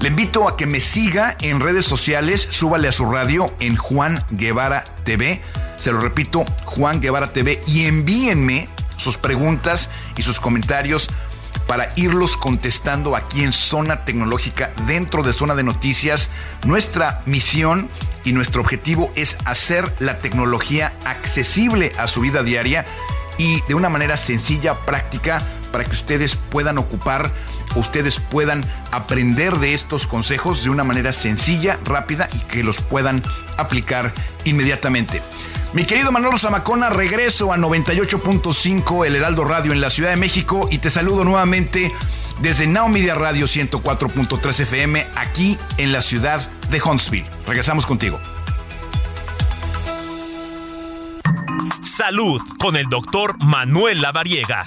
[0.00, 4.22] Le invito a que me siga en redes sociales, súbale a su radio en Juan
[4.30, 5.40] Guevara TV.
[5.78, 11.08] Se lo repito, Juan Guevara TV y envíenme sus preguntas y sus comentarios
[11.66, 16.30] para irlos contestando aquí en Zona Tecnológica dentro de Zona de Noticias.
[16.64, 17.88] Nuestra misión
[18.22, 22.84] y nuestro objetivo es hacer la tecnología accesible a su vida diaria
[23.38, 25.42] y de una manera sencilla, práctica,
[25.72, 27.32] para que ustedes puedan ocupar,
[27.74, 33.22] ustedes puedan aprender de estos consejos de una manera sencilla, rápida y que los puedan
[33.56, 34.14] aplicar
[34.44, 35.22] inmediatamente.
[35.72, 40.68] Mi querido Manolo Zamacona, regreso a 98.5 El Heraldo Radio en la Ciudad de México
[40.70, 41.92] y te saludo nuevamente
[42.40, 47.28] desde Now Media Radio 104.3 FM aquí en la ciudad de Huntsville.
[47.46, 48.18] Regresamos contigo.
[51.86, 54.64] Salud con el doctor Manuel Lavariega.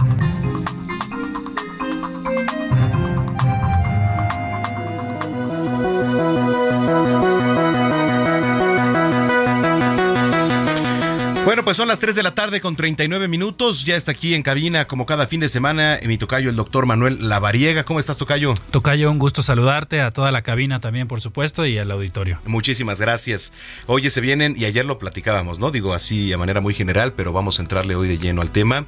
[11.49, 13.83] Bueno, pues son las 3 de la tarde con 39 minutos.
[13.83, 17.27] Ya está aquí en cabina, como cada fin de semana, mi tocayo, el doctor Manuel
[17.27, 17.85] Lavariega.
[17.85, 18.53] ¿Cómo estás, tocayo?
[18.69, 22.37] Tocayo, un gusto saludarte, a toda la cabina también, por supuesto, y al auditorio.
[22.45, 23.51] Muchísimas gracias.
[23.87, 25.71] Oye, se vienen, y ayer lo platicábamos, ¿no?
[25.71, 28.85] Digo así a manera muy general, pero vamos a entrarle hoy de lleno al tema.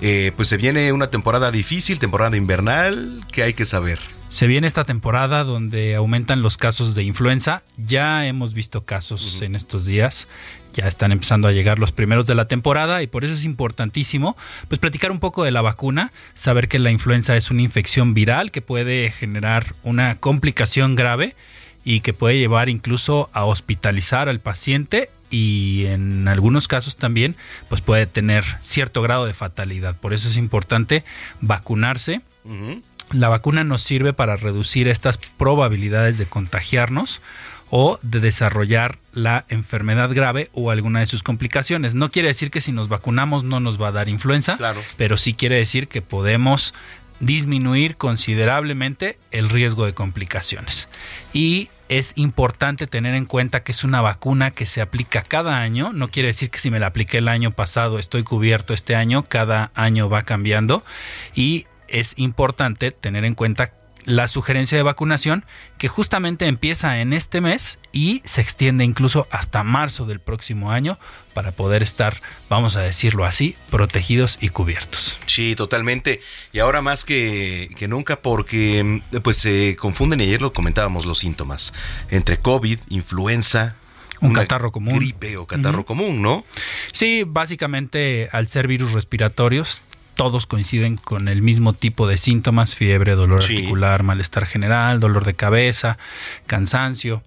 [0.00, 4.00] Eh, pues se viene una temporada difícil, temporada invernal, que hay que saber.
[4.30, 7.64] Se viene esta temporada donde aumentan los casos de influenza.
[7.76, 10.28] Ya hemos visto casos en estos días.
[10.72, 14.36] Ya están empezando a llegar los primeros de la temporada y por eso es importantísimo
[14.68, 18.52] pues platicar un poco de la vacuna, saber que la influenza es una infección viral
[18.52, 21.34] que puede generar una complicación grave
[21.84, 27.34] y que puede llevar incluso a hospitalizar al paciente y en algunos casos también
[27.68, 29.98] pues puede tener cierto grado de fatalidad.
[29.98, 31.04] Por eso es importante
[31.40, 32.20] vacunarse.
[33.12, 37.20] La vacuna nos sirve para reducir estas probabilidades de contagiarnos
[37.68, 41.94] o de desarrollar la enfermedad grave o alguna de sus complicaciones.
[41.94, 44.58] No quiere decir que si nos vacunamos no nos va a dar influenza,
[44.96, 46.74] pero sí quiere decir que podemos
[47.20, 50.88] disminuir considerablemente el riesgo de complicaciones.
[51.32, 55.92] Y es importante tener en cuenta que es una vacuna que se aplica cada año.
[55.92, 59.24] No quiere decir que si me la apliqué el año pasado estoy cubierto este año.
[59.24, 60.84] Cada año va cambiando.
[61.34, 63.72] Y es importante tener en cuenta
[64.04, 65.44] la sugerencia de vacunación
[65.78, 70.98] que justamente empieza en este mes y se extiende incluso hasta marzo del próximo año
[71.34, 75.18] para poder estar, vamos a decirlo así, protegidos y cubiertos.
[75.26, 76.20] Sí, totalmente.
[76.52, 81.18] Y ahora más que, que nunca porque pues se confunden, y ayer lo comentábamos, los
[81.18, 81.72] síntomas
[82.10, 83.76] entre COVID, influenza,
[84.20, 84.96] un catarro común.
[84.96, 86.44] Gripe o catarro común, ¿no?
[86.92, 89.82] Sí, básicamente al ser virus respiratorios
[90.20, 95.32] todos coinciden con el mismo tipo de síntomas, fiebre, dolor articular, malestar general, dolor de
[95.32, 95.96] cabeza,
[96.46, 97.22] cansancio.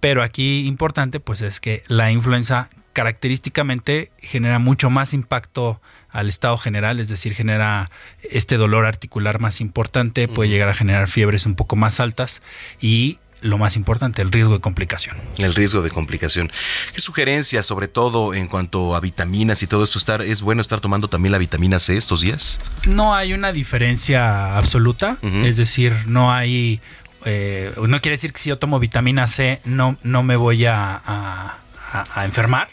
[0.00, 6.56] Pero aquí importante pues es que la influenza característicamente genera mucho más impacto al estado
[6.56, 7.90] general, es decir, genera
[8.22, 12.40] este dolor articular más importante, puede llegar a generar fiebres un poco más altas
[12.80, 15.16] y lo más importante, el riesgo de complicación.
[15.38, 16.50] El riesgo de complicación.
[16.94, 19.98] ¿Qué sugerencias, sobre todo en cuanto a vitaminas y todo esto?
[19.98, 22.60] Estar, ¿Es bueno estar tomando también la vitamina C estos días?
[22.86, 26.80] No hay una diferencia absoluta, es decir, no hay...
[27.26, 31.02] Eh, no quiere decir que si yo tomo vitamina C no, no me voy a,
[31.04, 32.68] a enfermar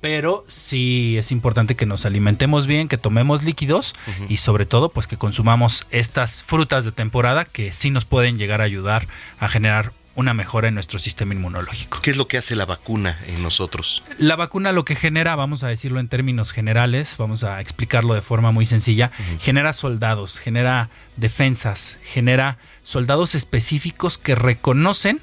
[0.00, 3.94] pero sí es importante que nos alimentemos bien, que tomemos líquidos
[4.28, 8.60] y sobre todo pues que consumamos estas frutas de temporada que sí nos pueden llegar
[8.60, 12.00] a ayudar a generar una mejora en nuestro sistema inmunológico.
[12.02, 14.02] ¿Qué es lo que hace la vacuna en nosotros?
[14.18, 18.22] La vacuna lo que genera, vamos a decirlo en términos generales, vamos a explicarlo de
[18.22, 25.20] forma muy sencilla, genera soldados, genera defensas, genera soldados específicos que reconocen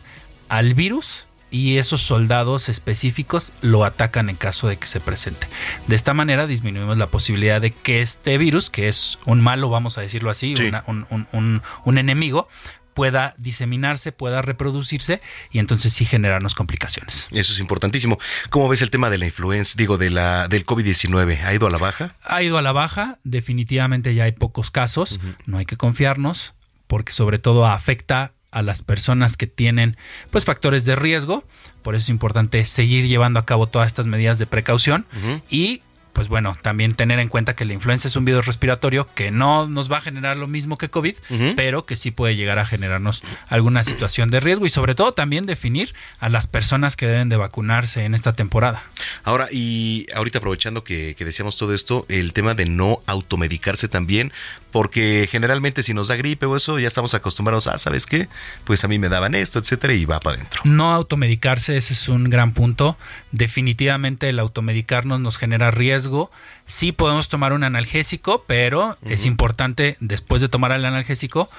[0.48, 5.48] al virus y esos soldados específicos lo atacan en caso de que se presente.
[5.88, 10.00] De esta manera disminuimos la posibilidad de que este virus, que es un malo, vamos
[10.00, 10.56] a decirlo así,
[10.88, 12.48] un, enemigo,
[12.94, 15.22] pueda diseminarse, pueda reproducirse
[15.52, 17.28] y entonces sí generarnos complicaciones.
[17.32, 18.20] Eso es importantísimo.
[18.50, 21.44] ¿Cómo ves el tema de la influenza, digo, de la, del COVID-19?
[21.44, 22.16] ¿Ha ido a la baja?
[22.24, 26.54] Ha ido a la baja, definitivamente ya hay pocos casos, no hay que confiarnos
[26.88, 29.98] porque sobre todo afecta a las personas que tienen
[30.30, 31.44] pues factores de riesgo.
[31.82, 35.06] Por eso es importante seguir llevando a cabo todas estas medidas de precaución
[35.50, 35.82] y
[36.14, 39.68] pues bueno, también tener en cuenta que la influenza es un virus respiratorio que no
[39.68, 41.16] nos va a generar lo mismo que COVID,
[41.56, 45.46] pero que sí puede llegar a generarnos alguna situación de riesgo y sobre todo también
[45.46, 48.84] definir a las personas que deben de vacunarse en esta temporada.
[49.24, 54.32] Ahora, y ahorita aprovechando que, que decíamos todo esto, el tema de no automedicarse también,
[54.74, 58.28] porque generalmente si nos da gripe o eso, ya estamos acostumbrados a, ¿sabes qué?
[58.66, 60.62] Pues a mí me daban esto, etcétera, y va para adentro.
[60.66, 62.98] No automedicarse, ese es un gran punto.
[63.32, 66.32] Definitivamente el automedicarnos nos genera riesgo.
[66.66, 71.50] Sí podemos tomar un analgésico, pero es importante después de tomar el analgésico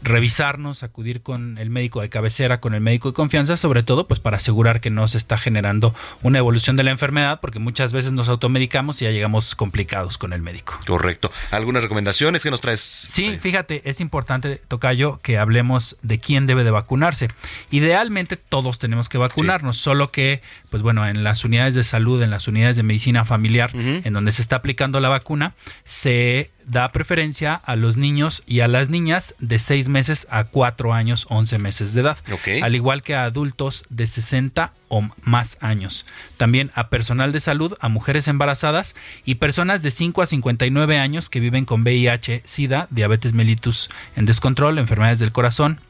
[0.00, 4.20] revisarnos, acudir con el médico de cabecera, con el médico de confianza, sobre todo pues
[4.20, 8.12] para asegurar que no se está generando una evolución de la enfermedad, porque muchas veces
[8.12, 10.78] nos automedicamos y ya llegamos complicados con el médico.
[10.86, 11.32] Correcto.
[11.50, 12.80] ¿Algunas recomendaciones que nos traes?
[12.80, 17.28] Sí, fíjate, es importante, Tocayo, que hablemos de quién debe de vacunarse.
[17.70, 22.30] Idealmente todos tenemos que vacunarnos, solo que, pues bueno, en las unidades de salud, en
[22.30, 25.54] las unidades de medicina familiar, en donde se está aplicando la vacuna,
[25.84, 30.92] se da preferencia a los niños y a las niñas de 6 meses a 4
[30.92, 32.18] años, 11 meses de edad.
[32.62, 36.06] Al igual que a adultos de 60 o más años.
[36.36, 38.94] También a personal de salud, a mujeres embarazadas
[39.24, 44.26] y personas de 5 a 59 años que viven con VIH, SIDA, diabetes mellitus en
[44.26, 45.80] descontrol, enfermedades del corazón,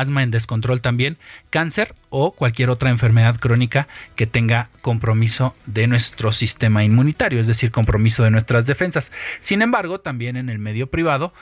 [0.00, 1.18] asma en descontrol también,
[1.50, 7.70] cáncer o cualquier otra enfermedad crónica que tenga compromiso de nuestro sistema inmunitario, es decir,
[7.70, 9.12] compromiso de nuestras defensas.
[9.40, 11.32] Sin embargo, también en el medio privado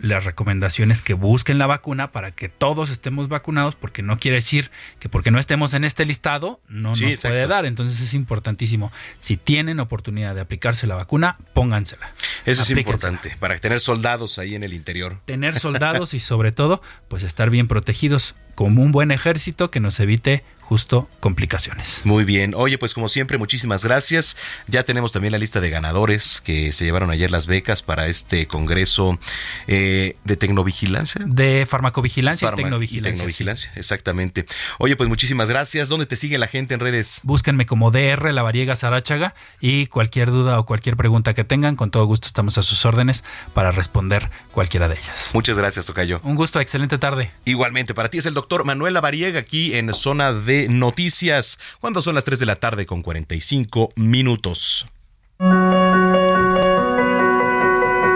[0.00, 4.70] las recomendaciones que busquen la vacuna para que todos estemos vacunados, porque no quiere decir
[4.98, 7.66] que porque no estemos en este listado no nos puede dar.
[7.66, 8.90] Entonces es importantísimo.
[9.18, 12.12] Si tienen oportunidad de aplicarse la vacuna, póngansela.
[12.44, 15.18] Eso es importante, para tener soldados ahí en el interior.
[15.26, 20.00] Tener soldados y sobre todo, pues estar bien protegidos como un buen ejército que nos
[20.00, 22.02] evite justo complicaciones.
[22.04, 22.54] Muy bien.
[22.54, 24.36] Oye, pues como siempre, muchísimas gracias.
[24.68, 28.46] Ya tenemos también la lista de ganadores que se llevaron ayer las becas para este
[28.46, 29.18] congreso
[29.66, 31.24] eh, de tecnovigilancia.
[31.26, 33.12] De farmacovigilancia y tecnovigilancia.
[33.12, 34.46] tecnovigilancia, exactamente.
[34.78, 35.88] Oye, pues muchísimas gracias.
[35.88, 37.18] ¿Dónde te sigue la gente en redes?
[37.24, 41.90] Búsquenme como DR La Variega Sarachaga y cualquier duda o cualquier pregunta que tengan, con
[41.90, 43.24] todo gusto estamos a sus órdenes
[43.54, 45.30] para responder cualquiera de ellas.
[45.34, 46.20] Muchas gracias, Tocayo.
[46.22, 47.32] Un gusto, excelente tarde.
[47.44, 52.16] Igualmente, para ti es el doctor Manuel Lavariega aquí en Zona de Noticias, cuando son
[52.16, 54.86] las 3 de la tarde con 45 minutos.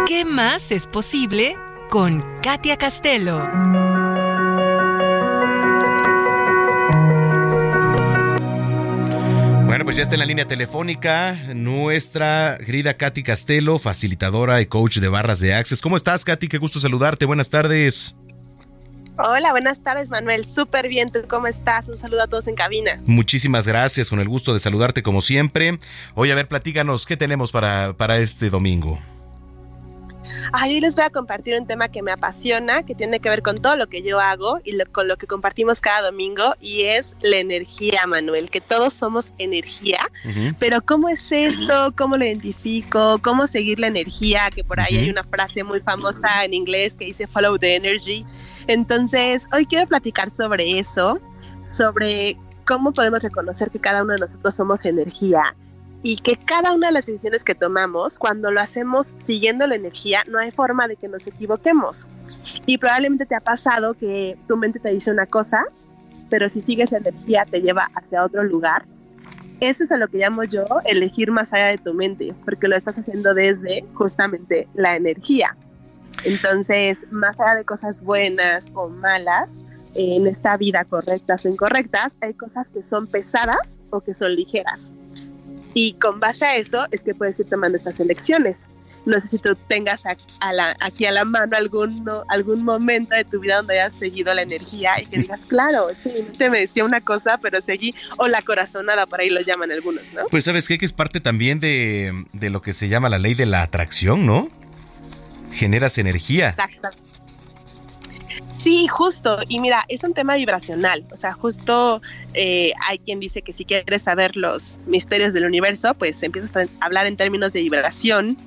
[0.06, 1.56] ¿Qué más es posible
[1.89, 3.39] con Katia Castelo?
[9.66, 14.98] Bueno, pues ya está en la línea telefónica nuestra querida Katy Castelo, facilitadora y coach
[14.98, 15.81] de barras de Access.
[15.81, 16.48] ¿Cómo estás, Katy?
[16.48, 17.24] Qué gusto saludarte.
[17.24, 18.16] Buenas tardes.
[19.16, 20.45] Hola, buenas tardes, Manuel.
[20.45, 21.09] Súper bien.
[21.09, 21.89] ¿Tú cómo estás?
[21.89, 23.01] Un saludo a todos en cabina.
[23.07, 24.11] Muchísimas gracias.
[24.11, 25.78] Con el gusto de saludarte como siempre.
[26.15, 28.99] Oye, a ver, platícanos, ¿qué tenemos para, para este domingo?
[30.62, 33.61] hoy les voy a compartir un tema que me apasiona, que tiene que ver con
[33.61, 37.39] todo lo que yo hago y con lo que compartimos cada domingo, y es la
[37.39, 40.11] energía, Manuel, que todos somos energía,
[40.59, 41.93] pero ¿cómo es esto?
[41.97, 43.19] ¿Cómo lo identifico?
[43.23, 44.51] ¿Cómo seguir la energía?
[44.55, 48.24] Que por ahí hay una frase muy famosa en inglés que dice follow the energy.
[48.66, 51.19] Entonces, hoy quiero platicar sobre eso,
[51.65, 55.55] sobre cómo podemos reconocer que cada uno de nosotros somos energía
[56.03, 60.23] y que cada una de las decisiones que tomamos, cuando lo hacemos siguiendo la energía,
[60.28, 62.07] no hay forma de que nos equivoquemos.
[62.66, 65.65] Y probablemente te ha pasado que tu mente te dice una cosa,
[66.28, 68.85] pero si sigues la energía te lleva hacia otro lugar.
[69.61, 72.77] Eso es a lo que llamo yo elegir más allá de tu mente, porque lo
[72.77, 75.57] estás haciendo desde justamente la energía.
[76.24, 79.62] Entonces, más allá de cosas buenas o malas,
[79.95, 84.93] en esta vida correctas o incorrectas, hay cosas que son pesadas o que son ligeras.
[85.73, 88.69] Y con base a eso es que puedes ir tomando estas elecciones.
[89.07, 93.57] No sé si tú tengas aquí a la mano algún, algún momento de tu vida
[93.57, 96.85] donde hayas seguido la energía y que digas, claro, es que mi mente me decía
[96.85, 100.23] una cosa, pero seguí, o la corazonada, por ahí lo llaman algunos, ¿no?
[100.31, 103.35] Pues sabes qué, que es parte también de, de lo que se llama la ley
[103.35, 104.49] de la atracción, ¿no?
[105.55, 106.48] Generas energía.
[106.48, 106.90] Exacto.
[108.64, 109.40] Sí, justo.
[109.48, 111.05] Y mira, es un tema vibracional.
[111.12, 112.01] O sea, justo
[112.32, 116.85] eh, hay quien dice que si quieres saber los misterios del universo, pues empiezas a
[116.85, 118.39] hablar en términos de vibración.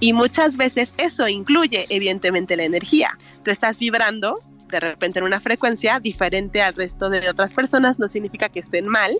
[0.00, 3.18] Y muchas veces eso incluye, evidentemente, la energía.
[3.44, 4.36] Tú estás vibrando
[4.68, 8.86] de repente en una frecuencia diferente al resto de otras personas, no significa que estén
[8.86, 9.12] mal,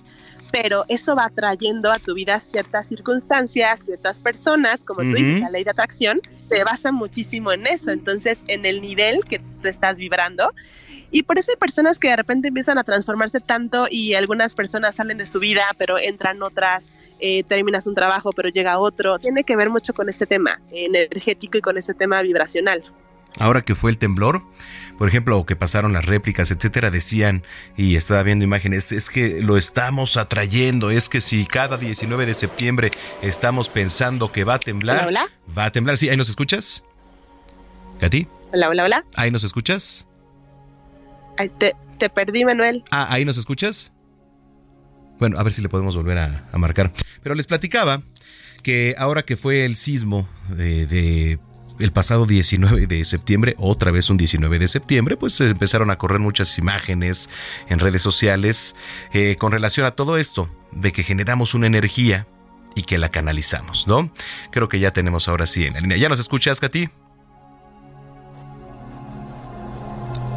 [0.52, 5.50] pero eso va trayendo a tu vida ciertas circunstancias, ciertas personas, como tú dices, la
[5.50, 9.98] ley de atracción, se basa muchísimo en eso, entonces en el nivel que tú estás
[9.98, 10.52] vibrando.
[11.10, 14.96] Y por eso hay personas que de repente empiezan a transformarse tanto y algunas personas
[14.96, 19.18] salen de su vida, pero entran otras, eh, terminas un trabajo, pero llega otro.
[19.18, 22.84] Tiene que ver mucho con este tema energético y con este tema vibracional
[23.38, 24.42] ahora que fue el temblor,
[24.96, 27.44] por ejemplo, o que pasaron las réplicas, etcétera, decían,
[27.76, 32.34] y estaba viendo imágenes, es que lo estamos atrayendo, es que si cada 19 de
[32.34, 32.90] septiembre
[33.22, 35.08] estamos pensando que va a temblar,
[35.56, 35.96] va a temblar.
[35.96, 36.84] Sí, ahí nos escuchas.
[38.00, 38.26] ¿Katy?
[38.52, 39.04] Hola, hola, hola.
[39.14, 40.06] ¿Ahí nos escuchas?
[41.58, 42.82] te, te, perdí, Manuel.
[42.90, 43.92] Ah, ¿ahí nos escuchas?
[45.18, 46.92] Bueno, a ver si le podemos volver a, marcar.
[47.22, 48.02] Pero les platicaba
[48.62, 51.38] que ahora que fue el sismo de
[51.78, 55.96] el pasado 19 de septiembre, otra vez un 19 de septiembre, pues se empezaron a
[55.96, 57.30] correr muchas imágenes
[57.68, 58.74] en redes sociales
[59.12, 62.26] eh, con relación a todo esto, de que generamos una energía
[62.74, 64.10] y que la canalizamos, ¿no?
[64.50, 65.96] Creo que ya tenemos ahora sí en la línea.
[65.96, 66.88] ¿Ya nos escuchas, Katy?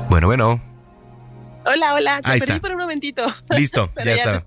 [0.10, 0.71] Bueno, bueno.
[1.66, 3.26] Hola, hola, te perdí por un momentito.
[3.56, 4.40] Listo, ya, está.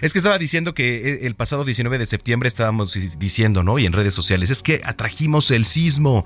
[0.00, 3.78] Es que estaba diciendo que e, el pasado 19 de septiembre estábamos diciendo, ¿no?
[3.78, 6.24] Y en redes sociales, es que atrajimos el sismo.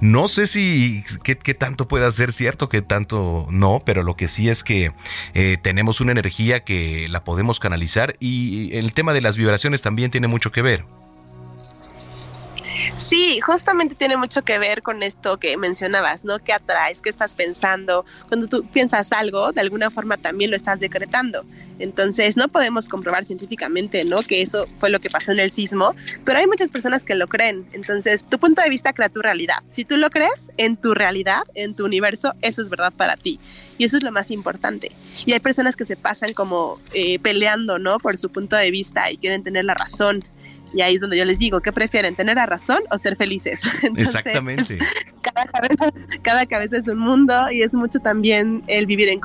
[0.00, 4.48] No sé si qué, tanto pueda ser cierto, qué tanto no, pero lo que sí
[4.48, 4.92] es que
[5.34, 10.10] eh, tenemos una energía que la podemos canalizar y el tema de las vibraciones también
[10.10, 10.84] tiene mucho que ver.
[12.94, 16.38] Sí, justamente tiene mucho que ver con esto que mencionabas, ¿no?
[16.38, 17.00] ¿Qué atraes?
[17.00, 18.04] ¿Qué estás pensando?
[18.28, 21.44] Cuando tú piensas algo, de alguna forma también lo estás decretando.
[21.78, 24.18] Entonces, no podemos comprobar científicamente, ¿no?
[24.22, 25.94] Que eso fue lo que pasó en el sismo,
[26.24, 27.66] pero hay muchas personas que lo creen.
[27.72, 29.56] Entonces, tu punto de vista crea tu realidad.
[29.66, 33.38] Si tú lo crees en tu realidad, en tu universo, eso es verdad para ti.
[33.78, 34.92] Y eso es lo más importante.
[35.26, 37.98] Y hay personas que se pasan como eh, peleando, ¿no?
[37.98, 40.24] Por su punto de vista y quieren tener la razón
[40.72, 42.14] y ahí es donde yo les digo, ¿qué prefieren?
[42.14, 43.64] ¿Tener a razón o ser felices?
[43.96, 44.78] Exactamente.
[45.22, 49.20] Cada cabeza, cada cabeza es un mundo y es mucho también el vivir en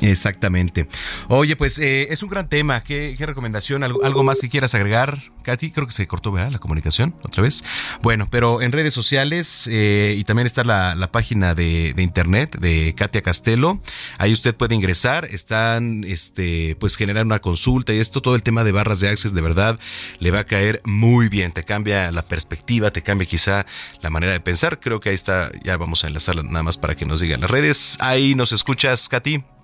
[0.00, 0.86] Exactamente.
[1.28, 2.82] Oye, pues eh, es un gran tema.
[2.82, 3.82] ¿Qué, recomendación?
[3.82, 5.70] ¿Algo, más que quieras agregar, Katy?
[5.70, 6.52] Creo que se cortó, ¿verdad?
[6.52, 7.64] La comunicación otra vez.
[8.02, 13.20] Bueno, pero en redes sociales eh, y también está la, página de, internet de Katia
[13.22, 13.80] Castelo.
[14.18, 15.26] Ahí usted puede ingresar.
[15.26, 19.34] Están, este, pues generar una consulta y esto, todo el tema de barras de access,
[19.34, 19.78] de verdad,
[20.18, 21.52] le va a caer muy bien.
[21.52, 23.66] Te cambia la perspectiva, te cambia quizá
[24.00, 24.80] la manera de pensar.
[24.80, 25.50] Creo que ahí está.
[25.62, 27.98] Ya vamos a enlazar nada más para que nos digan las redes.
[28.00, 29.59] Ahí nos escuchas, Katy.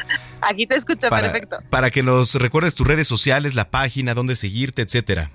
[0.40, 1.58] Aquí te escucho perfecto.
[1.70, 5.30] Para que nos recuerdes tus redes sociales, la página, dónde seguirte, etcétera.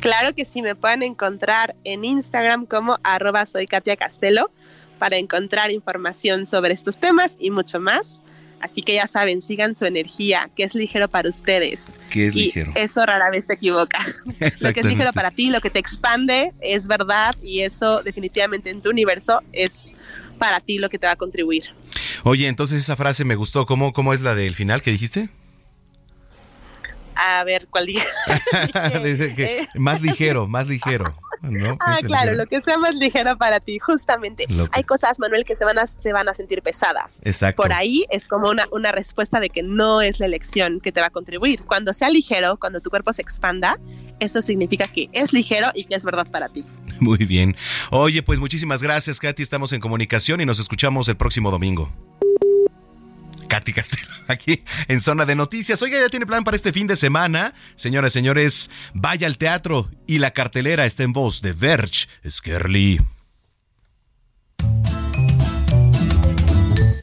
[0.00, 4.50] Claro que sí, me pueden encontrar en Instagram como arroba soy Katia Castelo
[4.98, 8.22] para encontrar información sobre estos temas y mucho más.
[8.60, 11.94] Así que ya saben, sigan su energía, que es ligero para ustedes.
[12.10, 12.72] Que es ligero.
[12.74, 13.98] Eso rara vez se equivoca.
[14.62, 18.70] lo que es ligero para ti, lo que te expande, es verdad y eso definitivamente
[18.70, 19.88] en tu universo es
[20.40, 21.66] para ti lo que te va a contribuir.
[22.24, 23.66] Oye, entonces esa frase me gustó.
[23.66, 25.28] ¿Cómo, cómo es la del final que dijiste?
[27.22, 28.06] A ver, ¿cuál dije?
[29.40, 29.68] Eh.
[29.74, 31.04] más ligero, más ligero.
[31.80, 34.46] ah, claro, lo que sea más ligero para ti, justamente.
[34.72, 37.20] Hay cosas, Manuel, que se van a, se van a sentir pesadas.
[37.24, 37.62] Exacto.
[37.62, 41.00] Por ahí es como una, una respuesta de que no es la elección que te
[41.00, 41.62] va a contribuir.
[41.64, 43.78] Cuando sea ligero, cuando tu cuerpo se expanda,
[44.18, 46.64] eso significa que es ligero y que es verdad para ti.
[47.00, 47.56] Muy bien.
[47.90, 49.42] Oye, pues muchísimas gracias, Katy.
[49.42, 51.90] Estamos en comunicación y nos escuchamos el próximo domingo.
[53.50, 55.82] Katy Castelo, aquí en Zona de Noticias.
[55.82, 57.52] Oiga, ya tiene plan para este fin de semana.
[57.76, 63.00] Señoras y señores, vaya al teatro y la cartelera está en voz de Verge Skerly.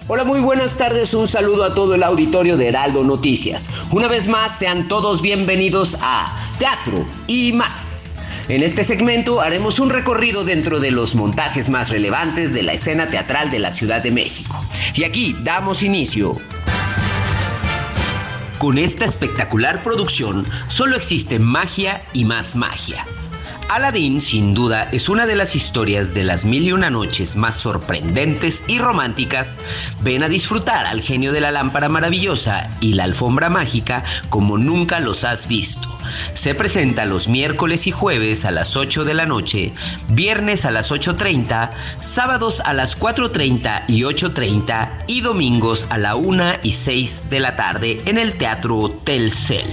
[0.08, 1.14] Hola, muy buenas tardes.
[1.14, 3.70] Un saludo a todo el auditorio de Heraldo Noticias.
[3.92, 8.07] Una vez más, sean todos bienvenidos a Teatro y más.
[8.50, 13.08] En este segmento haremos un recorrido dentro de los montajes más relevantes de la escena
[13.08, 14.64] teatral de la Ciudad de México.
[14.96, 16.38] Y aquí damos inicio.
[18.58, 23.06] Con esta espectacular producción solo existe magia y más magia.
[23.70, 27.56] Aladdin, sin duda, es una de las historias de las mil y una noches más
[27.56, 29.60] sorprendentes y románticas.
[30.02, 35.02] Ven a disfrutar al genio de la lámpara maravillosa y la alfombra mágica como nunca
[35.02, 35.88] los has visto.
[36.34, 39.74] Se presenta los miércoles y jueves a las 8 de la noche,
[40.08, 46.44] viernes a las 8.30, sábados a las 4.30 y 8.30 y domingos a la 1
[46.64, 49.68] y 6 de la tarde en el Teatro Telcel.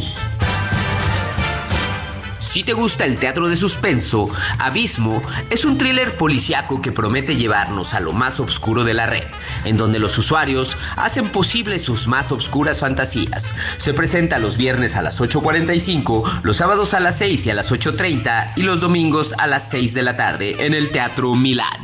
[2.55, 5.21] Si te gusta el teatro de suspenso, Abismo
[5.51, 9.25] es un thriller policiaco que promete llevarnos a lo más oscuro de la red,
[9.65, 13.53] en donde los usuarios hacen posible sus más oscuras fantasías.
[13.79, 17.73] Se presenta los viernes a las 8.45, los sábados a las 6 y a las
[17.73, 21.81] 8.30 y los domingos a las 6 de la tarde en el Teatro Milán.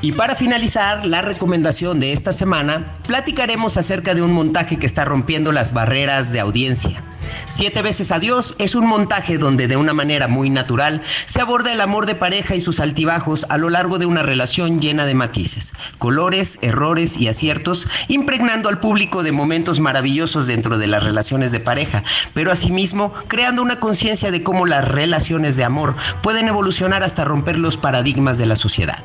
[0.00, 5.04] Y para finalizar, la recomendación de esta semana, platicaremos acerca de un montaje que está
[5.04, 7.02] rompiendo las barreras de audiencia.
[7.48, 11.80] Siete veces adiós es un montaje donde de una manera muy natural se aborda el
[11.80, 15.72] amor de pareja y sus altibajos a lo largo de una relación llena de matices,
[15.98, 21.60] colores, errores y aciertos, impregnando al público de momentos maravillosos dentro de las relaciones de
[21.60, 27.24] pareja, pero asimismo creando una conciencia de cómo las relaciones de amor pueden evolucionar hasta
[27.24, 29.02] romper los paradigmas de la sociedad.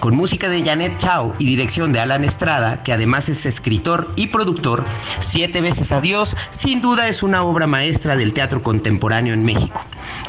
[0.00, 4.28] Con música de Janet Chao y dirección de Alan Estrada, que además es escritor y
[4.28, 4.84] productor,
[5.18, 9.80] Siete veces adiós sin duda es una obra maestra del teatro contemporáneo en México.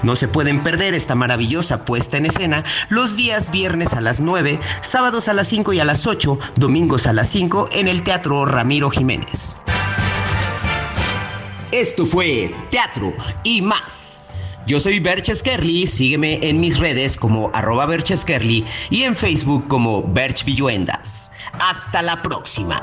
[0.03, 4.59] No se pueden perder esta maravillosa puesta en escena los días viernes a las 9,
[4.81, 8.45] sábados a las 5 y a las 8, domingos a las 5 en el Teatro
[8.45, 9.57] Ramiro Jiménez.
[11.71, 13.13] Esto fue Teatro
[13.43, 14.31] y más.
[14.67, 18.25] Yo soy Berches Kerly, sígueme en mis redes como arroba Berches
[18.89, 21.31] y en Facebook como Berch Villuendas.
[21.59, 22.81] Hasta la próxima.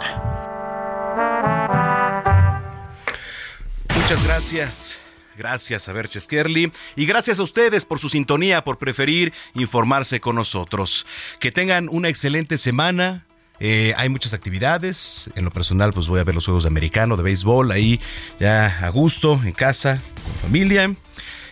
[4.05, 4.97] Muchas gracias.
[5.35, 10.37] Gracias a Berches Kerly y gracias a ustedes por su sintonía, por preferir informarse con
[10.37, 11.07] nosotros.
[11.41, 13.25] Que tengan una excelente semana.
[13.61, 15.31] Eh, hay muchas actividades.
[15.37, 17.99] En lo personal, pues voy a ver los juegos de americano, de béisbol, ahí
[18.39, 20.95] ya a gusto, en casa, con familia.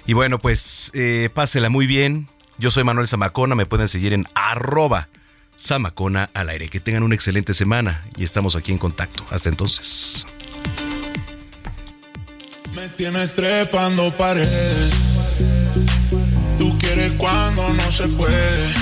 [0.04, 2.28] Y bueno, pues eh, pásela muy bien.
[2.58, 5.08] Yo soy Manuel Zamacona, me pueden seguir en arroba
[5.58, 6.68] Zamacona al aire.
[6.68, 9.24] Que tengan una excelente semana y estamos aquí en contacto.
[9.30, 10.26] Hasta entonces.
[12.74, 14.92] Me tienes trepando paredes.
[16.58, 18.74] Tú quieres cuando no se puede.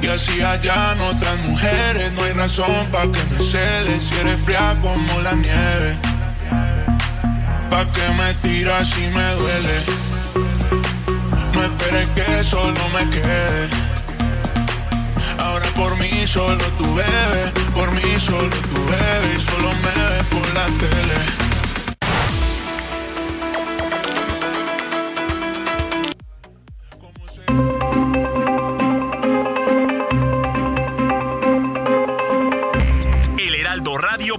[0.00, 2.10] Y así allá no otras mujeres.
[2.12, 5.94] No hay razón para que me cedes si eres fría como la nieve.
[7.68, 9.80] ¿Pa' que me tiras si me duele?
[11.54, 13.68] No esperes que solo me quede.
[15.38, 20.26] Ahora por mí solo tú bebes, por mí solo tú bebes y solo me ves
[20.26, 21.41] por la tele.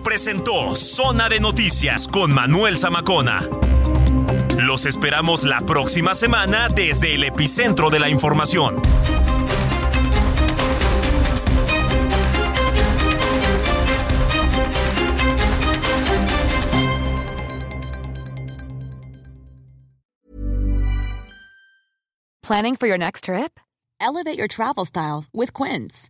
[0.04, 3.40] Presentó Zona de Noticias con Manuel Zamacona.
[4.58, 8.82] Los esperamos la próxima semana desde el epicentro de la información.
[22.44, 23.58] Planning for your next trip?
[24.02, 26.10] Elevate your travel style with Quince.